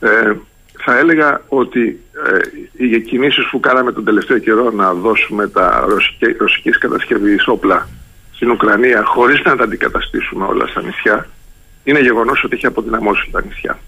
Ε, 0.00 0.32
θα 0.84 0.98
έλεγα 0.98 1.40
ότι 1.48 2.00
ε, 2.76 2.84
οι 2.84 3.00
κινήσεις 3.00 3.48
που 3.50 3.60
κάναμε 3.60 3.92
τον 3.92 4.04
τελευταίο 4.04 4.38
καιρό 4.38 4.70
να 4.70 4.94
δώσουμε 4.94 5.48
τα 5.48 5.84
ρωσική, 5.88 6.26
ρωσικής 6.38 6.78
κατασκευής 6.78 7.46
όπλα 7.46 7.88
στην 8.40 8.52
Ουκρανία 8.52 9.02
χωρίς 9.04 9.42
να 9.44 9.56
τα 9.56 9.64
αντικαταστήσουμε 9.64 10.44
όλα 10.44 10.66
στα 10.66 10.82
νησιά 10.82 11.26
είναι 11.84 12.00
γεγονός 12.00 12.44
ότι 12.44 12.56
έχει 12.56 12.66
αποδυναμώσει 12.66 13.28
τα 13.32 13.42
νησιά. 13.42 13.78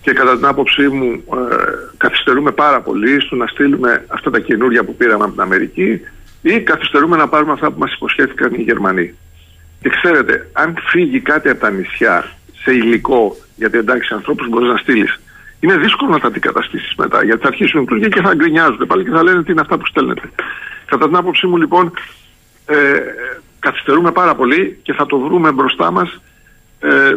Και 0.00 0.12
κατά 0.12 0.36
την 0.36 0.46
άποψή 0.46 0.88
μου 0.88 1.10
ε, 1.12 1.54
καθυστερούμε 1.96 2.50
πάρα 2.50 2.80
πολύ 2.80 3.20
στο 3.20 3.36
να 3.36 3.46
στείλουμε 3.46 4.04
αυτά 4.08 4.30
τα 4.30 4.40
καινούργια 4.40 4.84
που 4.84 4.96
πήραμε 4.96 5.24
από 5.24 5.32
την 5.32 5.40
Αμερική 5.40 6.00
ή 6.42 6.60
καθυστερούμε 6.60 7.16
να 7.16 7.28
πάρουμε 7.28 7.52
αυτά 7.52 7.70
που 7.70 7.78
μας 7.78 7.92
υποσχέθηκαν 7.94 8.54
οι 8.54 8.62
Γερμανοί. 8.62 9.14
Και 9.82 9.88
ξέρετε, 9.88 10.50
αν 10.52 10.76
φύγει 10.86 11.20
κάτι 11.20 11.48
από 11.48 11.60
τα 11.60 11.70
νησιά 11.70 12.32
σε 12.62 12.72
υλικό, 12.72 13.36
γιατί 13.56 13.78
εντάξει 13.78 14.14
ανθρώπους 14.14 14.48
μπορείς 14.48 14.68
να 14.68 14.76
στείλεις 14.76 15.20
είναι 15.60 15.76
δύσκολο 15.76 16.10
να 16.10 16.18
τα 16.18 16.26
αντικαταστήσεις 16.26 16.94
μετά. 16.96 17.24
Γιατί 17.24 17.40
θα 17.42 17.48
αρχίσουν 17.48 17.88
οι 18.02 18.08
και 18.08 18.20
θα 18.20 18.34
γκρινιάζονται 18.34 18.84
πάλι 18.84 19.04
και 19.04 19.10
θα 19.10 19.22
λένε 19.22 19.42
τι 19.42 19.52
είναι 19.52 19.60
αυτά 19.60 19.78
που 19.78 19.86
στέλνετε. 19.86 20.30
Κατά 20.86 21.06
την 21.06 21.16
άποψή 21.16 21.46
μου, 21.46 21.56
λοιπόν, 21.56 21.92
ε, 22.66 23.00
καθυστερούμε 23.60 24.12
πάρα 24.12 24.34
πολύ 24.34 24.78
και 24.82 24.92
θα 24.92 25.06
το 25.06 25.18
βρούμε 25.18 25.52
μπροστά 25.52 25.90
μας. 25.90 26.20
Ε, 26.80 27.14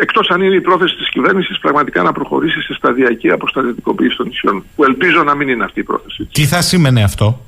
Εκτός 0.00 0.30
αν 0.30 0.42
είναι 0.42 0.54
η 0.54 0.60
πρόθεση 0.60 0.96
της 0.96 1.08
κυβέρνησης 1.08 1.58
πραγματικά 1.58 2.02
να 2.02 2.12
προχωρήσει 2.12 2.60
σε 2.60 2.74
σταδιακή 2.74 3.30
αποστατικοποίηση 3.30 4.16
των 4.16 4.26
νησιών. 4.26 4.64
Που 4.76 4.84
ελπίζω 4.84 5.22
να 5.22 5.34
μην 5.34 5.48
είναι 5.48 5.64
αυτή 5.64 5.80
η 5.80 5.82
πρόθεση. 5.82 6.28
Τι 6.32 6.46
θα 6.46 6.60
σήμαινε 6.60 7.02
αυτό; 7.02 7.46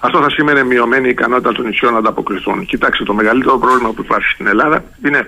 Αυτό 0.00 0.20
θα 0.20 0.30
σημαίνει 0.30 0.64
μειωμένη 0.64 1.08
ικανότητα 1.08 1.52
των 1.52 1.66
νησιών 1.66 1.92
να 1.92 1.98
ανταποκριθούν. 1.98 2.66
Κοιτάξτε, 2.66 3.04
το 3.04 3.14
μεγαλύτερο 3.14 3.58
πρόβλημα 3.58 3.92
που 3.92 4.02
υπάρχει 4.02 4.28
στην 4.28 4.46
Ελλάδα 4.46 4.84
είναι 5.04 5.26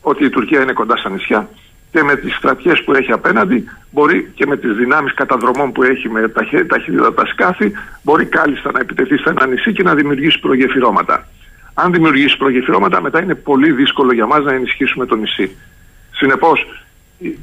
ότι 0.00 0.24
η 0.24 0.30
Τουρκία 0.30 0.62
είναι 0.62 0.72
κοντά 0.72 0.96
στα 0.96 1.10
νησιά 1.10 1.48
και 1.94 2.02
με 2.02 2.16
τις 2.16 2.34
στρατιές 2.34 2.82
που 2.84 2.92
έχει 2.92 3.12
απέναντι 3.12 3.64
μπορεί 3.90 4.30
και 4.34 4.46
με 4.46 4.56
τις 4.56 4.72
δυνάμεις 4.76 5.14
καταδρομών 5.14 5.72
που 5.72 5.82
έχει 5.82 6.08
με 6.08 6.28
ταχύτητα 6.28 7.26
σκάφη 7.26 7.72
μπορεί 8.02 8.24
κάλλιστα 8.24 8.70
να 8.72 8.80
επιτεθεί 8.80 9.16
σε 9.18 9.28
ένα 9.30 9.46
νησί 9.46 9.72
και 9.72 9.82
να 9.82 9.94
δημιουργήσει 9.94 10.38
προγεφυρώματα. 10.40 11.26
Αν 11.74 11.92
δημιουργήσει 11.92 12.36
προγεφυρώματα 12.36 13.00
μετά 13.00 13.22
είναι 13.22 13.34
πολύ 13.34 13.72
δύσκολο 13.72 14.12
για 14.12 14.26
μας 14.26 14.44
να 14.44 14.52
ενισχύσουμε 14.52 15.06
το 15.06 15.16
νησί. 15.16 15.56
Συνεπώς 16.10 16.66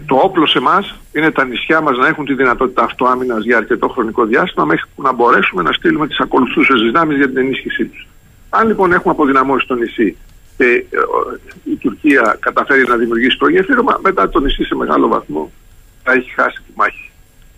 το 0.05 0.15
όπλο 0.15 0.45
σε 0.45 0.57
εμά 0.57 0.83
είναι 1.13 1.31
τα 1.31 1.45
νησιά 1.45 1.81
μας 1.81 1.97
να 1.97 2.07
έχουν 2.07 2.25
τη 2.25 2.33
δυνατότητα 2.33 2.83
αυτοάμυνας 2.83 3.43
για 3.43 3.57
αρκετό 3.57 3.87
χρονικό 3.87 4.25
διάστημα 4.25 4.65
μέχρι 4.65 4.85
που 4.95 5.01
να 5.01 5.13
μπορέσουμε 5.13 5.61
να 5.61 5.71
στείλουμε 5.71 6.07
τις 6.07 6.19
ακολουθούσες 6.19 6.81
δυνάμεις 6.81 7.17
για 7.17 7.27
την 7.27 7.37
ενίσχυσή 7.37 7.85
τους. 7.85 8.07
Αν 8.49 8.67
λοιπόν 8.67 8.93
έχουμε 8.93 9.13
αποδυναμώσει 9.13 9.67
το 9.67 9.75
νησί 9.75 10.07
και 10.11 10.30
ε, 10.57 10.65
η 11.63 11.75
Τουρκία 11.75 12.37
καταφέρει 12.39 12.83
να 12.87 12.95
δημιουργήσει 12.95 13.37
το 13.37 13.47
γέφυρωμα, 13.47 13.99
μετά 14.03 14.29
το 14.29 14.39
νησί 14.39 14.63
σε 14.63 14.75
μεγάλο 14.75 15.07
βαθμό 15.07 15.51
θα 16.03 16.11
έχει 16.11 16.29
χάσει 16.35 16.57
τη 16.67 16.71
μάχη. 16.75 17.09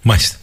Μάλιστα. 0.02 0.38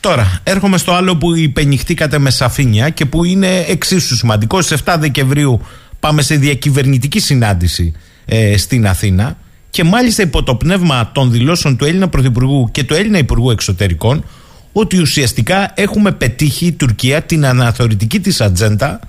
Τώρα, 0.00 0.40
έρχομαι 0.44 0.78
στο 0.78 0.92
άλλο 0.92 1.16
που 1.16 1.34
υπενηχτήκατε 1.34 2.18
με 2.18 2.30
σαφήνεια 2.30 2.88
και 2.88 3.04
που 3.04 3.24
είναι 3.24 3.64
εξίσου 3.68 4.16
σημαντικό. 4.16 4.62
Στι 4.62 4.76
7 4.84 4.96
Δεκεμβρίου 4.98 5.60
πάμε 6.00 6.22
σε 6.22 6.34
διακυβερνητική 6.34 7.20
συνάντηση 7.20 7.94
ε, 8.24 8.56
στην 8.56 8.86
Αθήνα 8.86 9.36
και 9.70 9.84
μάλιστα 9.84 10.22
υπό 10.22 10.42
το 10.42 10.54
πνεύμα 10.54 11.10
των 11.14 11.30
δηλώσεων 11.30 11.76
του 11.76 11.84
Έλληνα 11.84 12.08
Πρωθυπουργού 12.08 12.68
και 12.72 12.84
του 12.84 12.94
Έλληνα 12.94 13.18
Υπουργού 13.18 13.50
Εξωτερικών 13.50 14.24
ότι 14.72 15.00
ουσιαστικά 15.00 15.72
έχουμε 15.74 16.12
πετύχει 16.12 16.66
η 16.66 16.72
Τουρκία 16.72 17.22
την 17.22 17.46
αναθεωρητική 17.46 18.20
της 18.20 18.40
ατζέντα 18.40 19.00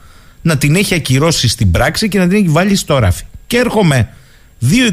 να 0.42 0.58
την 0.58 0.76
έχει 0.76 0.94
ακυρώσει 0.94 1.48
στην 1.48 1.72
πράξη 1.72 2.08
και 2.08 2.20
να 2.20 2.28
την 2.28 2.38
έχει 2.38 2.48
βάλει 2.48 2.76
στο 2.76 2.98
ράφι. 2.98 3.24
Και 3.48 3.58
έρχομαι 3.58 4.10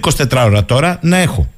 2-24 0.00 0.42
ώρα 0.44 0.64
τώρα 0.64 0.98
να 1.02 1.16
έχω 1.16 1.48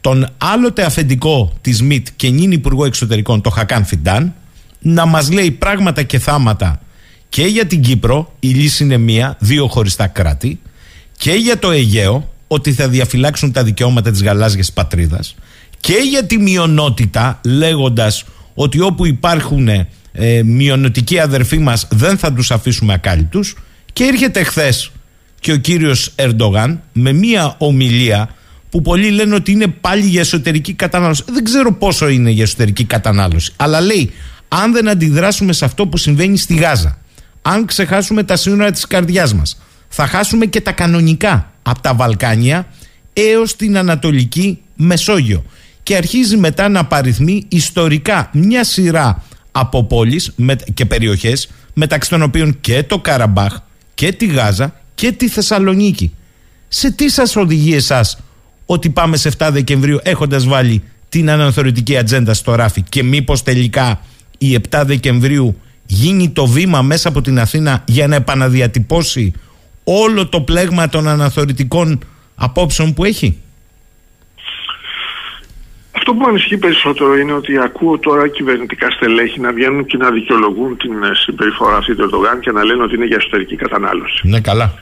τον 0.00 0.28
άλλοτε 0.38 0.84
αφεντικό 0.84 1.52
της 1.60 1.82
ΜΙΤ 1.82 2.06
και 2.16 2.30
νυν 2.30 2.52
Υπουργό 2.52 2.84
Εξωτερικών, 2.84 3.40
το 3.40 3.50
Χακάν 3.50 3.84
Φιντάν, 3.84 4.34
να 4.78 5.06
μας 5.06 5.30
λέει 5.32 5.50
πράγματα 5.50 6.02
και 6.02 6.18
θάματα 6.18 6.80
και 7.28 7.42
για 7.42 7.66
την 7.66 7.82
Κύπρο, 7.82 8.32
η 8.40 8.48
λύση 8.48 8.84
είναι 8.84 8.96
μία, 8.96 9.36
δύο 9.38 9.68
χωριστά 9.68 10.06
κράτη, 10.06 10.60
και 11.16 11.32
για 11.32 11.58
το 11.58 11.70
Αιγαίο, 11.70 12.30
ότι 12.46 12.72
θα 12.72 12.88
διαφυλάξουν 12.88 13.52
τα 13.52 13.62
δικαιώματα 13.62 14.10
της 14.10 14.22
γαλάζιας 14.22 14.72
πατρίδας, 14.72 15.34
και 15.80 15.96
για 16.10 16.24
τη 16.24 16.38
μειονότητα, 16.38 17.40
λέγοντας 17.44 18.24
ότι 18.54 18.80
όπου 18.80 19.06
υπάρχουν 19.06 19.68
ε, 20.12 20.42
μειονοτικοί 20.42 21.18
αδερφοί 21.18 21.58
μας 21.58 21.86
δεν 21.90 22.18
θα 22.18 22.32
τους 22.32 22.50
αφήσουμε 22.50 22.92
ακάλυπτους 22.92 23.56
και 23.92 24.04
έρχεται 24.04 24.42
χθες 24.42 24.90
και 25.40 25.52
ο 25.52 25.56
κύριος 25.56 26.14
Ερντογάν 26.14 26.80
με 26.92 27.12
μία 27.12 27.54
ομιλία 27.58 28.28
που 28.70 28.82
πολλοί 28.82 29.10
λένε 29.10 29.34
ότι 29.34 29.52
είναι 29.52 29.66
πάλι 29.66 30.06
για 30.06 30.20
εσωτερική 30.20 30.72
κατανάλωση. 30.72 31.24
Δεν 31.26 31.44
ξέρω 31.44 31.72
πόσο 31.72 32.08
είναι 32.08 32.30
για 32.30 32.42
εσωτερική 32.42 32.84
κατανάλωση. 32.84 33.52
Αλλά 33.56 33.80
λέει, 33.80 34.12
αν 34.48 34.72
δεν 34.72 34.88
αντιδράσουμε 34.88 35.52
σε 35.52 35.64
αυτό 35.64 35.86
που 35.86 35.96
συμβαίνει 35.96 36.36
στη 36.36 36.54
Γάζα, 36.54 36.98
αν 37.42 37.64
ξεχάσουμε 37.64 38.22
τα 38.22 38.36
σύνορα 38.36 38.70
της 38.70 38.86
καρδιάς 38.86 39.34
μας, 39.34 39.60
θα 39.88 40.06
χάσουμε 40.06 40.46
και 40.46 40.60
τα 40.60 40.72
κανονικά 40.72 41.52
από 41.62 41.80
τα 41.80 41.94
Βαλκάνια 41.94 42.66
έως 43.12 43.56
την 43.56 43.78
Ανατολική 43.78 44.58
Μεσόγειο. 44.76 45.44
Και 45.82 45.96
αρχίζει 45.96 46.36
μετά 46.36 46.68
να 46.68 46.84
παριθμεί 46.84 47.44
ιστορικά 47.48 48.30
μια 48.32 48.64
σειρά 48.64 49.22
από 49.52 49.84
πόλεις 49.84 50.34
και 50.74 50.86
περιοχές 50.86 51.48
μεταξύ 51.74 52.10
των 52.10 52.22
οποίων 52.22 52.60
και 52.60 52.82
το 52.82 52.98
Καραμπάχ 52.98 53.58
και 53.94 54.12
τη 54.12 54.26
Γάζα 54.26 54.74
και 54.94 55.12
τη 55.12 55.28
Θεσσαλονίκη. 55.28 56.14
Σε 56.68 56.90
τι 56.90 57.10
σας 57.10 57.36
οδηγεί 57.36 57.74
εσάς 57.74 58.18
ότι 58.66 58.90
πάμε 58.90 59.16
σε 59.16 59.30
7 59.38 59.48
Δεκεμβρίου 59.52 59.98
έχοντας 60.02 60.46
βάλει 60.46 60.82
την 61.08 61.30
αναθεωρητική 61.30 61.96
ατζέντα 61.96 62.34
στο 62.34 62.54
ράφι 62.54 62.82
και 62.82 63.02
μήπως 63.02 63.42
τελικά 63.42 64.00
η 64.38 64.58
7 64.70 64.82
Δεκεμβρίου 64.86 65.56
γίνει 65.86 66.30
το 66.30 66.46
βήμα 66.46 66.82
μέσα 66.82 67.08
από 67.08 67.20
την 67.20 67.38
Αθήνα 67.38 67.84
για 67.86 68.06
να 68.06 68.14
επαναδιατυπώσει 68.14 69.32
όλο 69.84 70.28
το 70.28 70.40
πλέγμα 70.40 70.88
των 70.88 71.08
αναθεωρητικών 71.08 71.98
απόψεων 72.34 72.94
που 72.94 73.04
έχει; 73.04 73.38
Αυτό 76.04 76.14
που 76.14 76.20
με 76.20 76.28
ανησυχεί 76.28 76.58
περισσότερο 76.58 77.16
είναι 77.16 77.32
ότι 77.32 77.58
ακούω 77.58 77.98
τώρα 77.98 78.28
κυβερνητικά 78.28 78.90
στελέχη 78.90 79.40
να 79.40 79.52
βγαίνουν 79.52 79.86
και 79.86 79.96
να 79.96 80.10
δικαιολογούν 80.10 80.76
την 80.76 81.02
ε, 81.02 81.14
συμπεριφορά 81.14 81.76
αυτή 81.76 81.94
του 81.94 82.02
Ερντογάν 82.02 82.40
και 82.40 82.50
να 82.50 82.64
λένε 82.64 82.82
ότι 82.82 82.94
είναι 82.94 83.04
για 83.04 83.16
εσωτερική 83.16 83.56
κατανάλωση. 83.56 84.28
Ναι, 84.28 84.40
καλά. 84.40 84.74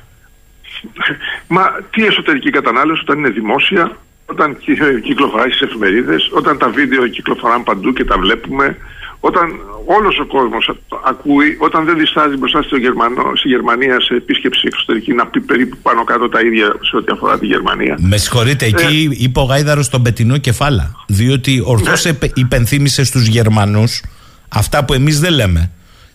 Μα 1.54 1.62
τι 1.90 2.06
εσωτερική 2.06 2.50
κατανάλωση 2.50 3.02
όταν 3.02 3.18
είναι 3.18 3.28
δημόσια, 3.28 3.96
όταν 4.26 4.56
κυκλοφοράει 5.02 5.50
στις 5.50 5.60
εφημερίδες, 5.60 6.30
όταν 6.32 6.58
τα 6.58 6.68
βίντεο 6.68 7.06
κυκλοφοράνε 7.06 7.64
παντού 7.64 7.92
και 7.92 8.04
τα 8.04 8.18
βλέπουμε, 8.18 8.76
όταν 9.20 9.46
όλος 9.86 10.18
ο 10.18 10.26
κόσμος 10.26 10.70
ακούει, 11.04 11.56
όταν 11.58 11.84
δεν 11.84 11.96
διστάζει 11.98 12.36
μπροστά 12.36 12.62
στο 12.62 12.76
Γερμανό, 12.76 13.32
στη 13.34 13.48
Γερμανία 13.48 14.00
σε 14.00 14.14
επίσκεψη 14.14 14.62
εξωτερική 14.66 15.12
να 15.12 15.26
πει 15.26 15.40
περίπου 15.40 15.76
πάνω 15.82 16.04
κάτω 16.04 16.28
τα 16.28 16.40
ίδια 16.40 16.76
σε 16.80 16.96
ό,τι 16.96 17.12
αφορά 17.12 17.38
τη 17.38 17.46
Γερμανία. 17.46 17.96
Με 18.00 18.16
συγχωρείτε, 18.16 18.66
εκεί 18.66 19.08
ε, 19.12 19.24
είπε 19.24 19.40
ο 19.40 19.42
Γάιδαρος 19.42 19.88
τον 19.88 20.02
πετεινό 20.02 20.36
κεφάλα. 20.36 20.94
Διότι 21.06 21.62
ορθώς 21.64 22.04
ναι. 22.04 22.12
υπενθύμησε 22.34 23.04
στους 23.04 23.26
Γερμανούς 23.26 24.02
αυτά 24.48 24.84
που 24.84 24.92
εμείς 24.92 25.20
δεν 25.20 25.32
λέμε. 25.32 25.70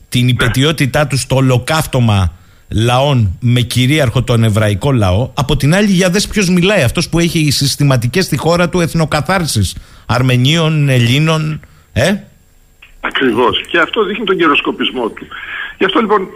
Την 0.10 0.24
ναι. 0.24 0.32
υπετιότητά 0.32 1.08
τους 1.08 1.22
στο 1.22 1.36
ολοκαύτωμα 1.36 2.34
λαών 2.70 3.38
με 3.40 3.62
κυρίαρχο 3.62 4.24
τον 4.24 4.44
εβραϊκό 4.44 4.92
λαό. 4.92 5.32
Από 5.34 5.58
την 5.58 5.76
άλλη, 5.76 5.92
για 5.92 6.10
δες 6.10 6.28
ποιος 6.28 6.50
μιλάει. 6.50 6.82
Αυτός 6.82 7.10
που 7.10 7.20
έχει 7.20 7.52
συστηματικές 7.52 8.26
στη 8.26 8.38
χώρα 8.38 8.70
του 8.70 8.80
εθνοκαθάρσεις. 8.80 9.76
Αρμενίων, 10.06 10.90
Ελλήνων, 10.90 11.60
ε, 11.94 12.14
Ακριβώς. 13.08 13.62
Και 13.68 13.80
αυτό 13.80 14.04
δείχνει 14.04 14.26
τον 14.26 14.38
καιροσκοπισμό 14.38 15.10
του. 15.10 15.28
Γι' 15.78 15.86
αυτό 15.86 16.00
λοιπόν, 16.00 16.30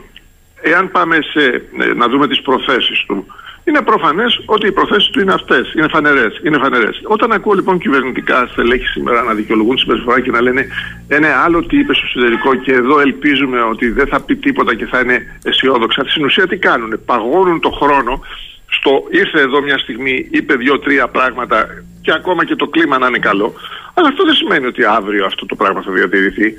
εάν 0.61 0.91
πάμε 0.91 1.17
σε, 1.21 1.43
ε, 1.79 1.93
να 1.93 2.07
δούμε 2.07 2.27
τις 2.27 2.41
προθέσεις 2.41 3.03
του, 3.07 3.25
είναι 3.63 3.81
προφανές 3.81 4.41
ότι 4.45 4.67
οι 4.67 4.71
προθέσεις 4.71 5.09
του 5.09 5.19
είναι 5.19 5.33
αυτές. 5.33 5.73
Είναι 5.73 5.87
φανερές. 5.87 6.41
Είναι 6.43 6.57
φανερές. 6.57 7.01
Όταν 7.03 7.31
ακούω 7.31 7.53
λοιπόν 7.53 7.79
κυβερνητικά 7.79 8.47
στελέχη 8.51 8.85
σήμερα 8.85 9.21
να 9.21 9.33
δικαιολογούν 9.33 9.75
τη 9.75 9.81
συμπεριφορά 9.81 10.19
και 10.19 10.31
να 10.31 10.41
λένε 10.41 10.67
ένα 11.07 11.43
άλλο 11.43 11.65
τι 11.65 11.77
είπες 11.77 11.97
στο 11.97 12.05
εσωτερικό 12.07 12.55
και 12.55 12.71
εδώ 12.71 12.99
ελπίζουμε 12.99 13.61
ότι 13.61 13.89
δεν 13.89 14.07
θα 14.07 14.21
πει 14.21 14.35
τίποτα 14.35 14.75
και 14.75 14.85
θα 14.85 14.99
είναι 14.99 15.39
αισιόδοξα. 15.43 16.03
Στην 16.07 16.25
ουσία 16.25 16.47
τι 16.47 16.57
κάνουν. 16.57 17.01
Παγώνουν 17.05 17.59
το 17.59 17.69
χρόνο 17.69 18.21
στο 18.69 19.03
ήρθε 19.09 19.39
εδώ 19.39 19.61
μια 19.61 19.77
στιγμή, 19.77 20.27
είπε 20.31 20.53
δύο-τρία 20.55 21.07
πράγματα 21.07 21.67
και 22.01 22.11
ακόμα 22.11 22.45
και 22.45 22.55
το 22.55 22.67
κλίμα 22.67 22.97
να 22.97 23.07
είναι 23.07 23.19
καλό. 23.19 23.53
Αλλά 23.93 24.07
αυτό 24.07 24.23
δεν 24.25 24.33
σημαίνει 24.33 24.65
ότι 24.65 24.83
αύριο 24.83 25.25
αυτό 25.25 25.45
το 25.45 25.55
πράγμα 25.55 25.81
θα 25.81 25.91
διατηρηθεί. 25.91 26.53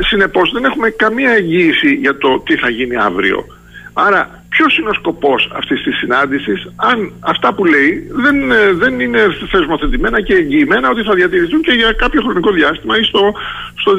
Συνεπώς 0.00 0.50
δεν 0.52 0.64
έχουμε 0.64 0.90
καμία 0.90 1.30
εγγύηση 1.30 1.94
για 1.94 2.18
το 2.18 2.40
τι 2.40 2.56
θα 2.56 2.68
γίνει 2.68 2.96
αύριο. 2.96 3.46
Άρα, 3.92 4.42
ποιος 4.48 4.78
είναι 4.78 4.88
ο 4.88 4.92
σκοπός 4.92 5.50
αυτής 5.54 5.82
της 5.82 5.96
συνάντησης, 5.96 6.72
αν 6.76 7.12
αυτά 7.20 7.54
που 7.54 7.64
λέει 7.64 8.08
δεν, 8.10 8.50
ε, 8.50 8.72
δεν 8.72 9.00
είναι 9.00 9.20
θεσμοθετημένα 9.50 10.20
και 10.20 10.34
εγγυημένα 10.34 10.90
ότι 10.90 11.02
θα 11.02 11.14
διατηρηθούν 11.14 11.60
και 11.60 11.72
για 11.72 11.92
κάποιο 11.92 12.22
χρονικό 12.22 12.50
διάστημα 12.50 12.98
ή 12.98 13.02
στο, 13.02 13.32
στο 13.74 13.92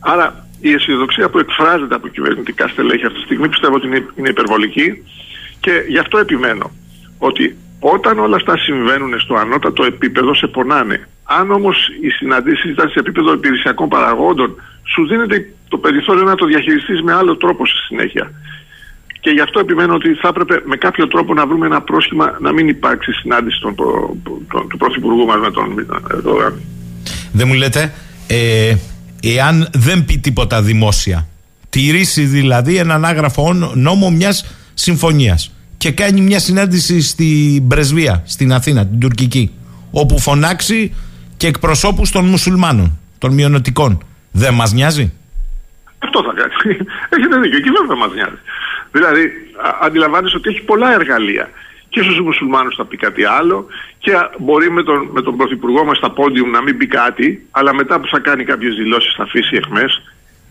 Άρα, 0.00 0.46
η 0.60 0.72
αισιοδοξία 0.72 1.28
που 1.30 1.38
εκφράζεται 1.38 1.94
από 1.94 2.08
κυβερνητικά 2.08 2.68
στελέχη 2.68 3.06
αυτή 3.06 3.18
τη 3.18 3.24
στιγμή 3.24 3.48
πιστεύω 3.48 3.74
ότι 3.74 3.86
είναι, 3.86 4.06
είναι 4.16 4.28
υπερβολική 4.28 5.04
και 5.60 5.84
γι' 5.88 5.98
αυτό 5.98 6.18
επιμένω 6.18 6.70
ότι 7.18 7.56
όταν 7.80 8.18
όλα 8.18 8.36
αυτά 8.36 8.56
συμβαίνουν 8.56 9.20
στο 9.20 9.34
ανώτατο 9.34 9.84
επίπεδο 9.84 10.34
σε 10.34 10.46
πονάνε. 10.46 11.08
Αν 11.26 11.50
όμως 11.50 11.88
οι 12.00 12.08
συναντήσεις 12.08 12.70
ήταν 12.70 12.88
σε 12.88 12.98
επίπεδο 12.98 13.32
υπηρεσιακών 13.32 13.88
παραγόντων, 13.88 14.54
σου 14.82 15.06
δίνεται 15.06 15.52
το 15.68 15.78
περιθώριο 15.78 16.22
να 16.22 16.34
το 16.34 16.46
διαχειριστείς 16.46 17.02
με 17.02 17.12
άλλο 17.12 17.36
τρόπο 17.36 17.66
στη 17.66 17.78
συνέχεια. 17.78 18.30
Και 19.20 19.30
γι' 19.30 19.40
αυτό 19.40 19.60
επιμένω 19.60 19.94
ότι 19.94 20.14
θα 20.14 20.28
έπρεπε 20.28 20.62
με 20.64 20.76
κάποιο 20.76 21.06
τρόπο 21.08 21.34
να 21.34 21.46
βρούμε 21.46 21.66
ένα 21.66 21.82
πρόσχημα 21.82 22.36
να 22.40 22.52
μην 22.52 22.68
υπάρξει 22.68 23.12
συνάντηση 23.12 23.60
των, 23.60 23.74
τον, 23.74 24.68
του 24.68 24.76
Πρωθυπουργού 24.76 25.24
μας 25.24 25.38
με 25.40 25.50
τον 25.50 25.86
Ερντογάν. 26.10 26.60
Δεν 27.32 27.48
μου 27.48 27.54
λέτε, 27.54 27.92
ε, 28.26 28.74
εάν 29.22 29.68
δεν 29.72 30.04
πει 30.04 30.18
τίποτα 30.18 30.62
δημόσια, 30.62 31.28
τηρήσει 31.70 32.22
δηλαδή 32.22 32.76
έναν 32.76 33.04
άγραφο 33.04 33.52
νόμο 33.74 34.10
μιας 34.10 34.54
συμφωνίας 34.74 35.52
και 35.76 35.90
κάνει 35.90 36.20
μια 36.20 36.38
συνάντηση 36.38 37.00
στην 37.00 37.68
πρεσβεία 37.68 38.22
στην 38.26 38.52
Αθήνα, 38.52 38.86
την 38.86 39.00
τουρκική, 39.00 39.50
όπου 39.90 40.18
φωνάξει 40.18 40.94
και 41.36 41.46
εκπροσώπους 41.46 42.10
των 42.10 42.24
μουσουλμάνων, 42.24 42.98
των 43.18 43.34
μειονοτικών. 43.34 44.04
Δεν 44.32 44.54
μας 44.54 44.72
νοιάζει; 44.72 45.12
Αυτό 45.98 46.22
θα 46.22 46.32
κάνει. 46.36 46.76
Έχετε 47.16 47.38
δίκιο. 47.38 47.60
Και 47.60 47.70
βέβαια 47.80 47.96
μας 47.96 48.14
νοιάζει. 48.14 48.38
Δηλαδή, 48.92 49.32
αντιλαμβάνεσαι 49.82 50.36
ότι 50.36 50.48
έχει 50.48 50.62
πολλά 50.62 50.92
εργαλεία. 50.92 51.50
Και 51.88 52.02
στους 52.02 52.20
μουσουλμάνους 52.20 52.74
θα 52.74 52.84
πει 52.84 52.96
κάτι 52.96 53.24
άλλο 53.24 53.66
και 53.98 54.12
μπορεί 54.38 54.70
με 54.70 54.82
τον, 54.82 55.08
με 55.12 55.22
τον 55.22 55.36
πρωθυπουργό 55.36 55.84
μας 55.84 55.96
στα 55.96 56.10
πόντιουμ 56.10 56.50
να 56.50 56.62
μην 56.62 56.76
πει 56.76 56.86
κάτι, 56.86 57.46
αλλά 57.50 57.74
μετά 57.74 58.00
που 58.00 58.06
θα 58.06 58.18
κάνει 58.18 58.44
κάποιες 58.44 58.74
δηλώσεις 58.74 59.14
θα 59.14 59.22
αφήσει 59.22 59.56
εχμές. 59.56 60.02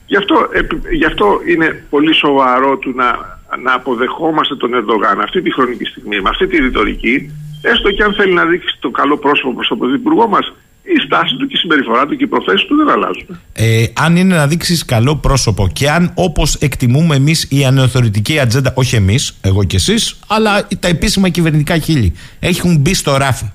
Γι' 0.05 0.17
αυτό, 0.17 0.49
γι 0.91 1.05
αυτό 1.05 1.39
είναι 1.47 1.85
πολύ 1.89 2.13
σοβαρό 2.13 2.77
του 2.77 2.93
να 2.95 3.35
να 3.63 3.73
αποδεχόμαστε 3.73 4.55
τον 4.55 4.73
Ερντογάν 4.73 5.21
αυτή 5.21 5.41
τη 5.41 5.53
χρονική 5.53 5.85
στιγμή, 5.85 6.21
με 6.21 6.29
αυτή 6.29 6.47
τη 6.47 6.57
ρητορική, 6.57 7.31
έστω 7.61 7.91
και 7.91 8.03
αν 8.03 8.13
θέλει 8.13 8.33
να 8.33 8.45
δείξει 8.45 8.77
το 8.79 8.89
καλό 8.89 9.17
πρόσωπο 9.17 9.53
προς 9.53 9.67
τον 9.67 9.77
Πρωθυπουργό 9.77 10.27
μας, 10.27 10.53
η 10.85 10.99
στάση 11.05 11.35
του 11.35 11.47
και 11.47 11.55
η 11.55 11.57
συμπεριφορά 11.57 12.05
του 12.05 12.15
και 12.15 12.23
οι 12.23 12.27
προθέσεις 12.27 12.67
του 12.67 12.75
δεν 12.75 12.89
αλλάζουν. 12.89 13.39
Ε, 13.53 13.85
αν 13.93 14.15
είναι 14.15 14.35
να 14.35 14.47
δείξεις 14.47 14.85
καλό 14.85 15.15
πρόσωπο 15.15 15.69
και 15.73 15.89
αν 15.89 16.11
όπως 16.13 16.55
εκτιμούμε 16.55 17.15
εμείς 17.15 17.47
η 17.49 17.65
ανεωθωρητική 17.65 18.39
ατζέντα, 18.39 18.71
όχι 18.75 18.95
εμείς, 18.95 19.37
εγώ 19.41 19.63
και 19.63 19.75
εσείς, 19.75 20.19
αλλά 20.27 20.67
τα 20.79 20.87
επίσημα 20.87 21.29
κυβερνητικά 21.29 21.77
χείλη, 21.77 22.13
έχουν 22.39 22.77
μπει 22.77 22.93
στο 22.93 23.17
ράφι. 23.17 23.51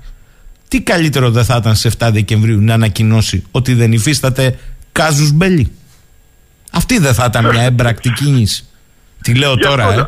Τι 0.68 0.83
καλύτερο 0.83 1.31
δεν 1.31 1.45
θα 1.45 1.57
ήταν 1.57 1.74
σε 1.74 1.91
7 1.99 2.09
Δεκεμβρίου 2.12 2.61
να 2.61 2.74
ανακοινώσει 2.74 3.45
ότι 3.51 3.74
δεν 3.74 3.93
υφίσταται 3.93 4.59
κάζους 4.93 5.33
μπέλι. 5.33 5.72
Αυτή 6.72 6.99
δεν 6.99 7.14
θα 7.14 7.24
ήταν 7.28 7.49
μια 7.49 7.62
έμπρακτη 7.70 8.11
κίνηση. 8.11 8.64
Τι 9.22 9.35
λέω 9.35 9.57
τώρα, 9.57 9.93
ε; 9.93 10.07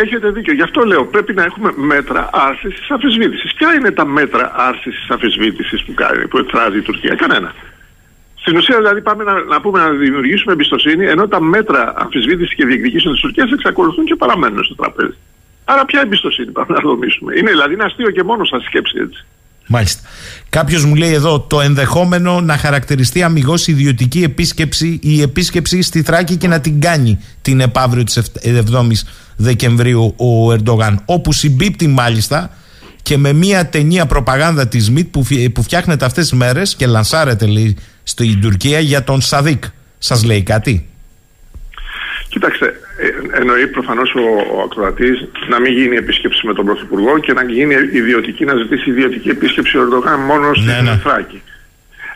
Έχετε 0.00 0.30
δίκιο. 0.30 0.54
Γι' 0.54 0.62
αυτό 0.62 0.84
λέω 0.84 1.04
πρέπει 1.06 1.34
να 1.34 1.42
έχουμε 1.42 1.72
μέτρα 1.76 2.30
άρσης 2.32 2.74
τη 2.74 2.86
αφισβήτησης. 2.88 3.54
Ποια 3.54 3.74
είναι 3.74 3.90
τα 3.90 4.04
μέτρα 4.04 4.52
άρσης 4.56 4.94
τη 4.94 5.14
αφισβήτησης 5.14 5.82
που, 5.82 5.94
κάνει, 5.94 6.28
που 6.28 6.38
εκφράζει 6.38 6.78
η 6.78 6.80
Τουρκία, 6.80 7.14
Κανένα. 7.14 7.54
Στην 8.34 8.56
ουσία, 8.56 8.76
δηλαδή, 8.76 9.00
πάμε 9.00 9.24
να, 9.24 9.44
να 9.44 9.60
πούμε 9.60 9.78
να 9.78 9.90
δημιουργήσουμε 9.90 10.52
εμπιστοσύνη, 10.52 11.06
ενώ 11.06 11.28
τα 11.28 11.40
μέτρα 11.40 11.94
αμφισβήτηση 11.96 12.54
και 12.54 12.64
διεκδικήσεων 12.64 13.12
της 13.12 13.22
Τουρκίας 13.22 13.50
εξακολουθούν 13.52 14.04
και 14.04 14.16
παραμένουν 14.16 14.64
στο 14.64 14.74
τραπέζι. 14.74 15.16
Άρα, 15.64 15.84
ποια 15.84 16.00
εμπιστοσύνη 16.00 16.50
πάμε 16.50 16.74
να 16.74 16.80
δομήσουμε; 16.80 17.38
Είναι 17.38 17.50
δηλαδή 17.50 17.74
ένα 17.74 17.84
αστείο 17.84 18.10
και 18.10 18.22
μόνος 18.22 18.48
σαν 18.48 18.60
σκέψη 18.60 18.98
έτσι. 19.00 19.26
Μάλιστα. 19.66 20.00
Κάποιος 20.48 20.84
μου 20.84 20.94
λέει 20.94 21.12
εδώ 21.12 21.40
το 21.40 21.60
ενδεχόμενο 21.60 22.40
να 22.40 22.56
χαρακτηριστεί 22.56 23.22
αμυγός 23.22 23.66
ιδιωτική 23.66 24.22
επίσκεψη 24.22 24.98
ή 25.02 25.22
επίσκεψη 25.22 25.82
στη 25.82 26.02
Θράκη 26.02 26.36
και 26.36 26.48
να 26.48 26.60
την 26.60 26.80
κάνει 26.80 27.18
την 27.42 27.60
επαύριο 27.60 28.04
της 28.04 28.20
7η 28.42 28.92
Δεκεμβρίου 29.36 30.14
ο 30.16 30.52
Ερντογάν. 30.52 31.02
Όπου 31.04 31.32
συμπίπτει 31.32 31.86
μάλιστα 31.86 32.50
και 33.02 33.16
με 33.16 33.32
μια 33.32 33.66
ταινία 33.66 34.06
προπαγάνδα 34.06 34.68
της 34.68 34.90
ΜΙΤ 34.90 35.10
που, 35.10 35.26
που 35.52 35.62
φτιάχνεται 35.62 36.04
αυτές 36.04 36.28
τις 36.28 36.38
μέρες 36.38 36.74
και 36.76 36.86
λανσάρεται 36.86 37.46
λέει 37.46 37.76
στην 38.02 38.40
Τουρκία 38.40 38.80
για 38.80 39.04
τον 39.04 39.20
Σαδίκ. 39.20 39.64
Σας 39.98 40.24
λέει 40.24 40.42
κάτι; 40.42 40.88
Κοίταξε, 42.28 42.64
ε, 42.64 42.70
εννοεί 43.42 43.66
προφανώς 43.66 44.14
ο, 44.14 44.24
ο 44.56 44.62
ακροατής 44.62 45.24
να 45.48 45.60
μην 45.60 45.72
γίνει 45.72 45.96
επίσκεψη 45.96 46.46
με 46.46 46.54
τον 46.54 46.64
Πρωθυπουργό 46.64 47.18
και 47.18 47.32
να 47.32 47.44
γίνει 47.44 47.74
ιδιωτική, 47.74 48.44
να 48.44 48.54
ζητήσει 48.54 48.90
ιδιωτική 48.90 49.28
επίσκεψη 49.28 49.78
ο 49.78 49.80
Ερντογάν 49.80 50.20
μόνο 50.20 50.48
ναι, 50.48 50.54
στην 50.54 50.84
ναι. 50.84 50.96
Θράκη. 50.96 51.42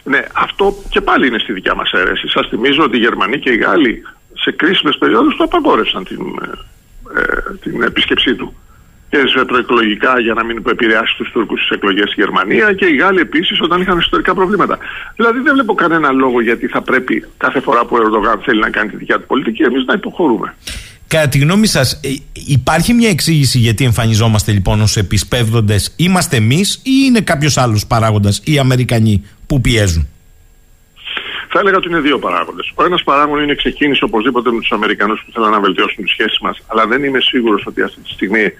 Ναι, 0.03 0.23
αυτό 0.33 0.75
και 0.89 1.01
πάλι 1.01 1.27
είναι 1.27 1.39
στη 1.39 1.53
δικιά 1.53 1.75
μας 1.75 1.93
αίρεση. 1.93 2.29
Σας 2.29 2.49
θυμίζω 2.49 2.83
ότι 2.83 2.97
οι 2.97 3.01
Γερμανοί 3.01 3.39
και 3.39 3.51
οι 3.51 3.57
Γάλλοι 3.57 4.03
σε 4.35 4.51
κρίσιμες 4.53 4.97
περιόδους 4.99 5.37
το 5.37 5.45
απαγόρευσαν 5.45 6.05
την, 6.05 6.21
ε, 7.17 7.21
ε 7.21 7.57
την 7.63 7.83
επίσκεψή 7.83 8.35
του 8.35 8.57
και 9.09 9.17
σε 9.27 9.45
προεκλογικά 9.45 10.21
για 10.21 10.35
να 10.35 10.45
μην 10.45 10.63
επηρεάσει 10.69 11.17
τους 11.17 11.31
Τούρκους 11.31 11.59
στις 11.59 11.77
εκλογές 11.77 12.11
στη 12.11 12.21
Γερμανία 12.21 12.73
και 12.73 12.87
οι 12.87 12.97
Γάλλοι 12.97 13.21
επίσης 13.21 13.61
όταν 13.61 13.81
είχαν 13.81 13.99
ιστορικά 13.99 14.35
προβλήματα. 14.35 14.79
Δηλαδή 15.17 15.39
δεν 15.41 15.53
βλέπω 15.53 15.75
κανένα 15.75 16.13
λόγο 16.13 16.41
γιατί 16.41 16.67
θα 16.67 16.83
πρέπει 16.83 17.25
κάθε 17.37 17.61
φορά 17.61 17.85
που 17.85 17.97
ο 17.97 18.03
Ερντογάν 18.03 18.41
θέλει 18.45 18.61
να 18.61 18.71
κάνει 18.71 18.91
τη 18.91 18.97
δικιά 18.97 19.19
του 19.19 19.27
πολιτική 19.27 19.63
εμείς 19.63 19.85
να 19.85 19.95
υποχωρούμε. 19.95 20.55
Κατά 21.09 21.29
τη 21.29 21.39
γνώμη 21.39 21.67
σας, 21.67 21.93
ε, 21.93 22.09
υπάρχει 22.47 22.93
μια 22.93 23.09
εξήγηση 23.09 23.59
γιατί 23.59 23.85
εμφανιζόμαστε 23.85 24.53
λοιπόν 24.53 24.81
ως 24.81 24.97
επισπεύδοντες, 24.97 25.95
είμαστε 25.97 26.37
εμείς 26.37 26.75
ή 26.75 26.91
είναι 27.07 27.21
κάποιος 27.21 27.57
άλλος 27.57 27.87
παράγοντας, 27.87 28.41
οι 28.45 28.59
Αμερικανοί 28.59 29.25
που 29.47 29.61
πιέζουν; 29.61 30.09
Θα 31.49 31.59
έλεγα 31.59 31.77
ότι 31.77 31.89
είναι 31.89 32.01
δύο 32.01 32.19
παράγοντες. 32.19 32.73
Ο 32.75 32.85
ένας 32.85 33.03
παράγον 33.03 33.43
είναι 33.43 33.55
ξεκίνησε 33.55 34.05
οπωσδήποτε 34.05 34.51
με 34.51 34.61
τους 34.61 34.73
Αμερικανούς 34.73 35.23
που 35.25 35.33
θέλουν 35.33 35.51
να 35.51 35.61
βελτιώσουν 35.61 36.05
τις 36.05 36.13
σχέσεις 36.13 36.39
μας, 36.39 36.63
αλλά 36.67 36.87
δεν 36.87 37.05
είμαι 37.05 37.21
σίγουρος 37.21 37.67
ότι 37.67 37.83
αυτή 37.83 38.01
τη 38.01 38.11
στιγμή 38.11 38.53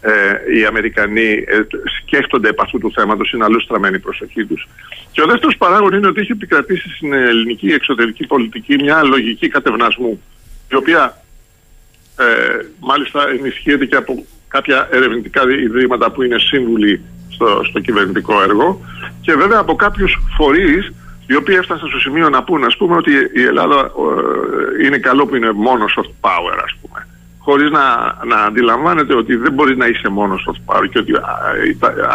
ε, 0.00 0.58
οι 0.58 0.64
Αμερικανοί 0.64 1.30
ε, 1.46 1.58
σκέφτονται 2.00 2.48
επ' 2.48 2.60
αυτού 2.60 2.78
του 2.78 2.92
θέματος, 2.94 3.32
είναι 3.32 3.44
αλλού 3.44 3.60
στραμμένη 3.60 3.96
η 3.96 3.98
προσοχή 3.98 4.44
τους. 4.44 4.68
Και 5.12 5.22
ο 5.22 5.26
δεύτερος 5.26 5.56
παράγον 5.56 5.92
είναι 5.92 6.06
ότι 6.06 6.20
έχει 6.20 6.32
επικρατήσει 6.32 6.88
στην 6.88 7.12
ελληνική 7.12 7.66
εξωτερική 7.66 8.26
πολιτική 8.26 8.74
μια 8.74 9.02
λογική 9.02 9.48
κατευνασμού, 9.48 10.22
η 10.70 10.74
οποία 10.74 11.22
ε, 12.16 12.58
μάλιστα 12.80 13.28
ενισχύεται 13.28 13.84
και 13.84 13.96
από 13.96 14.24
κάποια 14.48 14.88
ερευνητικά 14.90 15.42
ιδρύματα 15.50 16.10
που 16.10 16.22
είναι 16.22 16.38
σύμβουλοι 16.38 17.00
στο, 17.30 17.60
στο 17.64 17.80
κυβερνητικό 17.80 18.42
έργο. 18.42 18.80
Και 19.20 19.34
βέβαια 19.34 19.58
από 19.58 19.76
κάποιους 19.76 20.18
φορείς 20.36 20.92
οι 21.26 21.34
οποίοι 21.36 21.56
έφτασαν 21.58 21.88
στο 21.88 21.98
σημείο 21.98 22.28
να 22.28 22.42
πούν 22.42 22.64
ας 22.64 22.76
πούμε 22.76 22.96
ότι 22.96 23.12
η 23.34 23.42
Ελλάδα 23.42 23.80
ε, 24.80 24.84
είναι 24.86 24.98
καλό 24.98 25.26
που 25.26 25.36
είναι 25.36 25.52
μόνο 25.52 25.84
soft 25.96 26.28
power 26.28 26.58
ας 26.64 26.76
πούμε. 26.80 27.06
Χωρίς 27.38 27.70
να, 27.70 27.84
να 28.24 28.42
αντιλαμβάνεται 28.42 29.14
ότι 29.14 29.36
δεν 29.36 29.52
μπορείς 29.52 29.76
να 29.76 29.86
είσαι 29.86 30.08
μόνο 30.08 30.34
soft 30.46 30.74
power 30.74 30.88
και 30.90 30.98
ότι 30.98 31.12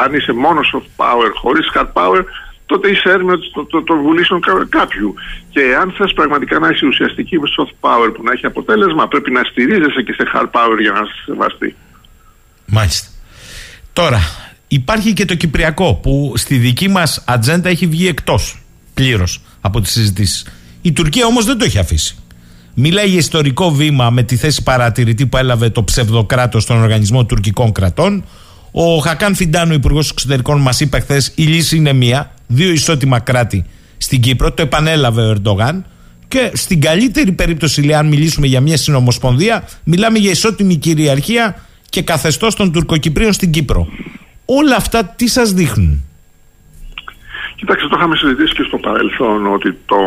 αν 0.03 0.13
είσαι 0.13 0.33
μόνο 0.33 0.59
soft 0.73 1.05
power 1.05 1.31
χωρίς 1.33 1.71
hard 1.73 1.91
power 1.93 2.23
τότε 2.71 2.87
είσαι 2.89 3.09
έρμεο 3.09 3.35
των 3.69 3.83
το, 3.85 3.95
βουλήσεων 4.05 4.39
κάποιου. 4.69 5.13
Και 5.49 5.61
αν 5.81 5.93
θες 5.97 6.13
πραγματικά 6.13 6.59
να 6.59 6.67
είσαι 6.69 6.85
ουσιαστική 6.85 7.35
με 7.39 7.47
soft 7.57 7.73
power 7.85 8.09
που 8.15 8.23
να 8.23 8.31
έχει 8.31 8.45
αποτέλεσμα, 8.45 9.07
πρέπει 9.07 9.31
να 9.31 9.43
στηρίζεσαι 9.43 10.01
και 10.01 10.13
σε 10.13 10.23
hard 10.33 10.49
power 10.57 10.77
για 10.81 10.91
να 10.91 11.05
σε 11.05 11.13
σεβαστεί. 11.25 11.75
Μάλιστα. 12.65 13.07
Τώρα, 13.93 14.19
υπάρχει 14.67 15.13
και 15.13 15.25
το 15.25 15.35
Κυπριακό 15.35 15.93
που 15.93 16.33
στη 16.35 16.55
δική 16.55 16.89
μας 16.89 17.23
ατζέντα 17.27 17.69
έχει 17.69 17.87
βγει 17.87 18.07
εκτός 18.07 18.61
πλήρως 18.93 19.41
από 19.61 19.81
τις 19.81 19.91
συζητήσεις. 19.91 20.47
Η 20.81 20.91
Τουρκία 20.91 21.25
όμως 21.25 21.45
δεν 21.45 21.57
το 21.57 21.65
έχει 21.65 21.79
αφήσει. 21.79 22.15
Μιλάει 22.73 23.07
για 23.07 23.17
ιστορικό 23.17 23.71
βήμα 23.71 24.09
με 24.09 24.23
τη 24.23 24.35
θέση 24.35 24.63
παρατηρητή 24.63 25.25
που 25.25 25.37
έλαβε 25.37 25.69
το 25.69 25.83
ψευδοκράτο 25.83 26.59
στον 26.59 26.81
Οργανισμό 26.81 27.25
Τουρκικών 27.25 27.71
Κρατών. 27.71 28.23
Ο 28.71 28.97
Χακάν 28.97 29.35
Φιντάνο, 29.35 29.73
υπουργός 29.73 30.09
εξωτερικών, 30.09 30.61
μας 30.61 30.79
είπε 30.79 30.99
χθες: 30.99 31.31
Η 31.35 31.43
λύση 31.43 31.75
είναι 31.75 31.93
μία. 31.93 32.31
Δύο 32.53 32.71
ισότιμα 32.71 33.19
κράτη 33.19 33.65
στην 33.97 34.21
Κύπρο. 34.21 34.51
Το 34.51 34.61
επανέλαβε 34.61 35.21
ο 35.21 35.29
Ερντογάν. 35.29 35.85
Και 36.27 36.51
στην 36.53 36.81
καλύτερη 36.81 37.31
περίπτωση, 37.31 37.81
λέει, 37.81 37.95
αν 37.95 38.07
μιλήσουμε 38.07 38.47
για 38.47 38.61
μια 38.61 38.77
συνομοσπονδία, 38.77 39.67
μιλάμε 39.83 40.17
για 40.17 40.31
ισότιμη 40.31 40.75
κυριαρχία 40.75 41.65
και 41.89 42.01
καθεστώς 42.01 42.55
των 42.55 42.71
Τουρκοκυπρίων 42.71 43.33
στην 43.33 43.51
Κύπρο. 43.51 43.87
Όλα 44.45 44.75
αυτά 44.75 45.05
τι 45.05 45.27
σας 45.27 45.53
δείχνουν; 45.53 46.03
Κοιτάξτε, 47.55 47.87
το 47.87 47.95
είχαμε 47.97 48.15
συζητήσει 48.15 48.53
και 48.53 48.63
στο 48.63 48.77
παρελθόν 48.77 49.53
ότι 49.53 49.77
το, 49.85 49.97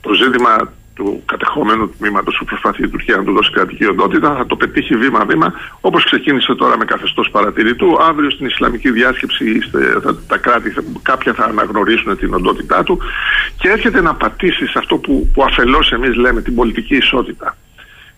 το 0.00 0.12
ζήτημα 0.12 0.72
του 0.96 1.22
κατεχόμενου 1.26 1.90
τμήματος 1.98 2.36
που 2.38 2.44
προσπαθεί 2.44 2.82
η 2.82 2.88
Τουρκία 2.88 3.16
να 3.16 3.24
του 3.24 3.32
δώσει 3.32 3.50
κρατική 3.50 3.86
οντότητα 3.86 4.34
θα 4.34 4.46
το 4.46 4.56
πετύχει 4.56 4.96
βήμα-βήμα 4.96 5.52
όπως 5.80 6.04
ξεκίνησε 6.04 6.54
τώρα 6.54 6.76
με 6.78 6.84
καθεστώς 6.84 7.30
παρατηρητού. 7.30 8.02
Αύριο 8.02 8.30
στην 8.30 8.46
Ισλαμική 8.46 8.90
διάσκεψη 8.90 9.60
θα, 10.02 10.16
τα 10.26 10.38
κράτη, 10.38 10.74
κάποια 11.02 11.32
θα 11.32 11.44
αναγνωρίσουν 11.44 12.16
την 12.16 12.34
οντότητά 12.34 12.82
του 12.82 12.98
και 13.58 13.68
έρχεται 13.68 14.00
να 14.00 14.14
πατήσει 14.14 14.66
σε 14.66 14.78
αυτό 14.78 14.96
που, 14.96 15.30
που 15.34 15.42
αφελώς 15.42 15.92
εμείς 15.92 16.16
λέμε 16.16 16.42
την 16.42 16.54
πολιτική 16.54 16.96
ισότητα. 16.96 17.56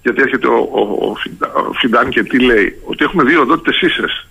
Γιατί 0.03 0.23
έρχεται 0.23 0.47
ο, 0.47 0.69
ο, 0.73 1.07
ο, 1.09 1.73
Φιντάν 1.73 2.09
και 2.09 2.23
τι 2.23 2.39
λέει, 2.39 2.81
ότι 2.85 3.05
έχουμε 3.05 3.25
δύο 3.25 3.41
οντότητες 3.41 3.81
ίσες. 3.81 4.27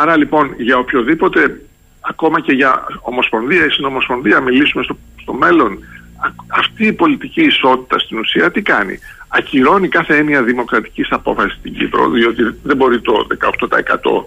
Άρα 0.00 0.16
λοιπόν 0.16 0.54
για 0.56 0.78
οποιοδήποτε, 0.78 1.60
ακόμα 2.00 2.40
και 2.40 2.52
για 2.52 2.86
ομοσπονδία 3.00 3.64
ή 3.64 3.70
συνομοσπονδία, 3.70 4.40
μιλήσουμε 4.40 4.82
στο, 4.82 4.96
στο 5.20 5.32
μέλλον, 5.32 5.78
αυτή 6.46 6.86
η 6.86 6.92
πολιτική 6.92 7.40
ισότητα 7.40 7.98
στην 7.98 8.18
ουσία 8.18 8.50
τι 8.50 8.62
κάνει; 8.62 8.98
Ακυρώνει 9.28 9.88
κάθε 9.88 10.16
έννοια 10.16 10.42
δημοκρατικής 10.42 11.06
απόφασης 11.10 11.58
στην 11.58 11.74
Κύπρο, 11.74 12.10
διότι 12.10 12.42
δεν 12.62 12.76
μπορεί 12.76 13.00
το 13.00 13.26
18% 13.40 14.24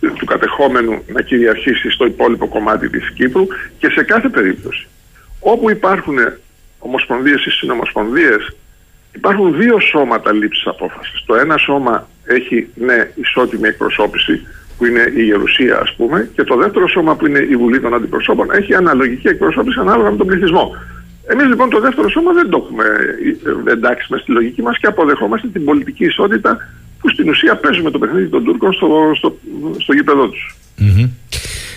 του 0.00 0.24
κατεχόμενου 0.24 1.02
να 1.06 1.22
κυριαρχήσει 1.22 1.90
στο 1.90 2.04
υπόλοιπο 2.04 2.48
κομμάτι 2.48 2.88
της 2.88 3.10
Κύπρου 3.10 3.46
και 3.78 3.88
σε 3.88 4.02
κάθε 4.02 4.28
περίπτωση. 4.28 4.86
Όπου 5.40 5.70
υπάρχουν 5.70 6.16
ομοσπονδίες 6.78 7.44
ή 7.44 7.50
συνομοσπονδίες 7.50 8.56
υπάρχουν 9.12 9.58
δύο 9.58 9.80
σώματα 9.80 10.32
λήψης 10.32 10.66
απόφασης. 10.66 11.24
Το 11.26 11.34
ένα 11.34 11.56
σώμα 11.56 12.08
έχει 12.24 12.68
ναι 12.74 13.10
ισότιμη 13.14 13.68
εκπροσώπηση 13.68 14.46
που 14.82 14.88
είναι 14.88 15.12
η 15.16 15.22
Γερουσία 15.22 15.78
ας 15.78 15.94
πούμε 15.96 16.30
και 16.34 16.44
το 16.44 16.56
δεύτερο 16.56 16.88
σώμα 16.88 17.16
που 17.16 17.26
είναι 17.26 17.38
η 17.38 17.56
Βουλή 17.56 17.80
των 17.80 17.94
Αντιπροσώπων 17.94 18.46
έχει 18.50 18.74
αναλογική 18.74 19.28
εκπροσώπηση 19.28 19.78
ανάλογα 19.80 20.10
με 20.10 20.16
τον 20.16 20.26
πληθυσμό. 20.26 20.76
Εμείς 21.26 21.46
λοιπόν 21.46 21.70
το 21.70 21.80
δεύτερο 21.80 22.08
σώμα 22.10 22.32
δεν 22.32 22.48
το 22.50 22.56
έχουμε 22.62 22.84
ε, 23.68 23.72
εντάξει 23.72 24.06
μες 24.10 24.20
στη 24.20 24.30
λογική 24.32 24.62
μας 24.62 24.78
και 24.78 24.86
αποδεχόμαστε 24.86 25.48
την 25.48 25.64
πολιτική 25.64 26.04
ισότητα 26.04 26.56
που 27.00 27.08
στην 27.08 27.28
ουσία 27.28 27.56
παίζουμε 27.56 27.90
το 27.90 27.98
παιχνίδι 27.98 28.28
των 28.28 28.44
Τούρκων 28.44 28.72
στο, 28.72 28.88
στο, 29.16 29.36
στο 29.78 29.92
γήπεδό 29.92 30.28
τους. 30.28 30.56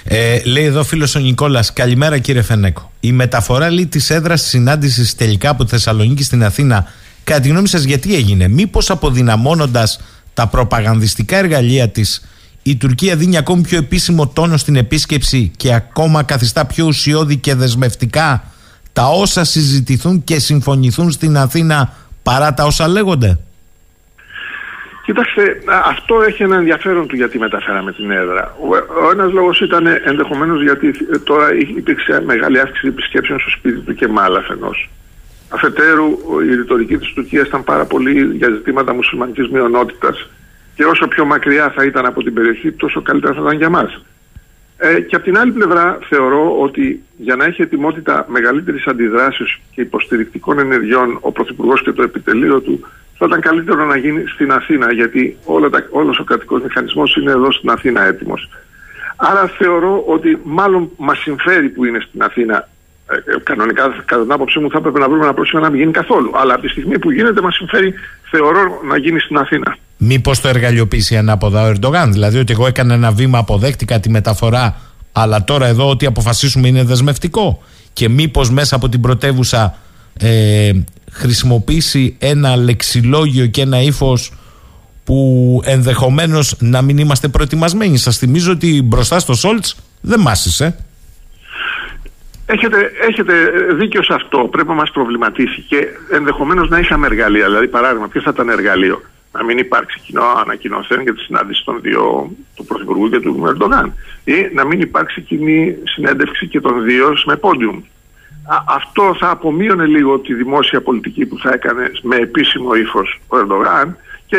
Ε, 0.04 0.42
λέει 0.46 0.64
εδώ 0.64 0.84
φίλος 0.84 1.16
ο 1.16 1.20
Νικόλας, 1.20 1.74
καλημέρα 1.74 2.18
κύριε 2.18 2.42
Φενέκο. 2.42 2.92
Η 3.00 3.12
μεταφορά 3.12 3.72
λέει 3.72 3.88
της 3.88 4.10
έδρας 4.10 4.42
συνάντησης 4.42 5.16
τελικά 5.16 5.50
από 5.50 5.64
τη 5.64 5.70
Θεσσαλονίκη 5.70 6.24
στην 6.24 6.44
Αθήνα, 6.44 6.88
κατά 7.24 7.40
τη 7.40 7.50
γνώμη 7.50 7.68
σας, 7.68 7.84
γιατί 7.84 8.16
έγινε, 8.16 8.48
Μήπως 8.48 8.90
αποδυναμώνοντας 8.90 10.00
τα 10.34 10.48
προπαγανδιστικά 10.48 11.38
εργαλεία 11.38 11.90
της, 11.90 12.26
η 12.68 12.78
Τουρκία 12.78 13.16
δίνει 13.16 13.38
ακόμη 13.38 13.62
πιο 13.62 13.78
επίσημο 13.78 14.28
τόνο 14.28 14.58
στην 14.58 14.76
επίσκεψη 14.76 15.52
και 15.58 15.74
ακόμα 15.74 16.24
καθιστά 16.24 16.66
πιο 16.66 16.86
ουσιώδη 16.86 17.38
και 17.38 17.56
δεσμευτικά 17.56 18.44
τα 18.94 19.04
όσα 19.08 19.44
συζητηθούν 19.44 20.24
και 20.24 20.40
συμφωνηθούν 20.40 21.12
στην 21.12 21.38
Αθήνα 21.38 21.94
παρά 22.24 22.54
τα 22.54 22.64
όσα 22.64 22.88
λέγονται. 22.88 23.40
Κοιτάξτε, 25.06 25.62
αυτό 25.86 26.22
έχει 26.28 26.44
ένα 26.44 26.56
ενδιαφέρον 26.56 27.08
του 27.08 27.16
γιατί 27.16 27.40
μεταφέραμε 27.40 27.92
την 27.92 28.12
έδρα. 28.12 28.56
Ο, 29.06 29.12
ένας 29.12 29.32
λόγος 29.32 29.62
ήταν 29.62 29.86
ενδεχομένως 30.06 30.62
γιατί 30.62 30.92
τώρα 31.24 31.48
υπήρξε 31.78 32.22
μεγάλη 32.26 32.60
αύξηση 32.60 32.88
επισκέψεων 32.88 33.40
στο 33.40 33.50
σπίτι 33.50 33.80
του 33.80 33.96
και 33.96 34.08
μάλα 34.08 34.40
αφενός. 34.40 34.90
Αφετέρου, 35.50 36.18
η 36.50 36.56
ρητορική 36.56 36.98
της 36.98 37.14
Τουρκίας 37.14 37.48
ήταν 37.48 37.64
πάρα 37.64 37.86
πολύ 37.86 38.36
για 38.36 38.50
ζητήματα 38.50 38.94
μουσουλμανικής 38.94 39.50
μειονότητας 39.50 40.30
και 40.76 40.86
όσο 40.86 41.08
πιο 41.08 41.26
μακριά 41.26 41.70
θα 41.70 41.86
ήταν 41.86 42.06
από 42.06 42.24
την 42.24 42.34
περιοχή, 42.34 42.72
τόσο 42.72 43.02
καλύτερα 43.02 43.34
θα 43.34 43.42
ήταν 43.42 43.58
για 43.58 43.70
μας. 43.70 44.06
Ε, 44.78 45.00
και 45.00 45.16
από 45.16 45.26
την 45.26 45.38
άλλη 45.38 45.52
πλευρά 45.52 45.98
θεωρώ 46.10 46.62
ότι 46.62 47.04
για 47.18 47.36
να 47.36 47.46
έχει 47.46 47.62
ετοιμότητα 47.62 48.26
μεγαλύτερης 48.30 48.88
αντιδράσεως 48.88 49.62
και 49.72 49.82
υποστηρικτικών 49.82 50.60
ενεργειών 50.60 51.18
ο 51.22 51.32
Πρωθυπουργός 51.32 51.82
και 51.84 51.92
το 51.92 52.04
επιτελείο 52.04 52.62
του 52.62 52.86
θα 53.18 53.26
ήταν 53.26 53.42
καλύτερο 53.42 53.86
να 53.86 53.98
γίνει 53.98 54.28
στην 54.28 54.52
Αθήνα 54.52 54.94
γιατί 54.94 55.38
όλα 55.46 55.70
τα, 55.70 55.88
όλος 55.90 56.20
ο 56.20 56.24
κρατικός 56.24 56.62
μηχανισμός 56.62 57.16
είναι 57.16 57.32
εδώ 57.32 57.52
στην 57.52 57.70
Αθήνα 57.70 58.04
έτοιμος. 58.04 58.50
Άρα 59.16 59.48
θεωρώ 59.48 60.04
ότι 60.08 60.42
μάλλον 60.44 60.90
μας 60.98 61.20
συμφέρει 61.20 61.70
που 61.70 61.86
είναι 61.86 62.00
στην 62.00 62.24
Αθήνα 62.24 62.56
ε, 62.58 62.58
ε, 62.58 62.75
κανονικά 63.44 63.84
κατά 64.06 64.22
την 64.22 64.32
άποψή 64.32 64.60
μου 64.60 64.70
θα 64.70 64.78
έπρεπε 64.78 65.00
να 65.00 65.08
βρούμε 65.08 65.24
ένα 65.24 65.34
πρόσφυγα 65.34 65.62
να 65.62 65.70
μην 65.70 65.80
γίνει 65.80 65.92
καθόλου. 65.92 66.32
Αλλά 66.36 66.54
από 66.54 66.62
τη 66.62 66.70
στιγμή 66.70 67.00
που 67.00 67.12
γίνεται 67.12 67.42
μας 67.42 67.56
συμφέρει 67.56 67.94
θεωρώ 68.30 68.60
να 68.88 68.98
γίνει 68.98 69.20
στην 69.20 69.38
Αθήνα. 69.38 69.78
Μήπως 69.98 70.42
το 70.42 70.48
εργαλειοποιήσει 70.48 71.18
ανάποδα 71.18 71.64
ο 71.64 71.68
Ερντογάν. 71.68 72.12
Δηλαδή 72.12 72.38
ότι 72.38 72.54
εγώ 72.54 72.68
έκανα 72.68 72.94
ένα 72.94 73.12
βήμα, 73.12 73.38
αποδέχτηκα 73.38 74.00
τη 74.00 74.10
μεταφορά, 74.10 74.76
αλλά 75.12 75.44
τώρα 75.44 75.68
εδώ 75.68 75.90
ό,τι 75.90 76.06
αποφασίσουμε 76.06 76.68
είναι 76.68 76.84
δεσμευτικό. 76.84 77.64
Και 77.94 78.10
μήπως 78.10 78.50
μέσα 78.50 78.76
από 78.76 78.90
την 78.90 79.02
πρωτεύουσα 79.02 79.78
ε, 80.20 80.72
χρησιμοποιήσει 81.12 82.16
ένα 82.20 82.56
λεξιλόγιο 82.56 83.46
και 83.46 83.62
ένα 83.62 83.82
ύφος 83.82 84.34
που 85.04 85.62
ενδεχομένως 85.64 86.56
να 86.60 86.82
μην 86.82 86.98
είμαστε 86.98 87.28
προετοιμασμένοι. 87.28 87.98
Σας 87.98 88.18
θυμίζω 88.18 88.52
ότι 88.52 88.82
μπροστά 88.82 89.20
στο 89.20 89.34
Σόλτς 89.34 89.76
δεν 90.02 90.20
μάσησε. 90.20 90.76
Έχετε, 92.46 92.92
έχετε 93.08 93.34
δίκιο 93.74 94.04
σε 94.04 94.14
αυτό. 94.14 94.38
Πρέπει 94.52 94.68
να 94.68 94.74
μας 94.74 94.92
προβληματίσει 94.92 95.62
και 95.62 95.88
ενδεχομένως 96.12 96.70
να 96.70 96.80
είχαμε 96.80 97.06
εργαλεία. 97.06 97.46
Δηλαδή, 97.46 97.68
παράδειγμα, 97.68 98.08
ποιο 98.08 98.22
θα 98.22 98.32
ήταν 98.34 98.50
εργαλείο; 98.50 99.02
Να 99.32 99.44
μην 99.44 99.58
υπάρξει 99.58 100.00
κοινό 100.00 100.24
ανακοινωθέν 100.44 101.02
για 101.02 101.14
τη 101.14 101.20
συνάντηση 101.20 101.64
των 101.66 101.82
δύο, 101.82 102.32
του 102.56 102.66
Πρωθυπουργού 102.66 103.10
και 103.10 103.20
του 103.20 103.44
Ερντογάν. 103.48 103.94
Ή 104.24 104.50
να 104.54 104.66
μην 104.66 104.82
υπάρξει 104.82 105.22
κοινή 105.22 105.76
συνέντευξη 105.84 106.48
και 106.48 106.60
των 106.60 106.84
δύο 106.84 107.18
με 107.26 107.36
πόντιουμ. 107.36 107.82
Αυτό 108.68 109.16
θα 109.20 109.30
απομείωνε 109.30 109.86
λίγο 109.86 110.20
τη 110.20 110.34
δημόσια 110.34 110.82
πολιτική 110.82 111.26
που 111.26 111.38
θα 111.38 111.52
έκανε 111.54 111.92
με 112.02 112.16
επίσημο 112.16 112.74
ύφος 112.74 113.20
ο 113.28 113.38
Ερντογάν 113.38 113.98
και 114.26 114.38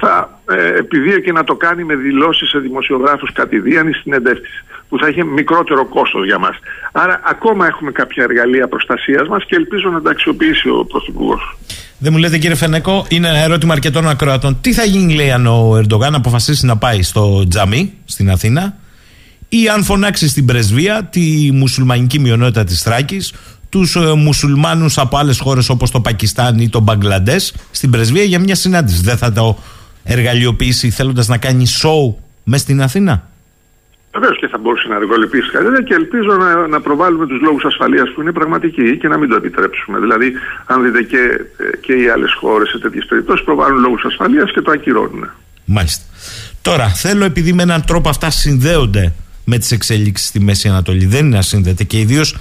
θα 0.00 0.40
ε, 0.50 0.78
επιδίωκε 0.78 1.32
να 1.32 1.44
το 1.44 1.54
κάνει 1.54 1.84
με 1.84 1.94
δηλώσεις 1.94 2.48
σε 2.48 2.58
δημοσιογράφους 2.58 3.32
κατηδίαν 3.32 3.88
ή 3.88 3.92
συνεντεύξεις 3.92 4.64
που 4.94 5.00
θα 5.00 5.08
είχε 5.08 5.24
μικρότερο 5.24 5.86
κόστος 5.86 6.24
για 6.24 6.38
μας. 6.38 6.56
Άρα 6.92 7.20
ακόμα 7.24 7.66
έχουμε 7.66 7.90
κάποια 7.90 8.22
εργαλεία 8.22 8.68
προστασίας 8.68 9.28
μας 9.28 9.44
και 9.44 9.56
ελπίζω 9.56 9.88
να 9.90 10.02
τα 10.02 10.10
αξιοποιήσει 10.10 10.68
ο 10.68 10.84
Πρωθυπουργός. 10.84 11.56
Δεν 11.98 12.12
μου 12.12 12.18
λέτε 12.18 12.38
κύριε 12.38 12.56
Φενέκο, 12.56 13.06
είναι 13.08 13.28
ένα 13.28 13.38
ερώτημα 13.38 13.72
αρκετών 13.72 14.08
ακροατών. 14.08 14.60
Τι 14.60 14.72
θα 14.72 14.84
γίνει 14.84 15.14
λέει 15.14 15.30
αν 15.30 15.46
ο 15.46 15.76
Ερντογάν 15.76 16.14
αποφασίσει 16.14 16.66
να 16.66 16.76
πάει 16.76 17.02
στο 17.02 17.48
τζαμί 17.48 17.92
στην 18.04 18.30
Αθήνα 18.30 18.76
ή 19.48 19.68
αν 19.68 19.84
φωνάξει 19.84 20.28
στην 20.28 20.44
πρεσβεία 20.46 21.04
τη 21.04 21.50
μουσουλμανική 21.52 22.18
μειονότητα 22.18 22.64
της 22.64 22.82
Θράκης 22.82 23.32
τους 23.68 23.96
ε, 23.96 24.12
μουσουλμάνους 24.16 24.98
από 24.98 25.16
άλλες 25.16 25.38
χώρες 25.38 25.68
όπως 25.68 25.90
το 25.90 26.00
Πακιστάν 26.00 26.58
ή 26.58 26.68
το 26.68 26.80
Μπαγκλαντές 26.80 27.54
στην 27.70 27.90
πρεσβεία 27.90 28.24
για 28.24 28.38
μια 28.38 28.54
συνάντηση. 28.54 29.02
Δεν 29.02 29.16
θα 29.16 29.32
το 29.32 29.58
εργαλειοποιήσει 30.04 30.90
θέλοντας 30.90 31.28
να 31.28 31.38
κάνει 31.38 31.66
σοου 31.66 32.18
μέσα 32.44 32.62
στην 32.62 32.82
Αθήνα; 32.82 33.28
Βεβαίως 34.14 34.38
και 34.38 34.48
θα 34.48 34.58
μπορούσε 34.58 34.88
να 34.88 34.96
εργοληπήσει 34.96 35.50
καλύτερα 35.50 35.82
και 35.82 35.94
ελπίζω 35.94 36.32
να, 36.36 36.66
να 36.66 36.80
προβάλλουμε 36.80 37.26
τους 37.26 37.40
λόγους 37.40 37.64
ασφαλείας 37.64 38.08
που 38.12 38.20
είναι 38.20 38.32
πραγματικοί 38.32 38.98
και 38.98 39.08
να 39.08 39.18
μην 39.18 39.28
το 39.28 39.36
επιτρέψουμε. 39.36 39.98
Δηλαδή, 39.98 40.32
αν 40.66 40.82
δείτε 40.82 41.02
και, 41.02 41.22
και 41.80 41.92
οι 41.92 42.08
άλλες 42.08 42.32
χώρες 42.40 42.68
σε 42.68 42.78
τέτοιες 42.78 43.06
περιπτώσεις 43.06 43.44
προβάλλουν 43.44 43.80
λόγους 43.80 44.04
ασφαλείας 44.04 44.50
και 44.52 44.60
το 44.60 44.70
ακυρώνουν. 44.70 45.30
Μάλιστα. 45.64 46.04
Τώρα, 46.62 46.88
θέλω 46.88 47.24
επειδή 47.24 47.52
με 47.52 47.62
έναν 47.62 47.84
τρόπο 47.84 48.08
αυτά 48.08 48.30
συνδέονται 48.30 49.12
με 49.44 49.58
τις 49.58 49.70
εξελίξεις 49.70 50.28
στη 50.28 50.40
Μέση 50.40 50.68
Ανατολή, 50.68 51.06
δεν 51.06 51.26
είναι 51.26 51.38
ασύνδετε 51.38 51.84
και 51.84 51.98
ιδίως 51.98 52.36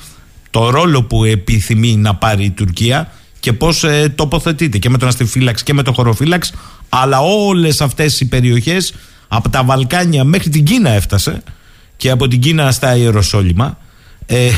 το 0.49 0.69
ρόλο 0.69 1.03
που 1.03 1.23
επιθυμεί 1.23 1.95
να 1.95 2.15
πάρει 2.15 2.43
η 2.43 2.51
Τουρκία 2.51 3.11
και 3.39 3.53
πώς 3.53 3.83
ε, 3.83 4.13
τοποθετείται 4.15 4.77
και 4.77 4.89
με 4.89 4.97
τον 4.97 5.07
αστιφύλαξη 5.07 5.63
και 5.63 5.73
με 5.73 5.83
τον 5.83 5.93
χωροφύλαξη, 5.93 6.53
αλλά 6.89 7.19
όλες 7.19 7.81
αυτές 7.81 8.19
οι 8.19 8.27
περιοχές 8.27 8.93
από 9.27 9.49
τα 9.49 9.63
Βαλκάνια 9.63 10.23
μέχρι 10.23 10.49
την 10.49 10.63
Κίνα 10.63 10.89
έφτασε 10.89 11.43
και 12.03 12.09
από 12.09 12.27
την 12.27 12.39
Κίνα 12.39 12.71
στα 12.71 12.95
Ιεροσόλυμα 12.95 13.77
ε, 14.25 14.49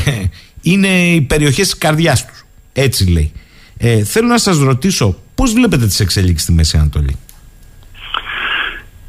είναι 0.62 0.88
οι 0.88 1.20
περιοχές 1.20 1.68
της 1.68 1.78
καρδιάς 1.78 2.26
τους. 2.26 2.46
Έτσι 2.72 3.04
λέει. 3.04 3.32
Ε, 3.76 4.04
θέλω 4.04 4.28
να 4.28 4.38
σας 4.38 4.58
ρωτήσω 4.58 5.18
πώς 5.34 5.52
βλέπετε 5.52 5.86
τις 5.86 6.00
εξελίξεις 6.00 6.42
στη 6.42 6.52
Μέση 6.52 6.76
Ανατολή; 6.76 7.16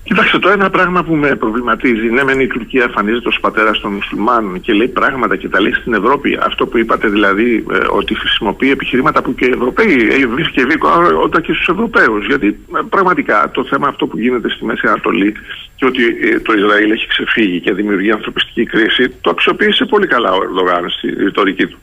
Κοιτάξτε, 0.08 0.39
το 0.39 0.49
ένα 0.49 0.70
πράγμα 0.70 1.03
που 1.03 1.16
με 1.16 1.36
προβληματίζει, 1.36 2.10
ναι, 2.10 2.24
μεν 2.24 2.39
η 2.39 2.47
Τουρκία 2.47 2.84
εμφανίζεται 2.84 3.28
ως 3.28 3.39
πατέρα 3.39 3.72
των 3.72 3.93
μουσουλμάνων 3.93 4.62
και 4.62 4.74
λέει 4.74 4.88
πράγματα 4.88 5.36
και 5.36 5.49
τα 5.49 5.62
λέει 5.62 5.74
στην 5.74 5.93
Ευρώπη. 5.93 6.39
Αυτό 6.41 6.68
που 6.68 6.78
είπατε 6.78 7.08
δηλαδή, 7.08 7.66
ε, 7.72 7.78
ότι 7.89 8.16
χρησιμοποιεί 8.16 8.72
επιχειρήματα 8.72 9.22
που 9.22 9.36
και 9.36 9.45
οι 9.45 9.51
Ευρωπαίοι 9.53 10.08
ε, 10.12 10.28
βρίσκει 10.28 10.66
δίκο 10.66 10.89
όταν 11.24 11.41
και 11.41 11.53
στους 11.53 11.68
Ευρωπαίους. 11.68 12.26
Γιατί 12.26 12.47
ε, 12.47 12.80
πραγματικά 12.89 13.51
το 13.53 13.66
θέμα 13.66 13.88
αυτό 13.88 14.08
που 14.08 14.18
γίνεται 14.18 14.49
στη 14.49 14.66
Μέση 14.66 14.88
Ανατολή 14.88 15.34
και 15.76 15.86
ότι 15.86 16.03
ε, 16.05 16.39
το 16.39 16.53
Ισραήλ 16.53 16.91
έχει 16.91 17.08
ξεφύγει 17.08 17.60
και 17.60 17.74
δημιουργεί 17.74 18.12
ανθρωπιστική 18.12 18.66
κρίση, 18.66 19.10
το 19.22 19.30
αξιοποίησε 19.30 19.86
πολύ 19.86 20.08
καλά 20.08 20.32
ο 20.32 20.39
Ερντογάν 20.43 20.89
στη 20.89 21.08
ρητορική 21.08 21.66
του. 21.68 21.78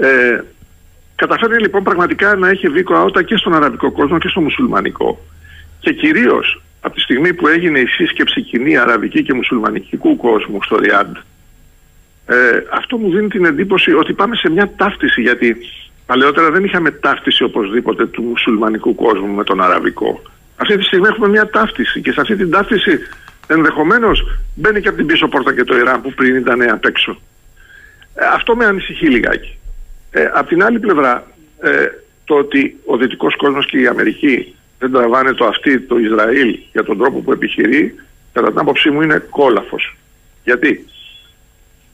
Ε, 0.00 0.40
καταφέρνει 1.14 1.58
λοιπόν 1.58 1.82
πραγματικά 1.82 2.34
να 2.36 2.48
έχει 2.48 2.68
δίκο 2.68 2.94
αότα 2.94 3.22
και 3.22 3.36
στον 3.36 3.54
αραβικό 3.54 3.92
κόσμο 3.92 4.18
και 4.18 4.28
στο 4.28 4.40
μουσουλμανικό. 4.40 5.20
Και 5.80 5.92
κυρίως 5.92 6.62
από 6.80 6.94
τη 6.94 7.00
στιγμή 7.00 7.34
που 7.34 7.48
έγινε 7.48 7.78
η 7.78 7.86
σύσκεψη 7.86 8.42
κοινή 8.42 8.76
αραβική 8.76 9.22
και 9.22 9.34
μουσουλμανικού 9.34 10.16
κόσμου 10.16 10.62
στο 10.62 10.76
Ριάντ, 10.76 11.16
ε, 12.26 12.62
αυτό 12.72 12.96
μου 12.96 13.10
δίνει 13.10 13.28
την 13.28 13.44
εντύπωση 13.44 13.92
ότι 13.92 14.12
πάμε 14.12 14.36
σε 14.36 14.50
μια 14.50 14.72
ταύτιση 14.76 15.20
γιατί 15.20 15.56
παλαιότερα 16.06 16.50
δεν 16.50 16.64
είχαμε 16.64 16.90
ταύτιση 16.90 17.42
οπωσδήποτε 17.42 18.06
του 18.06 18.22
μουσουλμανικού 18.22 18.94
κόσμου 18.94 19.34
με 19.34 19.44
τον 19.44 19.60
αραβικό. 19.60 20.22
Αυτή 20.56 20.76
τη 20.76 20.82
στιγμή 20.82 21.08
έχουμε 21.08 21.28
μια 21.28 21.50
ταύτιση 21.50 22.00
και 22.00 22.12
σε 22.12 22.20
αυτή 22.20 22.36
την 22.36 22.50
ταύτιση 22.50 22.98
ενδεχομένως 23.46 24.40
μπαίνει 24.54 24.80
και 24.80 24.88
από 24.88 24.96
την 24.96 25.06
πίσω 25.06 25.28
πόρτα 25.28 25.54
και 25.54 25.64
το 25.64 25.76
Ιράν 25.76 26.02
που 26.02 26.12
πριν 26.12 26.36
ήταν 26.36 26.70
απ' 26.70 26.84
έξω. 26.84 27.20
Ε, 28.14 28.24
αυτό 28.34 28.56
με 28.56 28.64
ανησυχεί 28.64 29.06
λιγάκι. 29.06 29.58
Ε, 30.10 30.30
απ' 30.34 30.48
την 30.48 30.62
άλλη 30.64 30.78
πλευρά, 30.78 31.26
ε, 31.60 31.86
το 32.24 32.34
ότι 32.34 32.76
ο 32.84 32.96
δυτικός 32.96 33.36
κόσμος 33.36 33.66
και 33.66 33.78
η 33.78 33.86
Αμερική 33.86 34.54
δεν 34.78 34.92
τραβάνε 34.92 35.32
το 35.32 35.44
αυτή 35.46 35.80
το 35.80 35.98
Ισραήλ 35.98 36.58
για 36.72 36.84
τον 36.84 36.98
τρόπο 36.98 37.18
που 37.18 37.32
επιχειρεί, 37.32 37.94
κατά 38.32 38.48
την 38.48 38.58
άποψή 38.58 38.90
μου 38.90 39.02
είναι 39.02 39.26
κόλαφος. 39.30 39.96
Γιατί; 40.44 40.86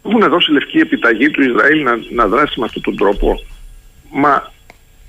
Έχουν 0.07 0.29
δώσει 0.29 0.53
λευκή 0.53 0.79
επιταγή 0.79 1.31
του 1.31 1.43
Ισραήλ 1.43 1.83
να, 1.83 1.99
να 2.11 2.27
δράσει 2.27 2.61
με 2.61 2.65
αυτόν 2.65 2.83
τον 2.83 2.97
τρόπο, 2.97 3.41
μα 4.11 4.53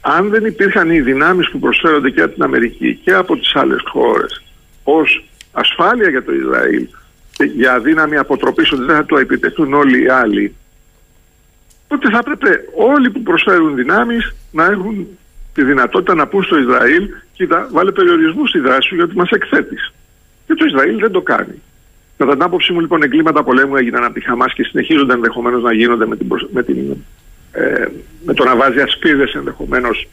αν 0.02 0.30
δεν 0.30 0.46
υπήρχαν 0.46 0.90
οι 0.90 1.02
δυνάμεις 1.02 1.50
που 1.50 1.60
προσφέρονται 1.60 2.10
και 2.10 2.22
από 2.22 2.34
την 2.34 2.44
Αμερική 2.44 3.00
και 3.04 3.14
από 3.14 3.38
τις 3.38 3.56
άλλες 3.56 3.82
χώρες 3.86 4.44
ως 4.84 5.26
ασφάλεια 5.52 6.10
για 6.10 6.24
το 6.24 6.34
Ισραήλ 6.34 6.88
και 7.32 7.44
για 7.44 7.80
δύναμη 7.80 8.18
αποτροπής 8.18 8.72
ότι 8.72 8.84
δεν 8.84 8.96
θα 8.96 9.06
το 9.06 9.18
επιτεθούν 9.18 9.74
όλοι 9.74 10.04
οι 10.04 10.10
άλλοι 10.10 10.56
τότε 11.88 12.10
θα 12.10 12.18
έπρεπε 12.18 12.66
όλοι 12.76 13.10
που 13.10 13.22
προσφέρουν 13.22 13.76
δυνάμεις 13.76 14.36
να 14.52 14.66
έχουν 14.66 15.08
τη 15.56 15.64
δυνατότητα 15.64 16.16
να 16.16 16.28
πούν 16.28 16.44
στο 16.44 16.58
Ισραήλ 16.58 17.10
κοίτα 17.34 17.70
βάλε 17.72 17.92
περιορισμούς 17.92 18.50
στη 18.50 18.60
δράση 18.60 18.88
σου 18.88 18.96
γιατί 18.96 19.16
μας 19.16 19.30
εκθέτεις 19.30 19.94
και 20.48 20.54
το 20.54 20.66
Ισραήλ 20.66 21.00
δεν 21.00 21.12
το 21.12 21.22
κάνει 21.22 21.62
Κατά 22.18 22.32
την 22.32 22.42
άποψή 22.42 22.74
μου, 22.74 22.80
λοιπόν, 22.80 23.04
εγκλήματα 23.04 23.44
πολέμου 23.44 23.76
έγιναν 23.76 24.04
από 24.04 24.14
τη 24.14 24.22
Χαμάς 24.22 24.54
και 24.54 24.64
συνεχίζονται 24.64 25.14
ενδεχομένως 25.14 25.64
να 25.64 25.74
γίνονται 25.74 26.06
με 26.06 26.18
την, 26.18 26.28
με 26.52 26.64
την 26.64 26.96
ε, 27.52 27.88
με 28.26 28.34
το 28.34 28.44
να 28.44 28.56
βάζει 28.56 28.80
ασπίδες 28.80 29.34
ενδεχομένως 29.34 30.08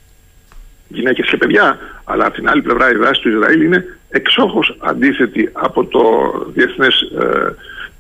γυναίκες 0.89 1.29
και 1.29 1.37
παιδιά, 1.37 1.79
αλλά 2.05 2.27
από 2.27 2.35
την 2.35 2.49
άλλη 2.49 2.63
πλευρά 2.63 2.91
η 2.91 2.95
δράση 2.95 3.21
του 3.21 3.29
Ισραήλ 3.29 3.63
είναι 3.63 3.99
εξόχως 4.09 4.77
αντίθετη 4.79 5.51
από 5.53 5.85
το 5.85 6.01
διεθνές, 6.53 7.01
ε, 7.01 7.55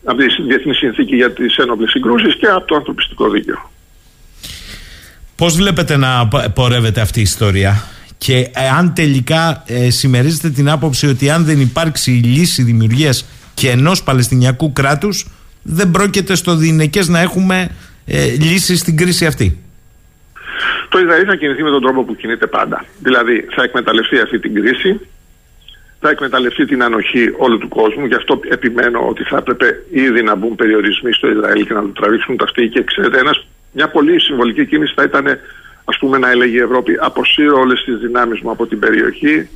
από 0.04 0.18
τη 0.18 0.42
Διεθνή 0.42 0.74
Συνθήκη 0.74 1.16
για 1.16 1.32
τις 1.32 1.56
Ένοπλες 1.56 1.90
Συγκρούσεις 1.90 2.36
και 2.36 2.46
από 2.46 2.66
το 2.66 2.74
ανθρωπιστικό 2.74 3.30
δίκαιο. 3.30 3.70
Πώς 5.36 5.56
βλέπετε 5.56 5.96
να 5.96 6.28
πορεύεται 6.54 7.00
αυτή 7.00 7.18
η 7.18 7.22
ιστορία; 7.22 7.82
Και 8.18 8.50
αν 8.76 8.94
τελικά 8.94 9.62
ε, 9.66 9.90
συμμερίζετε 9.90 10.50
την 10.50 10.68
άποψη 10.68 11.06
ότι 11.06 11.30
αν 11.30 11.44
δεν 11.44 11.60
υπάρξει 11.60 12.10
η 12.12 12.20
λύση 12.22 12.62
δημιουργίας 12.62 13.26
και 13.54 13.70
ενός 13.70 14.02
Παλαιστινιακού 14.02 14.72
κράτους 14.72 15.26
δεν 15.62 15.90
πρόκειται 15.90 16.34
στο 16.34 16.54
διηνεκές 16.56 17.08
να 17.08 17.20
έχουμε 17.20 17.70
ε, 18.06 18.26
λύσει 18.26 18.76
στην 18.76 18.96
κρίση 18.96 19.26
αυτή; 19.26 19.58
Το 20.88 20.98
Ισραήλ 20.98 21.24
θα 21.26 21.36
κινηθεί 21.36 21.62
με 21.62 21.70
τον 21.70 21.82
τρόπο 21.82 22.04
που 22.04 22.16
κινείται 22.16 22.46
πάντα. 22.46 22.84
Δηλαδή 22.98 23.46
θα 23.54 23.62
εκμεταλλευτεί 23.62 24.20
αυτή 24.20 24.38
την 24.38 24.54
κρίση, 24.54 25.00
θα 26.00 26.10
εκμεταλλευτεί 26.10 26.64
την 26.64 26.82
ανοχή 26.82 27.34
όλου 27.38 27.58
του 27.58 27.68
κόσμου. 27.68 28.06
Γι' 28.06 28.14
αυτό 28.14 28.40
επιμένω 28.48 29.08
ότι 29.08 29.22
θα 29.22 29.36
έπρεπε 29.36 29.84
ήδη 29.90 30.22
να 30.22 30.34
μπουν 30.34 30.54
περιορισμοί 30.54 31.12
στο 31.12 31.30
Ισραήλ 31.30 31.66
και 31.66 31.74
να 31.74 31.82
το 31.82 31.88
τραβήξουν 31.88 32.36
τα 32.36 32.44
αυτή. 32.44 32.68
Και 32.68 32.84
ξέρετε, 32.84 33.18
ένας, 33.18 33.46
μια 33.72 33.88
πολύ 33.88 34.20
συμβολική 34.20 34.66
κίνηση 34.66 34.92
θα 34.96 35.02
ήταν 35.02 35.26
ας 35.84 35.98
πούμε, 35.98 36.18
να 36.18 36.30
έλεγε 36.30 36.56
η 36.56 36.60
Ευρώπη: 36.60 36.96
Αποσύρω 37.00 37.58
όλες 37.60 37.84
τις 37.84 37.98
δυνάμεις 37.98 38.40
μου 38.40 38.50
από 38.50 38.66
την 38.66 38.78
περιοχή, 38.78 39.48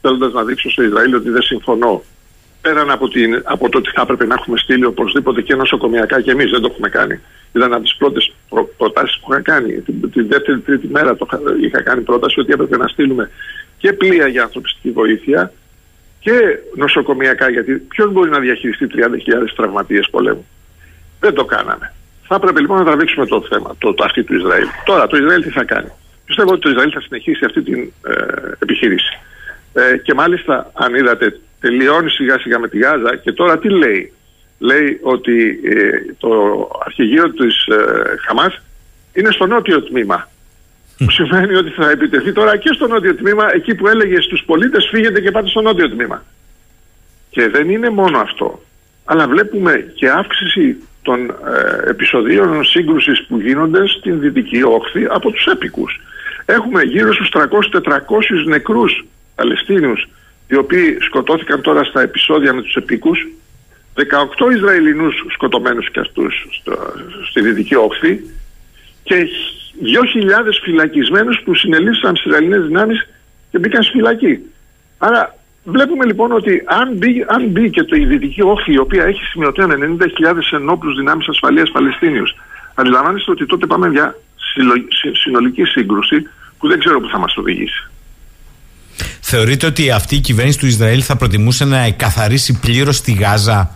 θέλοντας 0.00 0.32
να 0.32 0.44
δείξω 0.44 0.70
στο 0.70 0.82
Ισραήλ 0.82 1.14
ότι 1.14 1.30
δεν 1.30 1.42
συμφωνώ 1.42 2.02
πέραν 2.60 2.90
από, 2.90 3.08
την, 3.08 3.42
από 3.44 3.68
το 3.68 3.78
ότι 3.78 3.90
θα 3.94 4.00
έπρεπε 4.00 4.26
να 4.26 4.34
έχουμε 4.34 4.58
στείλει 4.58 4.84
οπωσδήποτε 4.84 5.42
και 5.42 5.54
νοσοκομιακά 5.54 6.20
και 6.20 6.30
εμείς 6.30 6.50
δεν 6.50 6.60
το 6.60 6.68
έχουμε 6.70 6.88
κάνει. 6.88 7.20
Ήταν 7.52 7.72
από 7.72 7.82
τις 7.82 7.96
πρώτες 7.96 8.34
προ, 8.48 8.70
προτάσεις 8.76 9.18
που 9.18 9.32
είχα 9.32 9.42
κάνει. 9.42 9.80
Την, 9.80 10.10
την 10.10 10.28
δεύτερη, 10.28 10.58
τρίτη 10.58 10.88
μέρα 10.88 11.16
το 11.16 11.26
είχα 11.62 11.82
κάνει 11.82 12.00
πρόταση 12.00 12.40
ότι 12.40 12.52
έπρεπε 12.52 12.76
να 12.76 12.88
στείλουμε 12.88 13.30
και 13.78 13.92
πλοία 13.92 14.26
για 14.26 14.42
ανθρωπιστική 14.42 14.90
βοήθεια 14.90 15.52
και 16.20 16.58
νοσοκομιακά. 16.76 17.50
Γιατί 17.50 17.72
ποιο 17.74 18.10
μπορεί 18.10 18.30
να 18.30 18.38
διαχειριστεί 18.38 18.86
30.000 18.94 18.98
τραυματίες 19.56 20.08
πολέμου. 20.10 20.46
Δεν 21.20 21.34
το 21.34 21.44
κάναμε. 21.44 21.92
Θα 22.28 22.34
έπρεπε 22.34 22.60
λοιπόν 22.60 22.78
να 22.78 22.84
τραβήξουμε 22.84 23.26
το 23.26 23.42
θέμα, 23.48 23.74
το, 23.78 23.94
το 23.94 24.04
αυτή 24.04 24.22
του 24.22 24.34
Ισραήλ. 24.34 24.66
Τώρα 24.84 25.06
το 25.06 25.16
Ισραήλ 25.16 25.42
τι 25.42 25.50
θα 25.50 25.64
κάνει; 25.64 25.88
Πιστεύω 26.24 26.50
ότι 26.52 26.60
το 26.60 26.68
Ισραήλ 26.68 26.90
θα 26.94 27.00
συνεχίσει 27.00 27.44
αυτή 27.44 27.62
την 27.62 27.92
ε, 28.06 28.14
επιχείρηση. 28.58 29.18
Ε, 29.72 29.96
και 29.96 30.14
μάλιστα, 30.14 30.70
αν 30.74 30.94
είδατε 30.94 31.40
τελειώνει 31.60 32.10
σιγά 32.10 32.38
σιγά 32.38 32.58
με 32.58 32.68
τη 32.68 32.78
Γάζα 32.78 33.16
και 33.16 33.32
τώρα 33.32 33.58
τι 33.58 33.68
λέει; 33.68 34.12
Λέει 34.58 34.98
ότι 35.02 35.60
ε, 35.64 36.14
το 36.18 36.30
αρχηγείο 36.84 37.32
της 37.32 37.66
ε, 37.66 38.16
Χαμάς 38.26 38.62
είναι 39.12 39.30
στο 39.30 39.46
νότιο 39.46 39.82
τμήμα. 39.82 40.28
Που 40.98 41.10
σημαίνει 41.10 41.54
ότι 41.54 41.70
θα 41.70 41.90
επιτεθεί 41.90 42.32
τώρα 42.32 42.56
και 42.56 42.72
στο 42.72 42.86
νότιο 42.86 43.14
τμήμα 43.14 43.54
εκεί 43.54 43.74
που 43.74 43.88
έλεγε 43.88 44.20
στους 44.20 44.42
πολίτες 44.46 44.88
φύγετε 44.90 45.20
και 45.20 45.30
πάτε 45.30 45.48
στο 45.48 45.60
νότιο 45.60 45.90
τμήμα. 45.90 46.24
Και 47.30 47.48
δεν 47.48 47.70
είναι 47.70 47.90
μόνο 47.90 48.18
αυτό. 48.18 48.62
Αλλά 49.04 49.28
βλέπουμε 49.28 49.92
και 49.94 50.10
αύξηση 50.10 50.76
των 51.08 51.30
ε, 51.30 51.90
επεισοδίων 51.90 52.64
σύγκρουσης 52.64 53.26
που 53.26 53.40
γίνονται 53.40 53.86
στην 53.88 54.20
Δυτική 54.20 54.62
Όχθη 54.62 55.06
από 55.10 55.30
τους 55.30 55.46
έπικους. 55.46 56.00
Έχουμε 56.44 56.82
γύρω 56.82 57.12
στους 57.12 57.28
300-400 57.32 57.40
νεκρούς 58.46 59.04
Παλαιστίνιους 59.34 60.08
οι 60.48 60.56
οποίοι 60.56 60.96
σκοτώθηκαν 61.00 61.60
τώρα 61.62 61.84
στα 61.84 62.00
επεισόδια 62.00 62.52
με 62.54 62.62
τους 62.62 62.74
επίκους 62.74 63.28
18 63.94 64.54
Ισραηλινούς 64.56 65.24
σκοτωμένους 65.32 65.90
και 65.90 66.00
αυτούς 66.00 66.46
στο, 66.60 66.72
στη 67.30 67.40
Δυτική 67.40 67.74
Όχθη 67.74 68.20
και 69.02 69.26
2.000 69.82 69.88
φυλακισμένους 70.62 71.40
που 71.44 71.54
συνελήφθησαν 71.54 72.16
στις 72.16 72.30
Ισραηλινές 72.30 72.66
δυνάμεις 72.66 73.08
και 73.50 73.58
μπήκαν 73.58 73.82
στη 73.82 73.92
φυλακή. 73.92 74.38
Άρα 74.98 75.38
βλέπουμε 75.64 76.04
λοιπόν 76.04 76.32
ότι 76.32 76.62
αν 76.66 76.96
μπει, 76.96 77.24
αν 77.28 77.46
μπει 77.48 77.70
και 77.70 77.82
το 77.82 77.96
η 77.96 78.04
Δυτική 78.04 78.42
Όχθη 78.42 78.72
η 78.72 78.78
οποία 78.78 79.04
έχει 79.04 79.22
σημειωτέα 79.22 79.66
90.000 79.66 79.72
ενόπλους 80.50 80.96
δυνάμεις 80.96 81.28
ασφαλείας 81.28 81.70
Παλαιστίνιους 81.70 82.34
αντιλαμβάνεστε 82.74 83.30
ότι 83.30 83.46
τότε 83.46 83.66
πάμε 83.66 83.88
για 83.88 84.16
συνολική 85.22 85.64
σύγκρουση 85.64 86.16
που 86.58 86.68
δεν 86.68 86.78
ξέρω 86.78 87.00
που 87.00 87.08
θα 87.08 87.18
μας 87.18 87.36
οδηγήσει. 87.36 87.90
Θεωρείτε 89.20 89.66
ότι 89.66 89.90
αυτή 89.90 90.14
η 90.14 90.20
κυβέρνηση 90.20 90.58
του 90.58 90.66
Ισραήλ 90.66 91.02
θα 91.04 91.16
προτιμούσε 91.16 91.64
να 91.64 91.78
εκαθαρίσει 91.78 92.58
πλήρως 92.60 93.00
τη 93.00 93.12
Γάζα 93.12 93.70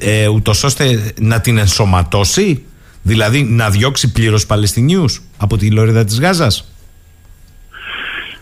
ε, 0.00 0.28
ούτως 0.28 0.64
ώστε 0.64 1.12
να 1.20 1.40
την 1.40 1.58
ενσωματώσει, 1.58 2.64
δηλαδή 3.02 3.42
να 3.42 3.70
διώξει 3.70 4.12
πλήρως 4.12 4.46
Παλαιστινίους 4.46 5.22
από 5.38 5.56
τη 5.56 5.70
λωρίδα 5.70 6.04
της 6.04 6.20
Γάζας; 6.20 6.72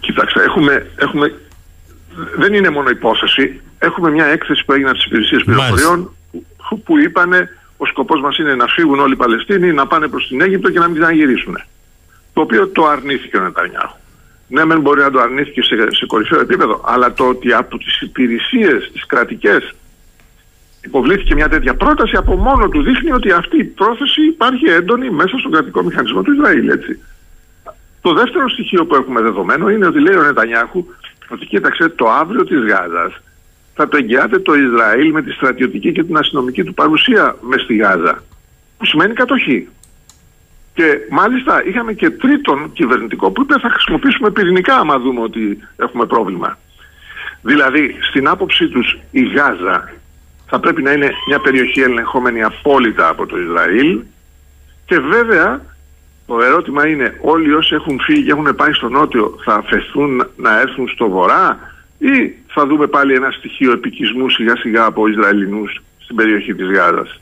Κοιτάξτε, 0.00 0.42
έχουμε, 0.42 0.86
έχουμε, 0.96 1.32
δεν 2.36 2.54
είναι 2.54 2.70
μόνο 2.70 2.90
υπόθεση. 2.90 3.60
Έχουμε 3.78 4.10
μια 4.10 4.26
έκθεση 4.26 4.64
που 4.64 4.72
έγινε 4.72 4.88
από 4.88 4.98
τις 4.98 5.06
υπηρεσίες 5.06 5.42
πληροφοριών 5.44 6.14
που, 6.68 6.82
που 6.82 6.98
είπανε 6.98 7.48
ο 7.76 7.86
σκοπός 7.86 8.20
μας 8.20 8.38
είναι 8.38 8.54
να 8.54 8.66
φύγουν 8.66 9.00
όλοι 9.00 9.12
οι 9.12 9.16
Παλαιστίνοι, 9.16 9.72
να 9.72 9.86
πάνε 9.86 10.08
προς 10.08 10.28
την 10.28 10.40
Αίγυπτο 10.40 10.70
και 10.70 10.78
να 10.78 10.88
μην 10.88 10.98
ξαναγυρίσουν. 10.98 11.56
Το 12.32 12.40
οποίο 12.40 12.68
το 12.68 12.86
αρνήθηκε 12.86 13.36
ο 13.36 13.40
Νετανιάχου. 13.42 13.96
Ναι, 14.48 14.64
μεν 14.64 14.80
μπορεί 14.80 15.00
να 15.00 15.10
το 15.10 15.20
αρνήθηκε 15.20 15.62
σε, 15.62 15.74
σε 15.90 16.06
κορυφαίο 16.06 16.40
επίπεδο, 16.40 16.80
αλλά 16.84 17.12
το 17.12 17.28
ότι 17.28 17.52
από 17.52 17.78
τις 17.78 18.00
υπηρεσίες, 18.00 18.90
τις 18.92 19.06
κρατικές, 19.06 19.74
υποβλήθηκε 20.84 21.34
μια 21.34 21.48
τέτοια 21.48 21.74
πρόταση 21.74 22.16
από 22.16 22.36
μόνο 22.36 22.68
του 22.68 22.82
δείχνει 22.82 23.12
ότι 23.12 23.30
αυτή 23.32 23.58
η 23.58 23.64
πρόθεση 23.64 24.22
υπάρχει 24.22 24.64
έντονη 24.64 25.10
μέσα 25.10 25.38
στον 25.38 25.50
κρατικό 25.50 25.82
μηχανισμό 25.82 26.22
του 26.22 26.32
Ισραήλ. 26.32 26.68
Έτσι. 26.68 27.00
Το 28.00 28.12
δεύτερο 28.12 28.48
στοιχείο 28.48 28.86
που 28.86 28.94
έχουμε 28.94 29.20
δεδομένο 29.20 29.68
είναι 29.68 29.86
ότι 29.86 30.00
λέει 30.00 30.16
ο 30.16 30.22
Νετανιάχου 30.22 30.84
ότι 31.30 31.46
κοίταξε 31.46 31.88
το 31.88 32.10
αύριο 32.10 32.44
της 32.44 32.58
Γάζας 32.58 33.20
θα 33.74 33.88
το 33.88 33.96
εγγυάται 33.96 34.38
το 34.38 34.54
Ισραήλ 34.54 35.12
με 35.12 35.22
τη 35.22 35.30
στρατιωτική 35.32 35.92
και 35.92 36.04
την 36.04 36.16
αστυνομική 36.16 36.64
του 36.64 36.74
παρουσία 36.74 37.36
μες 37.40 37.62
στη 37.62 37.76
Γάζα 37.76 38.22
που 38.78 38.86
σημαίνει 38.86 39.14
κατοχή. 39.14 39.68
Και 40.74 40.98
μάλιστα 41.10 41.64
είχαμε 41.64 41.92
και 41.92 42.10
τρίτον 42.10 42.72
κυβερνητικό 42.72 43.30
που 43.30 43.42
είπε 43.42 43.58
θα 43.58 43.70
χρησιμοποιήσουμε 43.70 44.30
πυρηνικά 44.30 44.76
άμα 44.76 44.98
δούμε 44.98 45.20
ότι 45.20 45.58
έχουμε 45.76 46.06
πρόβλημα. 46.06 46.58
Δηλαδή 47.42 47.96
στην 48.10 48.28
άποψή 48.28 48.68
τους 48.68 48.98
η 49.10 49.22
Γάζα 49.22 49.92
θα 50.46 50.60
πρέπει 50.60 50.82
να 50.82 50.92
είναι 50.92 51.10
μια 51.28 51.40
περιοχή 51.40 51.80
ελεγχόμενη 51.80 52.42
απόλυτα 52.42 53.08
από 53.08 53.26
το 53.26 53.38
Ισραήλ 53.38 54.00
και 54.86 54.98
βέβαια 54.98 55.60
το 56.30 56.40
ερώτημα 56.40 56.86
είναι 56.88 57.18
όλοι 57.20 57.52
όσοι 57.54 57.74
έχουν 57.74 58.00
φύγει 58.00 58.24
και 58.24 58.30
έχουν 58.30 58.54
πάει 58.54 58.72
στο 58.72 58.88
νότιο 58.88 59.34
θα 59.44 59.54
αφαιθούν 59.54 60.26
να 60.36 60.60
έρθουν 60.60 60.88
στο 60.88 61.08
βορρά; 61.08 61.58
Ή 61.98 62.34
θα 62.46 62.66
δούμε 62.66 62.86
πάλι 62.86 63.14
ένα 63.14 63.30
στοιχείο 63.30 63.72
επικισμού 63.72 64.30
σιγά 64.30 64.56
σιγά 64.56 64.84
από 64.84 65.06
Ισραηλινούς 65.06 65.82
στην 65.98 66.16
περιοχή 66.16 66.54
της 66.54 66.70
Γάζας; 66.70 67.20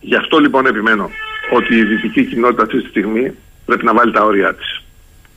Γι' 0.00 0.14
αυτό 0.14 0.38
λοιπόν 0.38 0.66
επιμένω 0.66 1.10
ότι 1.52 1.74
η 1.74 1.84
δυτική 1.84 2.24
κοινότητα 2.24 2.62
αυτή 2.62 2.82
τη 2.82 2.88
στιγμή 2.88 3.34
πρέπει 3.64 3.84
να 3.84 3.94
βάλει 3.94 4.12
τα 4.12 4.24
όρια 4.24 4.54
της. 4.54 4.82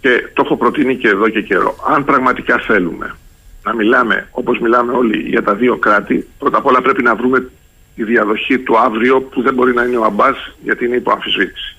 Και 0.01 0.29
το 0.33 0.41
έχω 0.45 0.57
προτείνει 0.57 0.95
και 0.95 1.07
εδώ 1.07 1.29
και 1.29 1.41
καιρό. 1.41 1.75
Αν 1.87 2.03
πραγματικά 2.03 2.57
θέλουμε 2.57 3.15
να 3.63 3.73
μιλάμε 3.73 4.27
όπως 4.31 4.59
μιλάμε 4.59 4.91
όλοι 4.93 5.17
για 5.17 5.43
τα 5.43 5.53
δύο 5.55 5.77
κράτη, 5.77 6.27
πρώτα 6.39 6.57
απ' 6.57 6.65
όλα 6.65 6.81
πρέπει 6.81 7.03
να 7.03 7.15
βρούμε 7.15 7.49
τη 7.95 8.03
διαδοχή 8.03 8.59
του 8.59 8.77
αύριο 8.77 9.21
που 9.21 9.41
δεν 9.41 9.53
μπορεί 9.53 9.73
να 9.73 9.83
είναι 9.83 9.97
ο 9.97 10.03
Αμπάς 10.03 10.55
γιατί 10.63 10.85
είναι 10.85 10.95
υπό 10.95 11.11
αμφισβήτηση. 11.11 11.74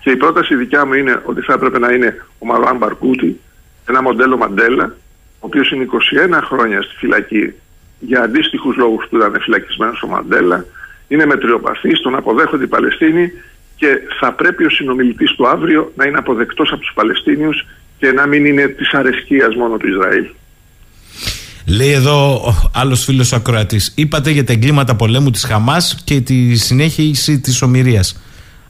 Και 0.00 0.10
η 0.10 0.16
πρόταση 0.16 0.54
δικιά 0.54 0.86
μου 0.86 0.94
είναι 0.94 1.22
ότι 1.24 1.40
θα 1.40 1.52
έπρεπε 1.52 1.78
να 1.78 1.92
είναι 1.92 2.26
ο 2.38 2.46
Μαρουάν 2.46 2.76
Μπαρκούτη, 2.76 3.40
ένα 3.88 4.02
μοντέλο 4.02 4.36
Μαντέλα, 4.36 4.96
ο 5.34 5.46
οποίος 5.46 5.70
είναι 5.70 5.86
21 6.32 6.40
χρόνια 6.42 6.82
στη 6.82 6.94
φυλακή 6.96 7.52
για 7.98 8.22
αντίστοιχους 8.22 8.76
λόγους 8.76 9.06
που 9.08 9.16
ήταν 9.16 9.36
φυλακισμένος 9.40 10.02
ο 10.02 10.06
Μαντέλα, 10.06 10.64
είναι 11.08 11.26
μετριοπαθής, 11.26 12.00
τον 12.00 12.14
αποδέχονται 12.14 12.64
οι 12.64 12.66
Παλαιστίνοι 12.66 13.32
και 13.76 13.86
θα 14.20 14.32
πρέπει 14.32 14.64
ο 14.64 14.70
συνομιλητής 14.70 15.32
του 15.32 15.48
αύριο 15.48 15.92
να 15.96 16.04
είναι 16.04 16.18
αποδεκτός 16.18 16.72
από 16.72 16.80
τους 16.80 16.92
Παλαιστίνιους 16.94 17.66
και 17.98 18.12
να 18.12 18.26
μην 18.26 18.44
είναι 18.44 18.66
της 18.66 18.92
αρεσκίας 18.92 19.54
μόνο 19.54 19.76
του 19.76 19.88
Ισραήλ. 19.88 20.24
Λέει 21.66 21.92
εδώ 21.92 22.40
άλλος 22.74 23.04
φίλος 23.04 23.32
ακροατής. 23.32 23.92
Είπατε 23.96 24.30
για 24.30 24.44
τα 24.44 24.52
εγκλήματα 24.52 24.94
πολέμου 24.94 25.30
της 25.30 25.44
Χαμάς 25.44 26.02
και 26.04 26.20
τη 26.20 26.56
συνέχιση 26.56 27.40
της 27.40 27.62
ομοιρίας. 27.62 28.20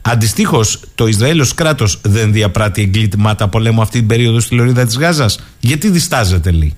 Αντιστοίχως, 0.01 0.79
το 0.95 1.07
Ισραήλ 1.07 1.39
ω 1.41 1.45
κράτος 1.55 2.01
δεν 2.03 2.31
διαπράττει 2.31 2.81
εγκλήματα 2.81 3.47
πολέμου 3.47 3.81
αυτή 3.81 3.97
την 3.97 4.07
περίοδο 4.07 4.39
στη 4.39 4.55
Λωρίδα 4.55 4.85
της 4.85 4.97
Γάζας. 4.97 5.57
Γιατί 5.59 5.89
διστάζεται, 5.89 6.51
λέει. 6.51 6.77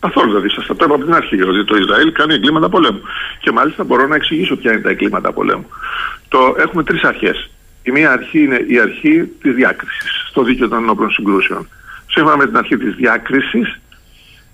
Καθόλου 0.00 0.32
δεν 0.32 0.42
δίστασα. 0.42 0.76
Το 0.76 0.84
είπα 0.84 0.94
από 0.94 1.04
την 1.04 1.14
αρχή 1.14 1.42
ότι 1.42 1.64
το 1.64 1.76
Ισραήλ 1.76 2.12
κάνει 2.12 2.34
εγκλήματα 2.34 2.68
πολέμου. 2.68 3.00
Και 3.40 3.52
μάλιστα 3.52 3.84
μπορώ 3.84 4.06
να 4.06 4.14
εξηγήσω 4.14 4.56
ποια 4.56 4.72
είναι 4.72 4.80
τα 4.80 4.90
εγκλήματα 4.90 5.32
πολέμου. 5.32 5.66
Το, 6.28 6.54
έχουμε 6.58 6.82
τρεις 6.82 7.02
αρχές. 7.02 7.50
Η 7.82 7.90
μία 7.90 8.12
αρχή 8.12 8.42
είναι 8.42 8.64
η 8.68 8.78
αρχή 8.78 9.22
της 9.42 9.54
διάκρισης 9.54 10.26
στο 10.28 10.42
δίκαιο 10.42 10.68
των 10.68 10.78
ενόπλων 10.78 11.10
συγκρούσεων. 11.10 11.68
Σύμφωνα 12.10 12.36
με 12.36 12.46
την 12.46 12.56
αρχή 12.56 12.76
της 12.76 12.94
διάκρισης, 12.94 13.80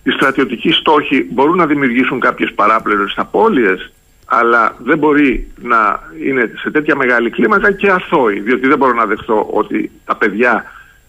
οι 0.03 0.11
στρατιωτικοί 0.11 0.71
στόχοι 0.71 1.27
μπορούν 1.31 1.57
να 1.57 1.67
δημιουργήσουν 1.67 2.21
κάποιες 2.21 2.53
παράπλευρες 2.55 3.13
απώλειες, 3.17 3.91
αλλά 4.33 4.76
δεν 4.78 4.99
μπορεί 4.99 5.51
να 5.62 6.01
είναι 6.24 6.53
σε 6.61 6.70
τέτοια 6.70 6.97
μεγάλη 6.97 7.31
κλίμακα 7.31 7.72
και 7.72 7.91
αθώοι, 7.91 8.41
διότι 8.41 8.68
δεν 8.68 8.78
μπορώ 8.78 8.93
να 8.93 9.07
δεχτώ 9.07 9.49
ότι 9.53 9.91
τα 10.05 10.16
παιδιά 10.16 10.64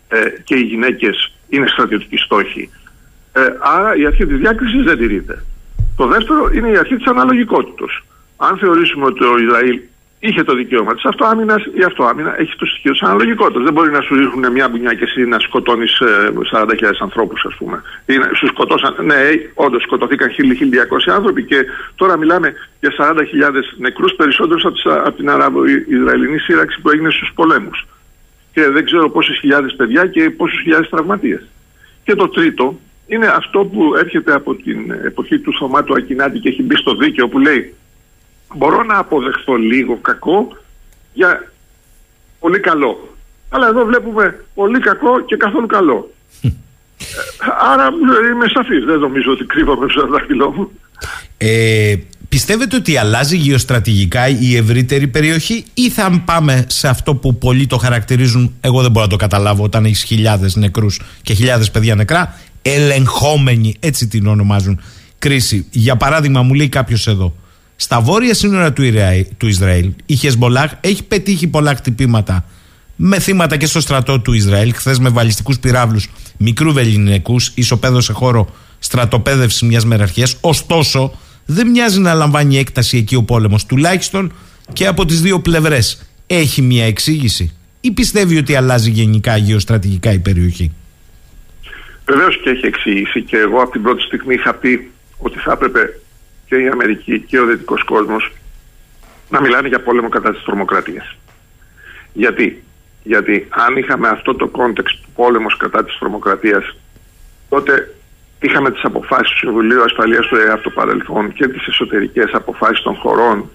ε, 0.07 0.29
και 0.43 0.55
οι 0.55 0.61
γυναίκες 0.61 1.33
είναι 1.49 1.67
στρατιωτικοί 1.67 2.17
στόχοι. 2.17 2.69
Ε, 3.33 3.41
άρα 3.59 3.95
η 3.95 4.05
αρχή 4.05 4.25
της 4.25 4.37
διάκρισης 4.37 4.83
δεν 4.83 4.97
τηρείται. 4.97 5.43
Το 5.95 6.07
δεύτερο 6.07 6.49
είναι 6.53 6.69
η 6.69 6.77
αρχή 6.77 6.95
της 6.95 7.05
αναλογικότητας. 7.05 8.01
Αν 8.37 8.57
θεωρήσουμε 8.57 9.05
ότι 9.05 9.19
το 9.19 9.35
Ισραήλ 9.37 9.79
είχε 10.23 10.43
το 10.43 10.53
δικαίωμα 10.55 10.93
της 10.93 11.05
αυτοάμυνας, 11.05 11.63
η 11.79 11.83
αυτοάμυνα 11.85 12.39
έχει 12.39 12.55
το 12.55 12.65
στοιχείο 12.65 12.91
της 12.91 13.01
αναλογικότητας. 13.01 13.63
Δεν 13.63 13.73
μπορεί 13.73 13.91
να 13.91 14.01
σου 14.01 14.15
ρίχνουν 14.15 14.51
μια 14.51 14.69
μπουνιά 14.69 14.93
και 14.93 15.03
εσύ 15.03 15.25
να 15.25 15.39
σκοτώνεις 15.39 16.01
40.000 16.51 17.01
ανθρώπους, 17.01 17.45
ας 17.45 17.55
πούμε. 17.55 17.81
Ή 18.05 18.17
να, 18.17 18.29
σου 18.35 18.47
σκοτώσαν, 18.47 18.95
ναι, 19.05 19.15
όντως 19.53 19.81
σκοτωθήκαν 19.81 20.29
1.000-1.200 20.29 21.11
άνθρωποι 21.15 21.43
και 21.43 21.65
τώρα 21.95 22.17
μιλάμε 22.17 22.53
για 22.79 22.91
40.000 22.97 23.75
νεκρούς 23.77 24.13
περισσότερους 24.13 24.65
από, 24.65 24.91
από 24.91 25.11
την 25.11 25.29
Αραβο-Ισραηλινή 25.29 26.39
σύραξη 26.39 26.81
που 26.81 26.89
έγινε 26.89 27.09
στους 27.09 27.31
πολέμους. 27.35 27.87
Και 28.53 28.69
δεν 28.69 28.85
ξέρω 28.85 29.09
πόσες 29.09 29.37
χιλιάδες 29.37 29.75
παιδιά 29.75 30.07
και 30.07 30.29
πόσους 30.29 30.61
χιλιάδες 30.61 30.89
τραυματίες. 30.89 31.47
Και 32.03 32.15
το 32.15 32.29
τρίτο 32.29 32.79
είναι 33.07 33.27
αυτό 33.27 33.59
που 33.59 33.95
έρχεται 33.95 34.33
από 34.33 34.55
την 34.55 34.91
εποχή 35.05 35.39
του 35.39 35.53
Θωμάτου 35.53 35.85
του 35.85 35.93
Ακινάτη 35.93 36.39
και 36.39 36.49
έχει 36.49 36.63
μπει 36.63 36.75
στο 36.75 36.95
δίκαιο 36.95 37.27
που 37.27 37.39
λέει 37.39 37.75
μπορώ 38.55 38.83
να 38.83 38.97
αποδεχθώ 38.97 39.55
λίγο 39.55 39.97
κακό 40.01 40.57
για 41.13 41.51
πολύ 42.39 42.59
καλό. 42.59 43.15
Αλλά 43.49 43.67
εδώ 43.67 43.85
βλέπουμε 43.85 44.45
πολύ 44.53 44.79
κακό 44.79 45.21
και 45.25 45.35
καθόλου 45.35 45.65
καλό. 45.65 46.11
Άρα 47.71 47.87
είμαι 48.33 48.47
σαφής, 48.53 48.85
δεν 48.85 48.99
νομίζω 48.99 49.31
ότι 49.31 49.43
κρύβομαι 49.43 49.87
στο 49.89 50.07
δάχτυλό 50.07 50.51
μου. 50.51 50.71
Ε, 51.37 51.95
πιστεύετε 52.29 52.75
ότι 52.75 52.97
αλλάζει 52.97 53.37
γεωστρατηγικά 53.37 54.27
η 54.27 54.55
ευρύτερη 54.55 55.07
περιοχή 55.07 55.65
ή 55.73 55.89
θα 55.89 56.21
πάμε 56.25 56.65
σε 56.67 56.87
αυτό 56.87 57.15
που 57.15 57.37
πολλοί 57.37 57.67
το 57.67 57.77
χαρακτηρίζουν, 57.77 58.55
εγώ 58.61 58.81
δεν 58.81 58.91
μπορώ 58.91 59.05
να 59.05 59.11
το 59.11 59.17
καταλάβω 59.17 59.63
όταν 59.63 59.85
έχεις 59.85 60.03
χιλιάδες 60.03 60.55
νεκρούς 60.55 61.01
και 61.21 61.33
χιλιάδες 61.33 61.71
παιδιά 61.71 61.95
νεκρά, 61.95 62.39
ελεγχόμενη, 62.61 63.75
έτσι 63.79 64.07
την 64.07 64.27
ονομάζουν, 64.27 64.81
κρίση. 65.19 65.67
Για 65.71 65.95
παράδειγμα 65.95 66.41
μου 66.41 66.53
λέει 66.53 66.69
κάποιος 66.69 67.07
εδώ, 67.07 67.35
στα 67.81 68.01
βόρεια 68.01 68.33
σύνορα 68.33 68.73
του, 68.73 68.83
του 69.37 69.47
Ισραήλ, 69.47 69.93
η 70.05 70.15
Χεσμολάχ 70.15 70.71
έχει 70.81 71.03
πετύχει 71.03 71.47
πολλά 71.47 71.75
χτυπήματα 71.75 72.45
με 72.95 73.19
θύματα 73.19 73.57
και 73.57 73.65
στο 73.65 73.79
στρατό 73.79 74.19
του 74.19 74.33
Ισραήλ, 74.33 74.73
χθες 74.73 74.99
με 74.99 75.09
βαλιστικούς 75.09 75.59
πυράβλους 75.59 76.09
μικρού 76.37 76.73
βεληνικούς, 76.73 77.51
ισοπαίδω 77.55 78.01
σε 78.01 78.13
χώρο 78.13 78.49
στρατοπέδευση 78.79 79.65
μιας 79.65 79.85
μεραρχίας. 79.85 80.37
Ωστόσο, 80.41 81.13
δεν 81.45 81.67
μοιάζει 81.67 81.99
να 81.99 82.13
λαμβάνει 82.13 82.57
έκταση 82.57 82.97
εκεί 82.97 83.15
ο 83.15 83.23
πόλεμος, 83.23 83.65
τουλάχιστον 83.65 84.33
και 84.73 84.87
από 84.87 85.05
τις 85.05 85.21
δύο 85.21 85.39
πλευρές. 85.39 86.01
Έχει 86.27 86.61
μια 86.61 86.85
εξήγηση, 86.85 87.51
ή 87.81 87.91
πιστεύει 87.91 88.37
ότι 88.37 88.55
αλλάζει 88.55 88.89
γενικά 88.89 89.37
γεωστρατηγικά 89.37 90.11
η 90.13 90.19
περιοχή; 90.19 90.71
Βεβαίως 92.05 92.41
και 92.43 92.49
έχει 92.49 92.65
εξήγηση 92.65 93.21
και 93.21 93.37
εγώ 93.37 93.61
από 93.61 93.71
την 93.71 93.81
πρώτη 93.81 94.01
στιγμή 94.01 94.33
είχα 94.33 94.53
πει 94.53 94.91
ότι 95.17 95.39
θα 95.39 95.51
έπρεπε 95.51 96.00
και 96.51 96.57
η 96.57 96.67
Αμερική 96.67 97.19
και 97.19 97.39
ο 97.39 97.45
δυτικός 97.45 97.83
κόσμος 97.83 98.31
να 99.29 99.41
μιλάνε 99.41 99.67
για 99.67 99.81
πόλεμο 99.81 100.09
κατά 100.09 100.31
της 100.31 100.43
τρομοκρατίας. 100.43 101.17
Γιατί; 102.13 102.63
Γιατί 103.03 103.47
αν 103.49 103.77
είχαμε 103.77 104.07
αυτό 104.07 104.35
το 104.35 104.47
context 104.47 104.99
του 105.01 105.09
πόλεμος 105.15 105.57
κατά 105.57 105.83
της 105.83 105.97
τρομοκρατίας, 105.99 106.75
τότε 107.49 107.95
είχαμε 108.41 108.71
τις 108.71 108.83
αποφάσεις 108.83 109.31
του 109.31 109.37
Συμβουλίου 109.37 109.83
Ασφαλείας 109.83 110.27
του 110.27 110.35
ΟΗΕ 110.35 110.51
από 110.51 110.63
το 110.63 110.69
παρελθόν 110.69 111.33
και 111.33 111.47
τις 111.47 111.67
εσωτερικές 111.67 112.29
αποφάσεις 112.33 112.81
των 112.81 112.95
χωρών, 112.95 113.49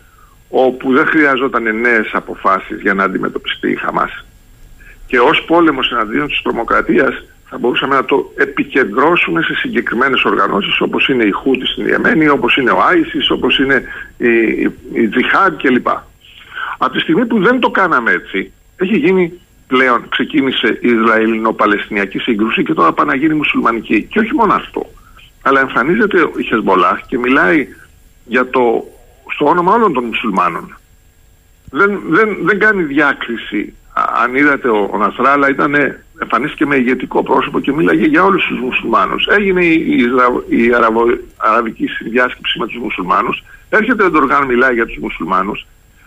όπου 0.49 0.92
δεν 0.92 1.07
χρειαζόταν 1.07 1.80
νέες 1.80 2.11
αποφάσεις 2.12 2.80
για 2.80 2.94
να 2.94 3.05
αντιμετωπιστεί 3.05 3.70
η 3.70 3.76
Χαμάς. 3.76 4.24
Και 5.07 5.20
ως 5.20 5.44
πόλεμος 5.47 5.92
εναντίον 5.92 6.26
της 6.28 6.42
τρομοκρατίας 6.42 7.24
θα 7.49 7.59
μπορούσαμε 7.59 7.94
να 7.94 8.05
το 8.05 8.32
επικεντρώσουμε 8.36 9.42
σε 9.42 9.55
συγκεκριμένες 9.55 10.24
οργανώσεις 10.24 10.80
όπως 10.80 11.09
είναι 11.09 11.24
οι 11.24 11.30
Χούθι 11.30 11.66
στην 11.66 11.86
Υεμένη, 11.86 12.28
όπως 12.28 12.57
είναι 12.57 12.70
ο 12.70 12.82
ISIS, 12.82 13.30
όπως 13.30 13.59
είναι 13.59 13.82
η, 14.16 14.28
η, 14.62 14.72
η 14.92 15.09
Τζιχάντ 15.09 15.57
κλπ. 15.57 15.88
Από 16.78 16.92
τη 16.92 17.01
στιγμή 17.01 17.26
που 17.26 17.42
δεν 17.42 17.61
το 17.61 17.70
κάναμε 17.70 18.11
έτσι, 18.11 18.53
έχει 18.76 18.97
γίνει 18.97 19.40
πλέον, 19.66 20.09
ξεκίνησε 20.09 20.78
η 20.80 20.88
Ισραηλινο-Παλαιστινιακή 20.88 22.18
σύγκρουση 22.18 22.62
και 22.62 22.74
τώρα 22.74 22.92
πάει 22.92 23.07
να 23.07 23.16
γίνει 23.16 23.34
μουσουλμανική. 23.34 24.03
Και 24.03 24.18
όχι 24.18 24.34
μόνο 24.34 24.55
αυτό, 24.55 24.86
αλλά 25.42 25.61
εμφανίζεται 25.61 26.30
η 26.36 26.42
Χεσμολάχ 26.42 27.07
και 27.07 27.18
μιλάει 27.18 27.68
για 28.24 28.51
το 28.51 28.84
στο 29.34 29.47
όνομα 29.47 29.72
όλων 29.72 29.92
των 29.92 30.05
μουσουλμάνων. 30.05 30.76
Δεν, 31.70 32.01
δεν, 32.09 32.36
δεν 32.42 32.59
κάνει 32.59 32.82
διάκριση. 32.82 33.74
Αν 34.22 34.34
είδατε 34.34 34.68
ο, 34.68 34.88
ο 34.92 34.99
Νασράλα 34.99 35.49
ήταν 35.49 35.74
εμφανίστηκε 36.18 36.66
με 36.66 36.76
ηγετικό 36.76 37.22
πρόσωπο 37.22 37.60
και 37.60 37.72
μίλαγε 37.72 38.06
για 38.06 38.24
όλους 38.24 38.44
τους 38.46 38.58
μουσουλμάνους. 38.58 39.26
Έγινε 39.26 39.64
η, 39.64 40.02
η, 40.48 40.64
η 40.64 40.74
Αραβο, 40.74 41.02
αραβική 41.36 41.86
συνδιάσκεψη 41.86 42.58
με 42.58 42.66
τους 42.66 42.76
μουσουλμάνους. 42.76 43.42
Έρχεται 43.68 44.04
ο 44.04 44.10
Ντοργάν 44.10 44.46
μιλάει 44.46 44.74
για 44.74 44.86
τους 44.86 44.96
μουσουλμάνους. 44.96 45.66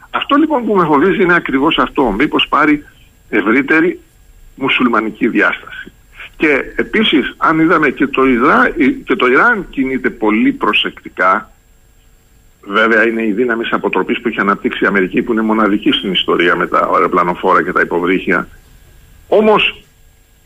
Αυτό 0.09 0.35
λοιπόν 0.35 0.65
που 0.65 0.75
με 0.75 0.85
φοβίζει 0.85 1.21
είναι 1.21 1.35
ακριβώς 1.35 1.77
αυτό. 1.77 2.11
Μήπως 2.11 2.47
πάρει 2.47 2.85
ευρύτερη 3.29 3.99
μουσουλμανική 4.55 5.27
διάσταση. 5.27 5.91
Και 6.37 6.63
επίσης 6.75 7.35
αν 7.37 7.59
είδαμε 7.59 7.89
και 7.89 8.07
το, 8.07 8.25
Ιδρά, 8.27 8.69
και 9.03 9.15
το 9.15 9.27
Ιράν 9.27 9.65
κινείται 9.69 10.09
πολύ 10.09 10.51
προσεκτικά 10.51 11.51
Βέβαια 12.61 13.07
είναι 13.07 13.25
η 13.25 13.31
δύναμη 13.31 13.63
αποτροπής 13.71 14.21
που 14.21 14.27
έχει 14.27 14.39
αναπτύξει 14.39 14.83
η 14.83 14.87
Αμερική 14.87 15.21
που 15.21 15.31
είναι 15.31 15.41
μοναδική 15.41 15.91
στην 15.91 16.11
ιστορία 16.11 16.55
με 16.55 16.67
τα 16.67 16.89
αεροπλανοφόρα 16.93 17.63
και 17.63 17.71
τα 17.71 17.81
υποβρύχια. 17.81 18.47
Όμως 19.27 19.83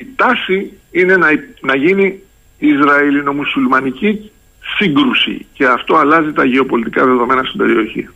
η 0.04 0.08
τάση 0.16 0.72
είναι 0.92 1.16
να, 1.18 1.28
να 1.62 1.76
γίνει 1.76 2.20
Ισραηλινο-μουσουλμανική 2.58 4.32
σύγκρουση. 4.78 5.46
Και 5.54 5.66
αυτό 5.66 5.96
αλλάζει 5.96 6.32
τα 6.32 6.46
γεωπολιτικά 6.46 7.06
δεδομένα 7.06 7.44
στην 7.44 7.58
περιοχή. 7.58 8.08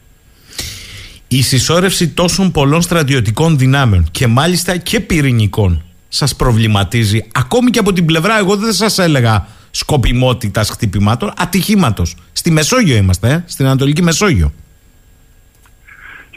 Η 1.27 1.41
συσσόρευση 1.41 2.09
τόσων 2.09 2.51
πολλών 2.51 2.81
στρατιωτικών 2.81 3.57
δυνάμεων 3.57 4.05
και 4.11 4.27
μάλιστα 4.27 4.77
και 4.77 4.99
πυρηνικών 4.99 5.83
σας 6.07 6.35
προβληματίζει 6.35 7.27
ακόμη 7.33 7.69
και 7.69 7.79
από 7.79 7.93
την 7.93 8.05
πλευρά 8.05 8.37
εγώ 8.37 8.55
δεν 8.55 8.73
σας 8.73 8.97
έλεγα 8.97 9.47
σκοπιμότητας 9.71 10.69
χτυπημάτων 10.69 11.33
ατυχήματος. 11.37 12.15
Στη 12.31 12.51
Μεσόγειο 12.51 12.95
είμαστε 12.95 13.31
ε; 13.31 13.43
στην 13.45 13.65
Ανατολική 13.65 14.01
Μεσόγειο 14.01 14.53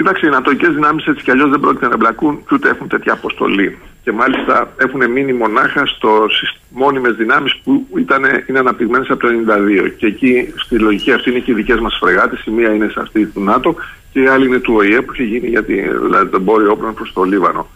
Κοιτάξτε, 0.00 0.26
οι 0.26 0.28
Ανατολικές 0.28 0.74
δυνάμεις 0.74 1.06
έτσι 1.06 1.24
κι 1.24 1.30
αλλιώς 1.30 1.50
δεν 1.50 1.60
πρόκειται 1.60 1.86
να 1.86 1.94
εμπλακούν 1.94 2.38
και 2.38 2.54
ούτε 2.54 2.68
έχουν 2.68 2.88
τέτοια 2.88 3.12
αποστολή. 3.12 3.78
Και 4.02 4.12
μάλιστα 4.12 4.72
έχουν 4.76 5.10
μείνει 5.10 5.32
μονάχα 5.32 5.86
στο 5.86 6.26
μόνιμες 6.70 7.14
δυνάμεις 7.14 7.56
που 7.64 7.86
ήταν, 7.96 8.22
είναι 8.46 8.58
αναπτυγμένες 8.58 9.10
από 9.10 9.20
το 9.20 9.28
1992. 9.28 9.88
Και 9.96 10.06
εκεί 10.06 10.54
στη 10.56 10.78
λογική 10.78 11.12
αυτή 11.12 11.30
είναι 11.30 11.38
και 11.38 11.50
οι 11.50 11.54
δικές 11.54 11.80
μας 11.80 11.96
φρεγάτες. 12.00 12.44
Η 12.44 12.50
μία 12.50 12.74
είναι 12.74 12.88
σε 12.88 13.00
αυτή 13.00 13.26
του 13.26 13.40
ΝΑΤΟ 13.40 13.74
και 14.12 14.20
η 14.20 14.26
άλλη 14.26 14.46
είναι 14.46 14.58
του 14.58 14.74
ΟΗΕ 14.74 15.00
που 15.00 15.12
έχει 15.12 15.24
γίνει 15.24 15.48
για 15.48 15.62
δηλαδή, 15.62 16.30
το 16.30 16.36
εμπόριο 16.36 16.70
όπλων 16.70 16.94
προς 16.94 17.12
το 17.12 17.22
Λίβανο. 17.22 17.66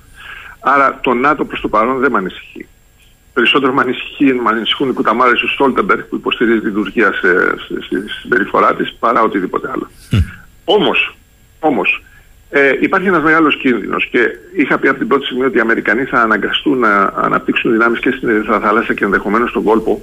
Άρα 0.61 1.01
το 1.03 1.15
ΝΑΤΟ 1.15 1.45
προς 1.45 1.61
το 1.61 1.69
παρόν 1.69 1.99
δεν 1.99 2.11
με 2.11 2.19
ανησυχεί. 2.19 2.67
Περισσότερο 3.33 3.73
με, 3.73 3.81
ανησυχεί, 3.81 4.35
με 4.35 4.51
ανησυχούν 4.51 4.89
οι 4.89 4.93
κουταμάρες 4.93 5.41
του 5.41 5.49
Στόλτεμπεργκ 5.49 6.01
που 6.01 6.17
υποστηρίζει 6.17 6.61
την 6.61 6.75
Τουρκία 6.75 7.13
στη 7.13 7.97
συμπεριφορά 8.21 8.75
της 8.75 8.95
παρά 8.99 9.23
οτιδήποτε 9.23 9.71
άλλο. 9.71 9.91
Όμως, 10.65 11.17
όμως, 11.61 12.03
ε, 12.57 12.77
υπάρχει 12.81 13.09
ένας 13.09 13.23
μεγάλος 13.23 13.57
κίνδυνος 13.57 14.09
και 14.11 14.39
είχα 14.57 14.79
πει 14.79 14.89
από 14.89 14.99
την 14.99 15.09
πρώτη 15.09 15.25
στιγμή 15.25 15.45
ότι 15.45 15.57
οι 15.57 15.61
Αμερικανοί 15.61 16.05
θα 16.05 16.21
αναγκαστούν 16.21 16.79
να 16.79 17.13
αναπτύξουν 17.17 17.73
δυνάμεις 17.73 17.99
και 17.99 18.11
στην 18.11 18.29
Ερυθρά 18.29 18.61
Θάλασσα 18.61 18.95
και 18.95 19.05
ενδεχομένως 19.05 19.51
στον 19.51 19.63
κόλπο. 19.63 20.03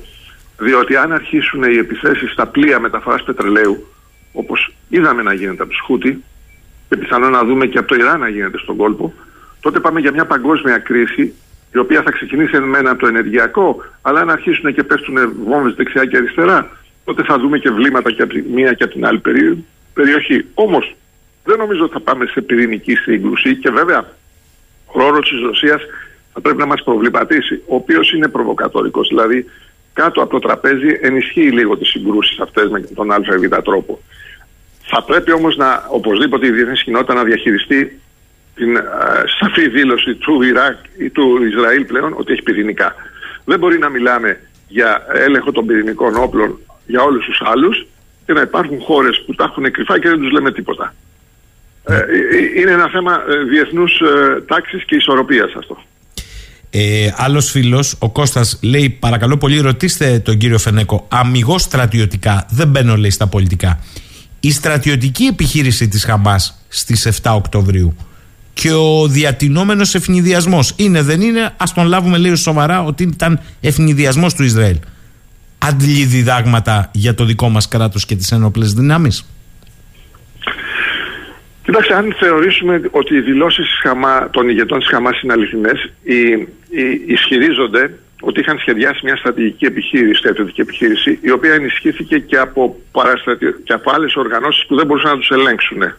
Διότι 0.57 0.95
αν 0.95 1.11
αρχίσουν 1.11 1.63
οι 1.63 1.77
επιθέσεις 1.77 2.31
στα 2.31 2.47
πλοία 2.47 2.79
μεταφοράς 2.79 3.23
πετρελαίου, 3.23 3.87
όπως 4.33 4.73
είδαμε 4.89 5.21
να 5.21 5.33
γίνεται 5.33 5.63
από 5.63 5.71
τους 5.71 5.81
Χούτι, 5.85 6.23
και 6.89 6.97
πιθανόν 6.97 7.31
να 7.31 7.43
δούμε 7.43 7.65
και 7.65 7.77
από 7.77 7.87
το 7.87 7.95
Ιράν 7.95 8.19
να 8.19 8.29
γίνεται 8.29 8.57
στον 8.57 8.75
κόλπο, 8.75 9.13
τότε 9.59 9.79
πάμε 9.79 9.99
για 9.99 10.11
μια 10.11 10.25
παγκόσμια 10.25 10.77
κρίση 10.77 11.33
η 11.73 11.77
οποία 11.77 12.01
θα 12.01 12.11
ξεκινήσει 12.11 12.55
εν 12.55 12.63
μένα 12.63 12.89
από 12.89 12.99
το 12.99 13.07
ενεργειακό, 13.07 13.83
αλλά 14.01 14.19
αν 14.19 14.29
αρχίσουν 14.29 14.73
και 14.73 14.83
πέφτουν 14.83 15.33
βόμβες 15.45 15.73
δεξιά 15.75 16.05
και 16.05 16.17
αριστερά, 16.17 16.69
τότε 17.05 17.23
θα 17.23 17.39
δούμε 17.39 17.57
και 17.57 17.69
βλήματα 17.69 18.11
και 18.11 18.21
από 18.21 18.33
τη 18.33 18.41
μία 18.41 18.73
και 18.73 18.83
από 18.83 18.93
την 18.93 19.05
άλλη 19.05 19.21
περιοχή. 19.93 20.45
Όμως, 20.53 20.95
δεν 21.43 21.57
νομίζω 21.57 21.83
ότι 21.83 21.93
θα 21.93 21.99
πάμε 21.99 22.25
σε 22.25 22.41
πυρηνική 22.41 22.95
σύγκρουση 22.95 23.55
και 23.55 23.69
βέβαια 23.69 24.09
ο 24.85 24.99
ρόλος 24.99 25.29
της 25.29 25.41
Ρωσίας 25.41 25.81
θα 26.33 26.41
πρέπει 26.41 26.57
να 26.57 26.65
μας 26.65 26.83
προβληματίσει, 26.83 27.61
ο 27.67 27.75
οποίος 27.75 28.11
είναι 28.11 28.27
προβοκατορικό. 28.27 29.01
Δηλαδή, 29.01 29.45
κάτω 29.93 30.21
από 30.21 30.31
το 30.31 30.39
τραπέζι 30.39 30.99
ενισχύει 31.01 31.51
λίγο 31.51 31.77
τις 31.77 31.89
συγκρούσεις 31.89 32.39
αυτές 32.39 32.69
με 32.69 32.79
τον 32.79 33.11
ΑΒ 33.11 33.23
τρόπο. 33.63 33.99
Θα 34.81 35.03
πρέπει 35.03 35.31
όμως 35.31 35.55
να 35.55 35.85
οπωσδήποτε 35.89 36.47
η 36.47 36.51
διεθνής 36.51 36.83
κοινότητα 36.83 37.13
να 37.13 37.23
διαχειριστεί 37.23 37.99
την 38.55 38.77
α, 38.77 38.83
σαφή 39.39 39.69
δήλωση 39.69 40.15
του 40.15 40.41
Ιράκ 40.41 40.77
ή 40.97 41.09
του 41.09 41.43
Ισραήλ 41.43 41.85
πλέον 41.85 42.13
ότι 42.17 42.31
έχει 42.31 42.43
πυρηνικά. 42.43 42.95
Δεν 43.45 43.59
μπορεί 43.59 43.77
να 43.77 43.89
μιλάμε 43.89 44.39
για 44.67 45.05
έλεγχο 45.13 45.51
των 45.51 45.65
πυρηνικών 45.65 46.15
όπλων 46.15 46.59
για 46.85 47.01
όλους 47.01 47.25
τους 47.25 47.41
άλλους 47.45 47.85
και 48.25 48.33
να 48.33 48.41
υπάρχουν 48.41 48.79
χώρες 48.81 49.23
που 49.25 49.35
τα 49.35 49.43
έχουν 49.43 49.71
κρυφά 49.71 49.99
και 49.99 50.09
δεν 50.09 50.19
τους 50.19 50.31
λέμε 50.31 50.51
τίποτα. 50.51 50.93
Ε, 51.83 51.95
ε, 51.95 51.99
είναι 52.61 52.71
ένα 52.71 52.89
θέμα 52.89 53.13
ε, 53.13 53.43
διεθνούς 53.49 53.91
τάξης 54.47 54.85
και 54.85 54.95
ισορροπίας 54.95 55.51
αυτό. 55.57 55.77
Ε, 56.73 57.13
άλλος 57.15 57.51
φίλος, 57.51 57.95
ο 57.99 58.09
Κώστας 58.09 58.59
λέει 58.61 58.89
παρακαλώ 58.89 59.37
πολύ 59.37 59.59
ρωτήστε 59.59 60.19
τον 60.19 60.37
κύριο 60.37 60.57
Φενέκο 60.57 61.05
αμυγός 61.09 61.61
στρατιωτικά, 61.61 62.45
δεν 62.49 62.67
μπαίνω 62.67 62.95
λέει 62.95 63.09
στα 63.09 63.27
πολιτικά. 63.27 63.79
Η 64.39 64.51
στρατιωτική 64.51 65.23
επιχείρηση 65.23 65.87
της 65.87 66.03
Χαμάς 66.03 66.65
στις 66.67 67.21
7 67.21 67.33
Οκτωβρίου 67.35 67.95
και 68.53 68.71
ο 68.73 69.07
διατηνόμενος 69.07 69.95
ευνηδιασμός 69.95 70.73
είναι 70.75 71.01
δεν 71.01 71.21
είναι 71.21 71.53
ας 71.57 71.73
τον 71.73 71.87
λάβουμε 71.87 72.17
λέει 72.17 72.35
σοβαρά 72.35 72.83
ότι 72.83 73.03
ήταν 73.03 73.39
ευνηδιασμός 73.61 74.33
του 74.33 74.43
Ισραήλ. 74.43 74.77
Αντλεί 75.57 76.05
διδάγματα 76.05 76.89
για 76.93 77.13
το 77.13 77.25
δικό 77.25 77.49
μας 77.49 77.67
κράτος 77.67 78.05
και 78.05 78.15
τις 78.15 78.31
ένοπλες 78.31 78.73
δυνάμεις 78.73 79.25
Κοιτάξτε, 81.71 81.95
αν 81.95 82.15
θεωρήσουμε 82.19 82.81
ότι 82.91 83.15
οι 83.15 83.21
δηλώσεις 83.21 83.67
των 84.31 84.49
ηγετών 84.49 84.79
της 84.79 84.87
Χαμάς 84.87 85.21
είναι 85.21 85.33
αληθινές, 85.33 85.91
ισχυρίζονται 87.07 87.93
ότι 88.21 88.39
είχαν 88.39 88.57
σχεδιάσει 88.57 88.99
μια 89.03 89.15
στρατηγική 89.15 89.65
επιχείρηση, 89.65 90.13
στρατιωτική 90.13 90.61
επιχείρηση, 90.61 91.19
η 91.21 91.31
οποία 91.31 91.53
ενισχύθηκε 91.53 92.19
και 92.19 92.37
από, 92.37 92.75
και 93.63 93.73
από 93.73 93.91
άλλες 93.91 94.15
οργανώσεις 94.15 94.65
που 94.65 94.75
δεν 94.75 94.85
μπορούσαν 94.85 95.11
να 95.11 95.17
τους 95.17 95.29
ελέγξουν. 95.29 95.81
Ε, 95.81 95.93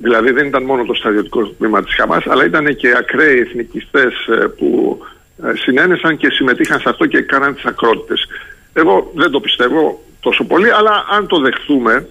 δηλαδή 0.00 0.30
δεν 0.30 0.46
ήταν 0.46 0.62
μόνο 0.62 0.84
το 0.84 0.94
στρατιωτικό 0.94 1.46
τμήμα 1.46 1.82
της 1.82 1.94
Χαμάς, 1.94 2.26
αλλά 2.26 2.44
ήταν 2.44 2.76
και 2.76 2.94
ακραίοι 2.98 3.38
εθνικιστές 3.38 4.26
ε, 4.26 4.46
που 4.58 4.98
ε, 5.44 5.52
συνένεσαν 5.54 6.16
και 6.16 6.30
συμμετείχαν 6.30 6.80
σε 6.80 6.88
αυτό 6.88 7.06
και 7.06 7.20
κάναν 7.20 7.54
τις 7.54 7.64
ακρότητες. 7.64 8.26
Εγώ 8.72 9.12
δεν 9.14 9.30
το 9.30 9.40
πιστεύω 9.40 10.02
τόσο 10.20 10.44
πολύ, 10.44 10.70
αλλά 10.70 11.04
αν 11.10 11.26
το 11.26 11.40
δεχθούμε, 11.40 12.08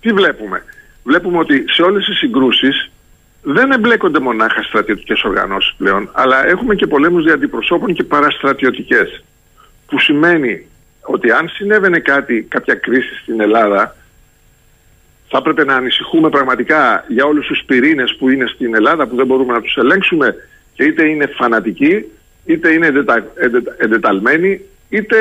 τι 0.00 0.12
βλέπουμε; 0.12 0.62
Βλέπουμε 1.02 1.38
ότι 1.38 1.64
σε 1.66 1.82
όλες 1.82 2.04
τις 2.04 2.18
συγκρούσεις 2.18 2.90
δεν 3.42 3.70
εμπλέκονται 3.70 4.20
μονάχα 4.20 4.62
στρατιωτικές 4.62 5.22
οργανώσεις 5.24 5.74
πλέον, 5.76 6.10
αλλά 6.12 6.46
έχουμε 6.46 6.74
και 6.74 6.86
πολέμους 6.86 7.24
δια 7.24 7.34
αντιπροσώπων 7.34 7.94
και 7.94 8.04
παραστρατιωτικές. 8.04 9.24
Που 9.86 9.98
σημαίνει 9.98 10.66
ότι 11.02 11.30
αν 11.30 11.48
συνέβαινε 11.48 11.98
κάτι, 11.98 12.46
κάποια 12.48 12.74
κρίση 12.74 13.14
στην 13.22 13.40
Ελλάδα, 13.40 13.96
θα 15.28 15.38
έπρεπε 15.38 15.64
να 15.64 15.74
ανησυχούμε 15.74 16.28
πραγματικά 16.28 17.04
για 17.08 17.24
όλους 17.24 17.46
τους 17.46 17.62
πυρήνες 17.66 18.16
που 18.18 18.28
είναι 18.28 18.46
στην 18.46 18.74
Ελλάδα, 18.74 19.06
που 19.06 19.16
δεν 19.16 19.26
μπορούμε 19.26 19.52
να 19.52 19.60
τους 19.60 19.76
ελέγξουμε 19.76 20.34
και 20.74 20.84
είτε 20.84 21.08
είναι 21.08 21.26
φανατικοί, 21.26 22.04
είτε 22.44 22.72
είναι 22.72 22.92
εντεταλμένοι, 23.78 24.60
είτε, 24.88 25.16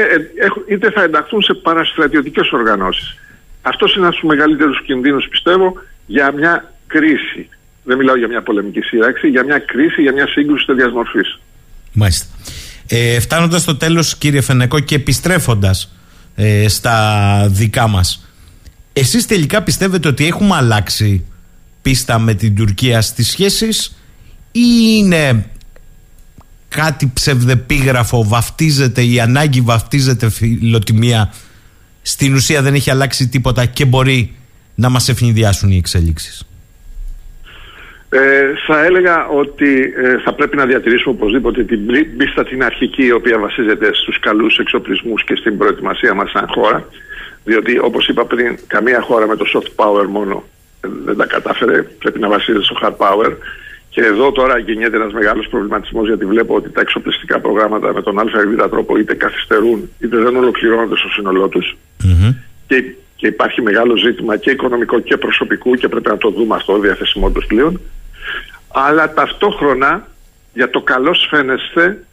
είτε 0.67 0.91
θα 0.91 1.03
ενταχθούν 1.03 1.41
σε 1.41 1.53
παραστρατιωτικές 1.53 2.51
οργανώσεις. 2.51 3.17
Αυτός 3.61 3.95
είναι 3.95 4.05
ένας 4.05 4.17
από 4.17 4.27
τους 4.27 4.37
μεγαλύτερους 4.37 4.81
κινδύνους, 4.85 5.27
πιστεύω, 5.27 5.73
για 6.05 6.31
μια 6.31 6.73
κρίση. 6.87 7.49
Δεν 7.83 7.97
μιλάω 7.97 8.17
για 8.17 8.27
μια 8.27 8.41
πολεμική 8.41 8.81
σύραξη, 8.81 9.27
για 9.27 9.43
μια 9.43 9.57
κρίση, 9.59 10.01
για 10.01 10.13
μια 10.13 10.27
σύγκρουση 10.27 10.65
τέτοιας 10.65 10.91
μορφής. 10.91 11.39
Μάλιστα. 11.93 12.25
Ε, 12.87 13.19
Φτάνοντας 13.19 13.61
στο 13.61 13.75
τέλος, 13.75 14.17
κύριε 14.17 14.41
Φενεκό, 14.41 14.79
και 14.79 14.95
επιστρέφοντας 14.95 15.95
ε, 16.35 16.67
στα 16.67 17.47
δικά 17.49 17.87
μας, 17.87 18.27
εσείς 18.93 19.25
τελικά 19.25 19.63
πιστεύετε 19.63 20.07
ότι 20.07 20.27
έχουμε 20.27 20.55
αλλάξει 20.55 21.25
πίστα 21.81 22.19
με 22.19 22.33
την 22.33 22.55
Τουρκία 22.55 23.01
στις 23.01 23.27
σχέσεις 23.27 23.95
ή 24.51 24.61
είναι 24.97 25.45
κάτι 26.69 27.11
ψευδεπίγραφο, 27.13 28.23
βαφτίζεται, 28.23 29.03
η 29.03 29.19
ανάγκη 29.19 29.61
βαφτίζεται 29.61 30.29
φιλοτιμία 30.29 31.33
στην 32.01 32.33
ουσία 32.33 32.61
δεν 32.61 32.73
έχει 32.73 32.91
αλλάξει 32.91 33.27
τίποτα 33.27 33.65
και 33.65 33.85
μπορεί 33.85 34.33
να 34.75 34.89
μας 34.89 35.09
ευνηδιάσουν 35.09 35.71
οι 35.71 35.77
εξέλιξεις. 35.77 36.45
Ε, 38.09 38.53
θα 38.67 38.85
έλεγα 38.85 39.27
ότι 39.27 39.93
ε, 40.03 40.19
θα 40.23 40.33
πρέπει 40.33 40.55
να 40.55 40.65
διατηρήσουμε 40.65 41.13
οπωσδήποτε 41.13 41.63
την 41.63 41.85
πίστα 42.17 42.43
την 42.43 42.63
αρχική 42.63 43.05
η 43.05 43.11
οποία 43.11 43.39
βασίζεται 43.39 43.93
στους 43.93 44.19
καλούς 44.19 44.57
εξοπλισμούς 44.57 45.23
και 45.23 45.35
στην 45.35 45.57
προετοιμασία 45.57 46.13
μας 46.13 46.31
σαν 46.31 46.47
χώρα 46.47 46.87
διότι 47.43 47.79
όπως 47.79 48.07
είπα 48.07 48.25
πριν 48.25 48.57
καμία 48.67 49.01
χώρα 49.01 49.27
με 49.27 49.35
το 49.35 49.45
soft 49.53 49.85
power 49.85 50.05
μόνο 50.07 50.43
δεν 51.05 51.17
τα 51.17 51.25
κατάφερε 51.25 51.81
πρέπει 51.81 52.19
να 52.19 52.29
βασίζεται 52.29 52.63
στο 52.63 52.75
hard 52.81 52.95
power 52.97 53.31
και 53.89 54.01
εδώ 54.01 54.31
τώρα 54.31 54.57
γεννιέται 54.57 54.95
ένας 54.95 55.13
μεγάλος 55.13 55.47
προβληματισμός 55.47 56.07
γιατί 56.07 56.25
βλέπω 56.25 56.55
ότι 56.55 56.69
τα 56.69 56.81
εξοπλιστικά 56.81 57.39
προγράμματα 57.39 57.93
με 57.93 58.01
τον 58.01 58.19
ΑΕΒ 58.19 58.69
τρόπο 58.69 58.97
είτε 58.97 59.13
καθυστερούν 59.15 59.89
είτε 59.99 60.17
δεν 60.17 60.35
ολοκληρώνονται 60.35 60.95
στο 60.95 61.09
σύνολό 61.09 61.47
τους. 61.47 61.77
Και, 62.67 62.95
και 63.15 63.27
υπάρχει 63.27 63.61
μεγάλο 63.61 63.97
ζήτημα 63.97 64.37
και 64.37 64.51
οικονομικό 64.51 64.99
και 64.99 65.17
προσωπικού 65.17 65.75
και 65.75 65.87
πρέπει 65.87 66.09
να 66.09 66.17
το 66.17 66.29
δούμε 66.29 66.55
αυτό, 66.55 66.79
διαθεσιμότητας 66.79 67.45
πλοίων. 67.45 67.81
Αλλά 68.67 69.13
ταυτόχρονα 69.13 70.07
για 70.53 70.69
το 70.69 70.81
καλό 70.81 71.13
σφαίνεστε 71.13 72.03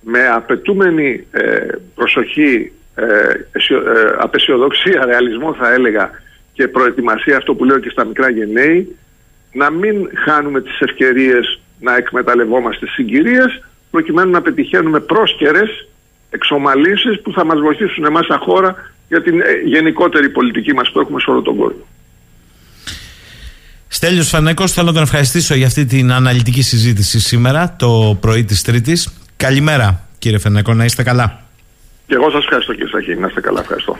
με 0.00 0.28
απαιτούμενη 0.28 1.26
ε, 1.30 1.66
προσοχή, 1.94 2.72
ε, 2.94 3.04
ε, 3.04 3.78
απεσιοδοξία, 4.18 5.04
ρεαλισμό 5.04 5.54
θα 5.54 5.72
έλεγα 5.72 6.10
και 6.52 6.68
προετοιμασία 6.68 7.36
αυτό 7.36 7.54
που 7.54 7.64
λέω 7.64 7.78
και 7.78 7.90
στα 7.90 8.04
μικρά 8.04 8.30
γενναίη 8.30 8.96
να 9.52 9.70
μην 9.70 10.10
χάνουμε 10.24 10.60
τις 10.60 10.80
ευκαιρίες 10.80 11.60
να 11.80 11.96
εκμεταλλευόμαστε 11.96 12.86
συγκυρίες 12.86 13.64
προκειμένου 13.90 14.30
να 14.30 14.42
πετυχαίνουμε 14.42 15.00
πρόσκαιρες 15.00 15.88
εξομαλήσεις 16.30 17.20
που 17.22 17.32
θα 17.32 17.44
μας 17.44 17.60
βοηθήσουν 17.60 18.04
εμάς 18.04 18.26
σαν 18.26 18.38
χώρα 18.38 18.74
για 19.08 19.22
την 19.22 19.34
γενικότερη 19.64 20.28
πολιτική 20.30 20.72
μας 20.74 20.90
που 20.92 21.00
έχουμε 21.00 21.20
σε 21.20 21.30
όλο 21.30 21.42
τον 21.42 21.56
κόσμο. 21.56 21.86
Στέλιος 23.88 24.28
Φανέκος, 24.28 24.72
θέλω 24.72 24.86
να 24.86 24.92
τον 24.92 25.02
ευχαριστήσω 25.02 25.54
για 25.54 25.66
αυτή 25.66 25.84
την 25.84 26.12
αναλυτική 26.12 26.62
συζήτηση 26.62 27.20
σήμερα, 27.20 27.76
το 27.78 28.18
πρωί 28.20 28.44
της 28.44 28.62
Τρίτης. 28.62 29.12
Καλημέρα 29.36 30.08
κύριε 30.18 30.38
Φανέκο, 30.38 30.74
να 30.74 30.84
είστε 30.84 31.02
καλά. 31.02 31.42
Και 32.06 32.14
εγώ 32.14 32.30
σας 32.30 32.42
ευχαριστώ 32.42 32.72
κύριε 32.72 32.88
Σαχή, 32.88 33.14
να 33.14 33.26
είστε 33.26 33.40
καλά, 33.40 33.60
ευχαριστώ. 33.60 33.98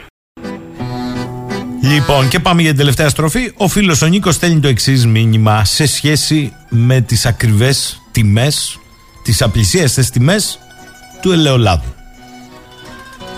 Λοιπόν, 1.82 2.28
και 2.28 2.40
πάμε 2.40 2.61
για 2.61 2.70
την 2.70 2.78
τελευταία 2.78 3.09
στροφή. 3.09 3.52
Ο 3.57 3.69
φίλος 3.69 4.02
ο 4.02 4.07
Νίκος 4.07 4.35
στέλνει 4.35 4.61
το 4.61 4.69
εξής 4.69 5.07
μήνυμα 5.07 5.65
σε 5.65 5.86
σχέση 5.86 6.52
με 6.69 7.01
τις 7.01 7.27
ακριβές 7.27 8.02
τιμές, 8.12 8.78
τις 9.23 9.43
απλησίαστες 9.43 10.11
τιμές 10.11 10.59
του 11.20 11.32
ελαιολάδου. 11.32 11.94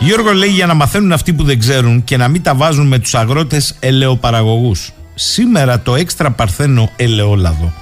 Γιώργο 0.00 0.32
λέει 0.32 0.50
για 0.50 0.66
να 0.66 0.74
μαθαίνουν 0.74 1.12
αυτοί 1.12 1.32
που 1.32 1.44
δεν 1.44 1.58
ξέρουν 1.58 2.04
και 2.04 2.16
να 2.16 2.28
μην 2.28 2.42
τα 2.42 2.54
βάζουν 2.54 2.86
με 2.86 2.98
τους 2.98 3.14
αγρότες 3.14 3.76
ελαιοπαραγωγούς. 3.80 4.92
Σήμερα 5.14 5.80
το 5.80 5.94
έξτρα 5.94 6.30
παρθένο 6.30 6.90
ελαιόλαδο 6.96 7.72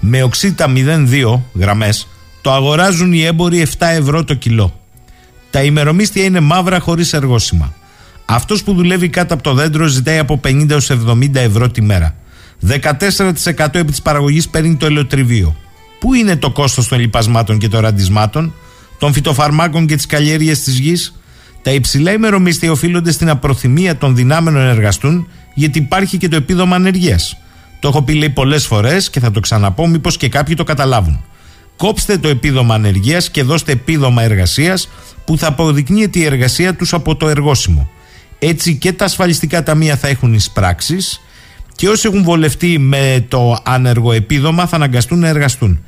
με 0.00 0.22
οξύτα 0.22 0.66
0,2 0.68 1.40
γραμμές 1.54 2.08
το 2.40 2.52
αγοράζουν 2.52 3.12
οι 3.12 3.22
έμποροι 3.22 3.66
7 3.78 3.86
ευρώ 3.86 4.24
το 4.24 4.34
κιλό. 4.34 4.80
Τα 5.50 5.62
ημερομίστια 5.62 6.24
είναι 6.24 6.40
μαύρα 6.40 6.80
χωρίς 6.80 7.12
εργόσημα. 7.12 7.74
Αυτός 8.24 8.62
που 8.62 8.74
δουλεύει 8.74 9.08
κάτω 9.08 9.34
από 9.34 9.42
το 9.42 9.54
δέντρο 9.54 9.86
ζητάει 9.86 10.18
από 10.18 10.40
50 10.44 10.70
έως 10.70 10.90
70 10.90 11.34
ευρώ 11.34 11.70
τη 11.70 11.82
μέρα. 11.82 12.14
14% 12.60 13.74
επί 13.78 13.90
της 13.90 14.02
παραγωγής 14.02 14.48
παίρνει 14.48 14.76
το 14.76 14.86
ελαιοτριβείο. 14.86 15.56
Πού 16.00 16.14
είναι 16.14 16.36
το 16.36 16.50
κόστος 16.50 16.88
των 16.88 16.98
λιπασμάτων 16.98 17.58
και 17.58 17.68
των 17.68 17.80
ραντισμάτων, 17.80 18.54
των 18.98 19.12
φυτοφαρμάκων 19.12 19.86
και 19.86 19.96
της 19.96 20.06
καλλιέργειας 20.06 20.58
της 20.60 20.78
γης, 20.78 21.19
τα 21.62 21.70
υψηλά 21.70 22.12
ημερομίσθια 22.12 22.70
οφείλονται 22.70 23.12
στην 23.12 23.28
απροθυμία 23.28 23.96
των 23.96 24.16
δυνάμεων 24.16 24.56
να 24.56 24.70
εργαστούν, 24.70 25.28
γιατί 25.54 25.78
υπάρχει 25.78 26.16
και 26.16 26.28
το 26.28 26.36
επίδομα 26.36 26.76
ανεργίας. 26.76 27.36
Το 27.80 27.88
έχω 27.88 28.02
πει 28.02 28.12
λέει 28.14 28.30
πολλές 28.30 28.66
φορές 28.66 29.10
και 29.10 29.20
θα 29.20 29.30
το 29.30 29.40
ξαναπώ, 29.40 29.86
μήπως 29.86 30.16
και 30.16 30.28
κάποιοι 30.28 30.54
το 30.54 30.64
καταλάβουν. 30.64 31.24
Κόψτε 31.76 32.18
το 32.18 32.28
επίδομα 32.28 32.74
ανεργίας 32.74 33.30
και 33.30 33.42
δώστε 33.42 33.72
επίδομα 33.72 34.22
εργασίας 34.22 34.88
που 35.24 35.38
θα 35.38 35.46
αποδεικνύεται 35.46 36.18
η 36.18 36.24
εργασία 36.24 36.74
τους 36.74 36.92
από 36.92 37.16
το 37.16 37.28
εργόσιμο. 37.28 37.90
Έτσι 38.38 38.76
και 38.76 38.92
τα 38.92 39.04
ασφαλιστικά 39.04 39.62
ταμεία 39.62 39.96
θα 39.96 40.08
έχουν 40.08 40.34
εισπράξει 40.34 40.96
και 41.74 41.88
όσοι 41.88 42.08
έχουν 42.08 42.22
βολευτεί 42.22 42.78
με 42.78 43.24
το 43.28 43.58
άνεργο 43.64 44.12
επίδομα 44.12 44.66
θα 44.66 44.76
αναγκαστούν 44.76 45.18
να 45.18 45.28
εργαστούν. 45.28 45.84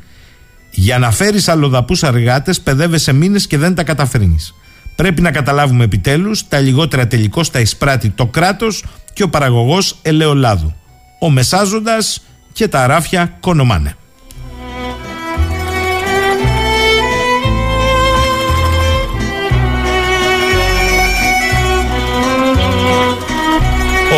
Για 0.70 0.98
να 0.98 1.10
φέρεις 1.10 1.48
αλλοδαπούς 1.48 2.02
εργάτε, 2.02 2.54
παιδεύεσαι 2.62 3.12
μήνες 3.12 3.46
και 3.46 3.58
δεν 3.58 3.74
τα 3.74 3.84
καταφέρνεις. 3.84 4.54
Πρέπει 5.02 5.22
να 5.22 5.30
καταλάβουμε 5.30 5.84
επιτέλους 5.84 6.48
τα 6.48 6.58
λιγότερα 6.58 7.06
τελικώς 7.06 7.50
τα 7.50 7.60
εισπράττει 7.60 8.10
το 8.10 8.26
κράτος 8.26 8.84
και 9.12 9.22
ο 9.22 9.28
παραγωγός 9.28 9.96
ελαιολάδου. 10.02 10.74
Ο 11.20 11.30
μεσάζοντας 11.30 12.22
και 12.52 12.68
τα 12.68 12.86
ράφια 12.86 13.36
κονομάνε. 13.40 13.96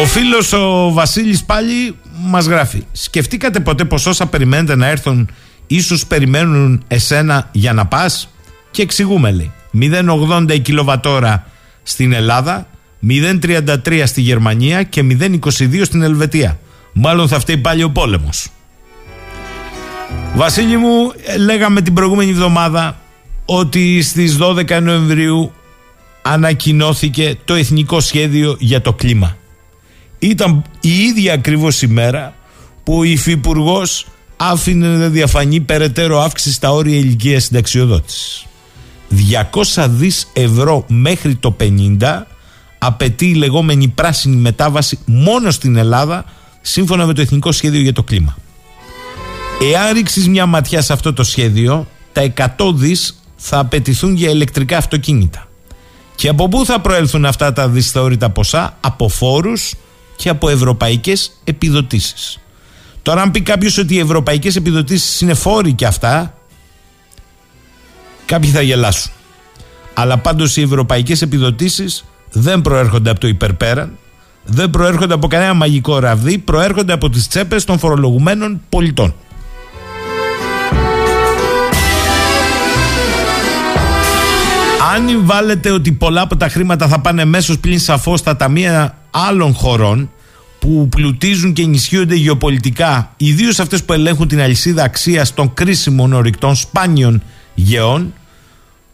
Ο 0.03 0.07
φίλος 0.07 0.53
ο 0.53 0.91
Βασίλης 0.93 1.45
πάλι 1.45 1.97
μας 2.21 2.47
γράφει 2.47 2.85
Σκεφτήκατε 2.93 3.61
ποτέ 3.61 3.85
πως 3.85 4.07
όσα 4.07 4.27
περιμένετε 4.27 4.77
να 4.77 4.87
έρθουν 4.87 5.31
ίσως 5.67 6.07
περιμένουν 6.07 6.85
εσένα 6.89 7.49
για 7.53 7.73
να 7.73 7.87
πας; 7.87 8.29
Και 8.71 8.83
εξηγούμε 8.83 9.31
λέει 9.31 9.53
0,80 9.81 10.55
η 10.55 10.59
κιλοβατόρα 10.59 11.47
στην 11.83 12.13
Ελλάδα, 12.13 12.67
0,33 13.09 14.03
στη 14.05 14.21
Γερμανία 14.21 14.83
και 14.83 15.05
0,22 15.21 15.81
στην 15.83 16.03
Ελβετία. 16.03 16.59
Μάλλον 16.93 17.29
θα 17.29 17.41
φταίει 17.41 17.57
πάλι 17.57 17.83
ο 17.83 17.91
πόλεμος. 17.91 18.49
Βασίλη 20.35 20.77
μου, 20.77 21.13
λέγαμε 21.39 21.81
την 21.81 21.95
προηγούμενη 21.95 22.31
εβδομάδα 22.31 22.99
ότι 23.45 24.03
στις 24.03 24.39
12 24.41 24.81
Νοεμβρίου 24.83 25.53
ανακοινώθηκε 26.23 27.39
το 27.45 27.55
Εθνικό 27.55 28.01
Σχέδιο 28.01 28.57
για 28.59 28.81
το 28.81 28.93
Κλίμα. 28.93 29.37
Ήταν 30.19 30.63
η 30.81 30.99
ίδια 30.99 31.33
ακριβώς 31.33 31.83
ημέρα 31.83 32.35
που 32.85 32.99
ο 32.99 33.03
Υφυπουργός 33.03 34.07
άφηνε 34.37 34.97
να 34.97 35.09
διαφανεί 35.09 35.61
περαιτέρω 35.61 36.21
αύξηση 36.21 36.55
στα 36.55 36.73
όρια 36.73 36.97
ηλικίας 36.97 37.45
συνταξιοδότησης. 37.45 38.47
200 39.75 39.87
δις 39.89 40.27
ευρώ 40.33 40.85
μέχρι 40.89 41.35
το 41.35 41.57
50 41.61 42.23
απαιτεί 42.79 43.27
η 43.27 43.35
λεγόμενη 43.35 43.89
πράσινη 43.89 44.37
μετάβαση 44.37 44.99
μόνο 45.05 45.51
στην 45.51 45.77
Ελλάδα 45.77 46.25
σύμφωνα 46.61 47.07
με 47.07 47.13
το 47.13 47.21
Εθνικό 47.21 47.53
Σχέδιο 47.53 47.81
για 47.81 47.93
το 47.93 48.03
Κλίμα. 48.03 48.37
Εάν 49.73 49.93
ρίξεις 49.93 50.29
μια 50.29 50.47
ματιά 50.47 50.83
σε 50.83 50.93
αυτό 50.93 51.13
το 51.13 51.23
σχέδιο, 51.23 51.87
τα 52.13 52.33
100 52.57 52.75
δις 52.75 53.23
θα 53.37 53.59
απαιτηθούν 53.59 54.15
για 54.15 54.31
ηλεκτρικά 54.31 54.77
αυτοκίνητα. 54.77 55.49
Και 56.15 56.29
από 56.29 56.49
πού 56.49 56.65
θα 56.65 56.81
προέλθουν 56.81 57.25
αυτά 57.25 57.53
τα 57.53 57.69
δυσθεώρητα 57.69 58.31
ποσά, 58.31 58.77
από 58.81 59.09
φόρους 59.09 59.75
και 60.17 60.29
από 60.29 60.49
ευρωπαϊκές 60.49 61.33
επιδοτήσεις. 61.45 62.39
Τώρα 63.03 63.23
αν 63.23 63.31
πει 63.31 63.41
κάποιος 63.41 63.79
ότι 63.79 63.95
οι 63.95 63.99
ευρωπαϊκές 63.99 64.57
επιδοτήσεις 64.57 65.21
είναι 65.21 65.35
φόροι 65.35 65.73
και 65.73 65.87
αυτά, 65.87 66.35
Κάποιοι 68.27 68.51
θα 68.51 68.63
γελάσουν. 68.63 69.13
Αλλά 69.95 70.19
πάντως 70.19 70.57
οι 70.57 70.63
ευρωπαϊκές 70.63 71.23
επιδοτήσεις 71.23 72.05
δεν 72.33 72.63
προέρχονται 72.63 73.11
από 73.11 73.21
το 73.21 73.29
υπερπέραν, 73.29 73.99
δεν 74.45 74.71
προέρχονται 74.71 75.15
από 75.15 75.27
κανένα 75.27 75.55
μαγικό 75.55 75.99
ραβδί, 75.99 76.39
προέρχονται 76.39 76.93
από 76.93 77.11
τις 77.11 77.29
τσέπες 77.29 77.65
των 77.65 77.79
φορολογουμένων 77.79 78.61
πολιτών. 78.69 79.15
Αν 84.95 85.27
βάλετε 85.27 85.71
ότι 85.71 85.93
πολλά 85.93 86.21
από 86.21 86.37
τα 86.37 86.49
χρήματα 86.49 86.89
θα 86.89 87.01
πάνε 87.01 87.25
μέσως 87.25 87.59
πλην 87.59 87.79
σαφώς 87.79 88.19
στα 88.21 88.37
ταμεία 88.37 88.99
άλλων 89.11 89.55
χωρών 89.55 90.11
που 90.59 90.89
πλουτίζουν 90.89 91.53
και 91.53 91.63
ενισχύονται 91.63 92.15
γεωπολιτικά, 92.15 93.13
ιδίως 93.17 93.59
αυτές 93.59 93.85
που 93.85 93.93
ελέγχουν 93.93 94.29
την 94.29 94.41
αλυσίδα 94.41 94.83
αξίας 94.83 95.35
των 95.35 95.55
κρίσιμων 95.55 96.13
ορυκτών 96.13 96.55
σπάνιων 96.55 97.23
γεών, 97.55 98.15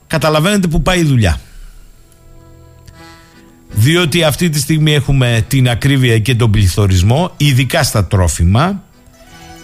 καταλαβαίνετε 0.07 0.69
που 0.69 0.82
πάει 0.82 0.99
η 1.01 1.05
δουλειά. 1.05 1.41
Διότι 3.70 4.23
αυτή 4.24 4.49
τη 4.49 4.59
στιγμή 4.61 4.95
έχουμε 4.95 5.45
την 5.49 5.69
ακρίβεια 5.69 6.19
και 6.19 6.35
τον 6.35 6.51
πληθωρισμό, 6.51 7.35
ειδικά 7.37 7.82
στα 7.82 8.05
τρόφιμα, 8.05 8.82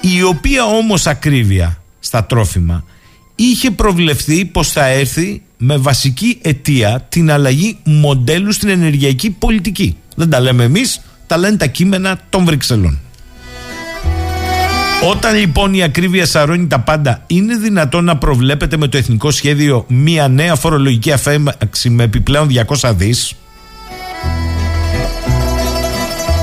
η 0.00 0.22
οποία 0.22 0.64
όμως 0.64 1.06
ακρίβεια 1.06 1.80
στα 2.00 2.24
τρόφιμα 2.24 2.84
είχε 3.34 3.70
προβλεφθεί 3.70 4.44
πως 4.44 4.70
θα 4.70 4.86
έρθει 4.86 5.42
με 5.56 5.76
βασική 5.76 6.38
αιτία 6.42 7.06
την 7.08 7.30
αλλαγή 7.30 7.78
μοντέλου 7.84 8.52
στην 8.52 8.68
ενεργειακή 8.68 9.30
πολιτική. 9.30 9.96
Δεν 10.16 10.30
τα 10.30 10.40
λέμε 10.40 10.64
εμείς, 10.64 11.00
τα 11.26 11.36
λένε 11.36 11.56
τα 11.56 11.66
κείμενα 11.66 12.20
των 12.30 12.44
Βρυξελών. 12.44 13.00
Όταν 15.02 15.36
λοιπόν 15.36 15.74
η 15.74 15.82
ακρίβεια 15.82 16.26
σαρώνει 16.26 16.66
τα 16.66 16.80
πάντα, 16.80 17.22
είναι 17.26 17.56
δυνατόν 17.56 18.04
να 18.04 18.16
προβλέπετε 18.16 18.76
με 18.76 18.88
το 18.88 18.96
εθνικό 18.96 19.30
σχέδιο 19.30 19.84
μια 19.88 20.28
νέα 20.28 20.54
φορολογική 20.54 21.12
αφέμαξη 21.12 21.90
με 21.90 22.02
επιπλέον 22.02 22.48
200 22.80 22.92
δις; 22.96 23.34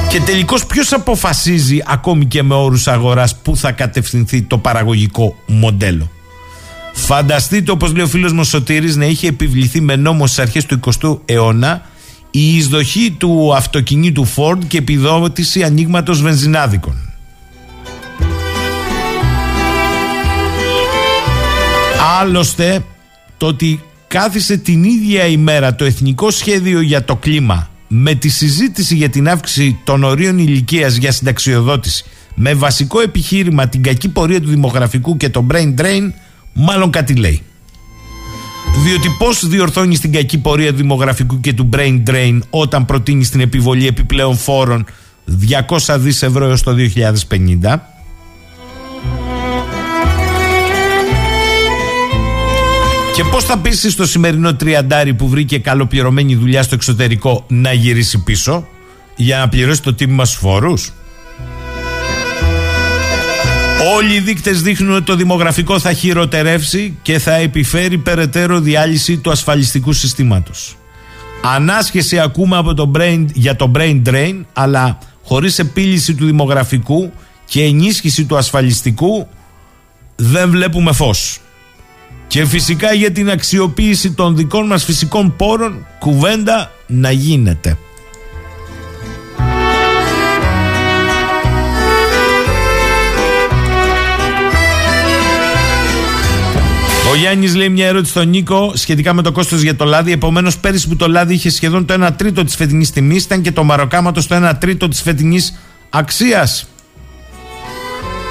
Και 0.10 0.20
τελικώς 0.20 0.66
ποιος 0.66 0.94
αποφασίζει 0.94 1.80
ακόμη 1.86 2.26
και 2.26 2.44
με 2.44 2.54
όρους 2.54 2.88
αγοράς 2.88 3.36
που 3.36 3.58
θα 3.58 3.72
κατευθυνθεί 3.72 4.42
το 4.42 4.58
παραγωγικό 4.58 5.36
μοντέλο; 5.46 6.12
Φανταστείτε 6.94 7.72
όπως 7.72 7.94
λέει 7.94 8.04
ο 8.04 8.08
φίλος 8.08 8.34
μου 8.34 8.44
Σωτήρης 8.44 8.96
να 8.96 9.06
είχε 9.06 9.28
επιβληθεί 9.28 9.82
με 9.82 9.96
νόμο 9.96 10.28
στις 10.28 10.40
αρχές 10.40 10.66
του 10.66 10.80
20ου 10.80 11.18
αιώνα 11.26 11.82
η 12.32 12.56
εισδοχή 12.56 13.16
του 13.18 13.56
αυτοκινήτου 13.56 14.28
Ford 14.36 14.58
και 14.68 14.78
επιδότηση 14.78 15.64
ανοίγματος 15.64 16.22
βενζινάδικων. 16.22 17.13
Άλλωστε 22.06 22.84
το 23.38 23.46
ότι 23.46 23.84
κάθισε 24.08 24.58
την 24.58 24.84
ίδια 24.84 25.26
ημέρα 25.26 25.76
το 25.76 25.86
Εθνικό 25.86 26.32
Σχέδιο 26.32 26.82
για 26.82 27.04
το 27.04 27.16
Κλίμα 27.16 27.70
με 27.88 28.14
τη 28.14 28.30
συζήτηση 28.30 28.96
για 28.96 29.10
την 29.10 29.30
αύξηση 29.30 29.80
των 29.84 30.04
ορίων 30.04 30.38
ηλικίας 30.38 30.96
για 30.96 31.12
συνταξιοδότηση 31.12 32.06
με 32.36 32.54
βασικό 32.54 33.00
επιχείρημα 33.00 33.68
την 33.68 33.84
κακή 33.84 34.10
πορεία 34.10 34.42
του 34.42 34.50
δημογραφικού 34.50 35.18
και 35.18 35.30
το 35.30 35.46
brain 35.52 35.74
drain, 35.82 36.12
μάλλον 36.54 36.92
κάτι 36.92 37.16
λέει. 37.16 37.42
Διότι 38.86 39.10
πώς 39.18 39.48
διορθώνεις 39.48 40.00
την 40.00 40.12
κακή 40.12 40.38
πορεία 40.38 40.72
του 40.72 40.78
δημογραφικού 40.78 41.40
και 41.40 41.54
του 41.54 41.70
brain 41.74 42.04
drain 42.08 42.40
όταν 42.50 42.86
προτείνεις 42.86 43.30
την 43.30 43.40
επιβολή 43.40 43.88
επιπλέον 43.88 44.38
φόρων 44.38 44.86
200 45.88 45.96
δις 46.00 46.24
ευρώ 46.24 46.46
έως 46.46 46.64
το 46.64 46.76
2050. 47.30 47.93
Και 53.16 53.24
πώς 53.24 53.44
θα 53.44 53.58
πείσει 53.58 53.90
στο 53.90 54.06
σημερινό 54.06 54.56
τριαντάρι 54.56 55.14
που 55.14 55.28
βρήκε 55.28 55.60
καλοπληρωμένη 55.60 56.36
δουλειά 56.36 56.64
στο 56.64 56.76
εξωτερικό 56.76 57.46
να 57.48 57.74
γυρίσει 57.74 58.24
πίσω 58.24 58.68
για 59.16 59.38
να 59.38 59.50
πληρώσει 59.50 59.82
το 59.82 59.94
τίμημα 59.94 60.26
στους 60.26 60.40
φόρους; 60.40 60.92
Όλοι 63.96 64.14
οι 64.14 64.20
δείκτες 64.20 64.62
δείχνουν 64.62 64.96
ότι 64.96 65.06
το 65.06 65.16
δημογραφικό 65.16 65.80
θα 65.80 65.94
χειροτερεύσει 65.94 66.98
και 67.02 67.20
θα 67.20 67.34
επιφέρει 67.34 67.98
περαιτέρω 67.98 68.60
διάλυση 68.60 69.18
του 69.18 69.32
ασφαλιστικού 69.32 69.94
συστήματος. 69.94 70.78
Ανάσχεση 71.44 72.20
ακούμε 72.20 72.58
από 72.58 72.74
το 72.74 72.92
brain, 72.96 73.26
για 73.34 73.56
το 73.56 73.72
brain 73.76 74.02
drain, 74.06 74.42
αλλά 74.54 74.98
χωρίς 75.24 75.60
επίλυση 75.60 76.16
του 76.16 76.26
δημογραφικού 76.26 77.12
και 77.46 77.64
ενίσχυση 77.64 78.26
του 78.26 78.38
ασφαλιστικού 78.38 79.28
δεν 80.16 80.50
βλέπουμε 80.50 80.94
φως. 80.94 81.43
Και 82.34 82.46
φυσικά 82.46 82.94
για 82.94 83.12
την 83.12 83.30
αξιοποίηση 83.30 84.12
των 84.12 84.36
δικών 84.36 84.68
μας 84.68 84.84
φυσικών 84.84 85.36
πόρων 85.36 85.86
κουβέντα 86.00 86.72
να 86.88 87.12
γίνεται. 87.12 87.78
Ο 97.12 97.16
Γιάννης 97.16 97.56
λέει 97.56 97.70
μια 97.70 97.88
ερώτηση 97.88 98.12
στον 98.12 98.30
Νίκο 98.30 98.72
σχετικά 98.76 99.14
με 99.14 99.22
το 99.22 99.32
κόστος 99.32 99.62
για 99.62 99.76
το 99.76 99.86
λάδι. 99.86 100.12
Επομένως, 100.12 100.58
πέρυσι 100.58 100.88
που 100.88 100.96
το 100.96 101.08
λάδι 101.08 101.34
είχε 101.34 101.50
σχεδόν 101.50 101.86
το 101.86 101.94
1 101.94 102.10
τρίτο 102.16 102.44
της 102.44 102.56
φετινής 102.56 102.92
τιμής, 102.92 103.24
ήταν 103.24 103.42
και 103.42 103.52
το 103.52 103.64
μαροκάματος 103.64 104.24
στο 104.24 104.36
1 104.36 104.58
τρίτο 104.60 104.88
της 104.88 105.02
φετινής 105.02 105.60
αξίας. 105.90 106.68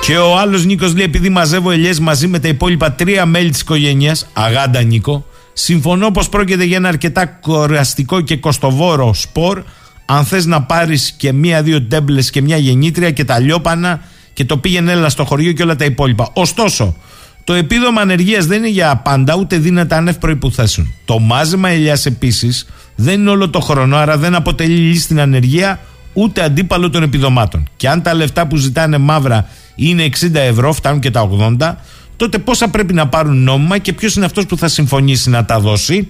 Και 0.06 0.16
ο 0.16 0.38
άλλος 0.38 0.64
Νίκος 0.64 0.94
λέει: 0.94 1.04
Επειδή 1.04 1.28
μαζεύω 1.28 1.70
ελιές 1.70 1.98
μαζί 1.98 2.26
με 2.26 2.38
τα 2.38 2.48
υπόλοιπα 2.48 2.92
τρία 2.92 3.26
μέλη 3.26 3.50
της 3.50 3.60
οικογένειας, 3.60 4.26
αγάντα 4.32 4.82
Νίκο, 4.82 5.26
συμφωνώ 5.52 6.10
πως 6.10 6.28
πρόκειται 6.28 6.64
για 6.64 6.76
ένα 6.76 6.88
αρκετά 6.88 7.26
κοραστικό 7.26 8.20
και 8.20 8.36
κοστοβόρο 8.36 9.14
σπορ. 9.14 9.62
Αν 10.06 10.24
θες 10.24 10.46
να 10.46 10.62
πάρεις 10.62 11.12
και 11.16 11.32
μία-δύο 11.32 11.82
τέμπλες 11.82 12.30
και 12.30 12.42
μια 12.42 12.56
γεννήτρια 12.56 13.10
και 13.10 13.24
τα 13.24 13.38
λιώπανα 13.38 14.00
και 14.32 14.44
το 14.44 14.56
πήγαινε 14.56 14.92
έλα 14.92 15.08
στο 15.08 15.24
χωριό 15.24 15.52
και 15.52 15.62
όλα 15.62 15.76
τα 15.76 15.84
υπόλοιπα. 15.84 16.30
Ωστόσο, 16.32 16.96
το 17.44 17.52
επίδομα 17.52 18.00
ανεργίας 18.00 18.46
δεν 18.46 18.58
είναι 18.58 18.68
για 18.68 18.96
πάντα 18.96 19.36
ούτε 19.36 19.56
δύνατα 19.56 19.96
άνευ 19.96 20.16
προποθέσεων. 20.16 20.94
Το 21.04 21.18
μάζεμα 21.18 21.68
ελιάς 21.68 22.06
επίσης 22.06 22.66
δεν 22.96 23.20
είναι 23.20 23.30
όλο 23.30 23.50
το 23.50 23.60
χρόνο, 23.60 23.96
άρα 23.96 24.16
δεν 24.16 24.34
αποτελεί 24.34 24.76
λύση 24.76 25.00
στην 25.00 25.20
ανεργία 25.20 25.80
ούτε 26.12 26.42
αντίπαλο 26.42 26.90
των 26.90 27.02
επιδομάτων. 27.02 27.68
Και 27.76 27.88
αν 27.88 28.02
τα 28.02 28.14
λεφτά 28.14 28.46
που 28.46 28.56
ζητάνε 28.56 28.98
μαύρα 28.98 29.48
είναι 29.74 30.08
60 30.20 30.34
ευρώ, 30.34 30.72
φτάνουν 30.72 31.00
και 31.00 31.10
τα 31.10 31.30
80, 31.58 31.74
τότε 32.16 32.38
πόσα 32.38 32.68
πρέπει 32.68 32.92
να 32.92 33.08
πάρουν 33.08 33.42
νόμιμα 33.42 33.78
και 33.78 33.92
ποιος 33.92 34.14
είναι 34.14 34.24
αυτός 34.24 34.46
που 34.46 34.56
θα 34.56 34.68
συμφωνήσει 34.68 35.30
να 35.30 35.44
τα 35.44 35.60
δώσει; 35.60 36.08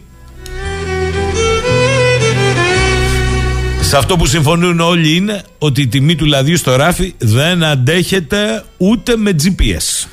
Σε 3.80 3.96
αυτό 3.96 4.16
που 4.16 4.26
συμφωνούν 4.26 4.80
όλοι 4.80 5.16
είναι 5.16 5.42
ότι 5.58 5.80
η 5.80 5.86
τιμή 5.86 6.14
του 6.14 6.24
λαδιού 6.24 6.56
στο 6.56 6.76
ράφι 6.76 7.14
δεν 7.18 7.64
αντέχεται 7.64 8.64
ούτε 8.76 9.16
με 9.16 9.34
GPS. 9.42 10.08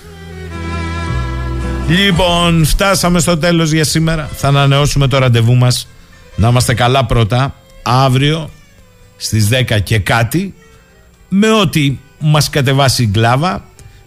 Λοιπόν, 1.90 2.66
φτάσαμε 2.66 3.20
στο 3.20 3.38
τέλος 3.38 3.72
για 3.72 3.84
σήμερα. 3.84 4.30
Θα 4.36 4.48
ανανεώσουμε 4.48 5.08
το 5.08 5.18
ραντεβού 5.18 5.56
μας. 5.56 5.88
Να 6.36 6.48
είμαστε 6.48 6.74
καλά 6.74 7.06
πρώτα. 7.06 7.56
Αύριο 7.84 8.50
στις 9.18 9.48
10 9.48 9.80
και 9.84 10.00
κάτι 10.00 10.54
με 11.30 11.52
ό,τι 11.52 11.98
μας 12.20 12.50
κατεβάσει 12.50 13.04
η 13.04 13.08
γκλάβα. 13.08 13.64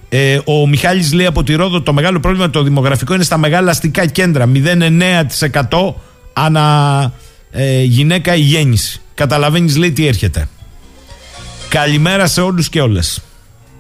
Ε, 0.08 0.38
ο 0.44 0.66
Μιχάλης 0.66 1.12
λέει 1.12 1.26
από 1.26 1.42
τη 1.42 1.54
Ρόδο 1.54 1.82
το 1.82 1.92
μεγάλο 1.92 2.20
πρόβλημα 2.20 2.50
το 2.50 2.62
δημογραφικό 2.62 3.14
είναι 3.14 3.22
στα 3.22 3.38
μεγάλα 3.38 3.70
αστικά 3.70 4.06
κέντρα. 4.06 4.50
0,9% 4.54 5.94
ανά 6.32 7.12
ε, 7.50 7.82
γυναίκα 7.82 8.34
η 8.34 8.40
γέννηση. 8.40 9.00
Καταλαβαίνεις 9.14 9.76
λέει 9.76 9.92
τι 9.92 10.06
έρχεται. 10.06 10.48
Καλημέρα 11.68 12.26
σε 12.26 12.40
όλους 12.40 12.68
και 12.68 12.80
όλες. 12.80 13.22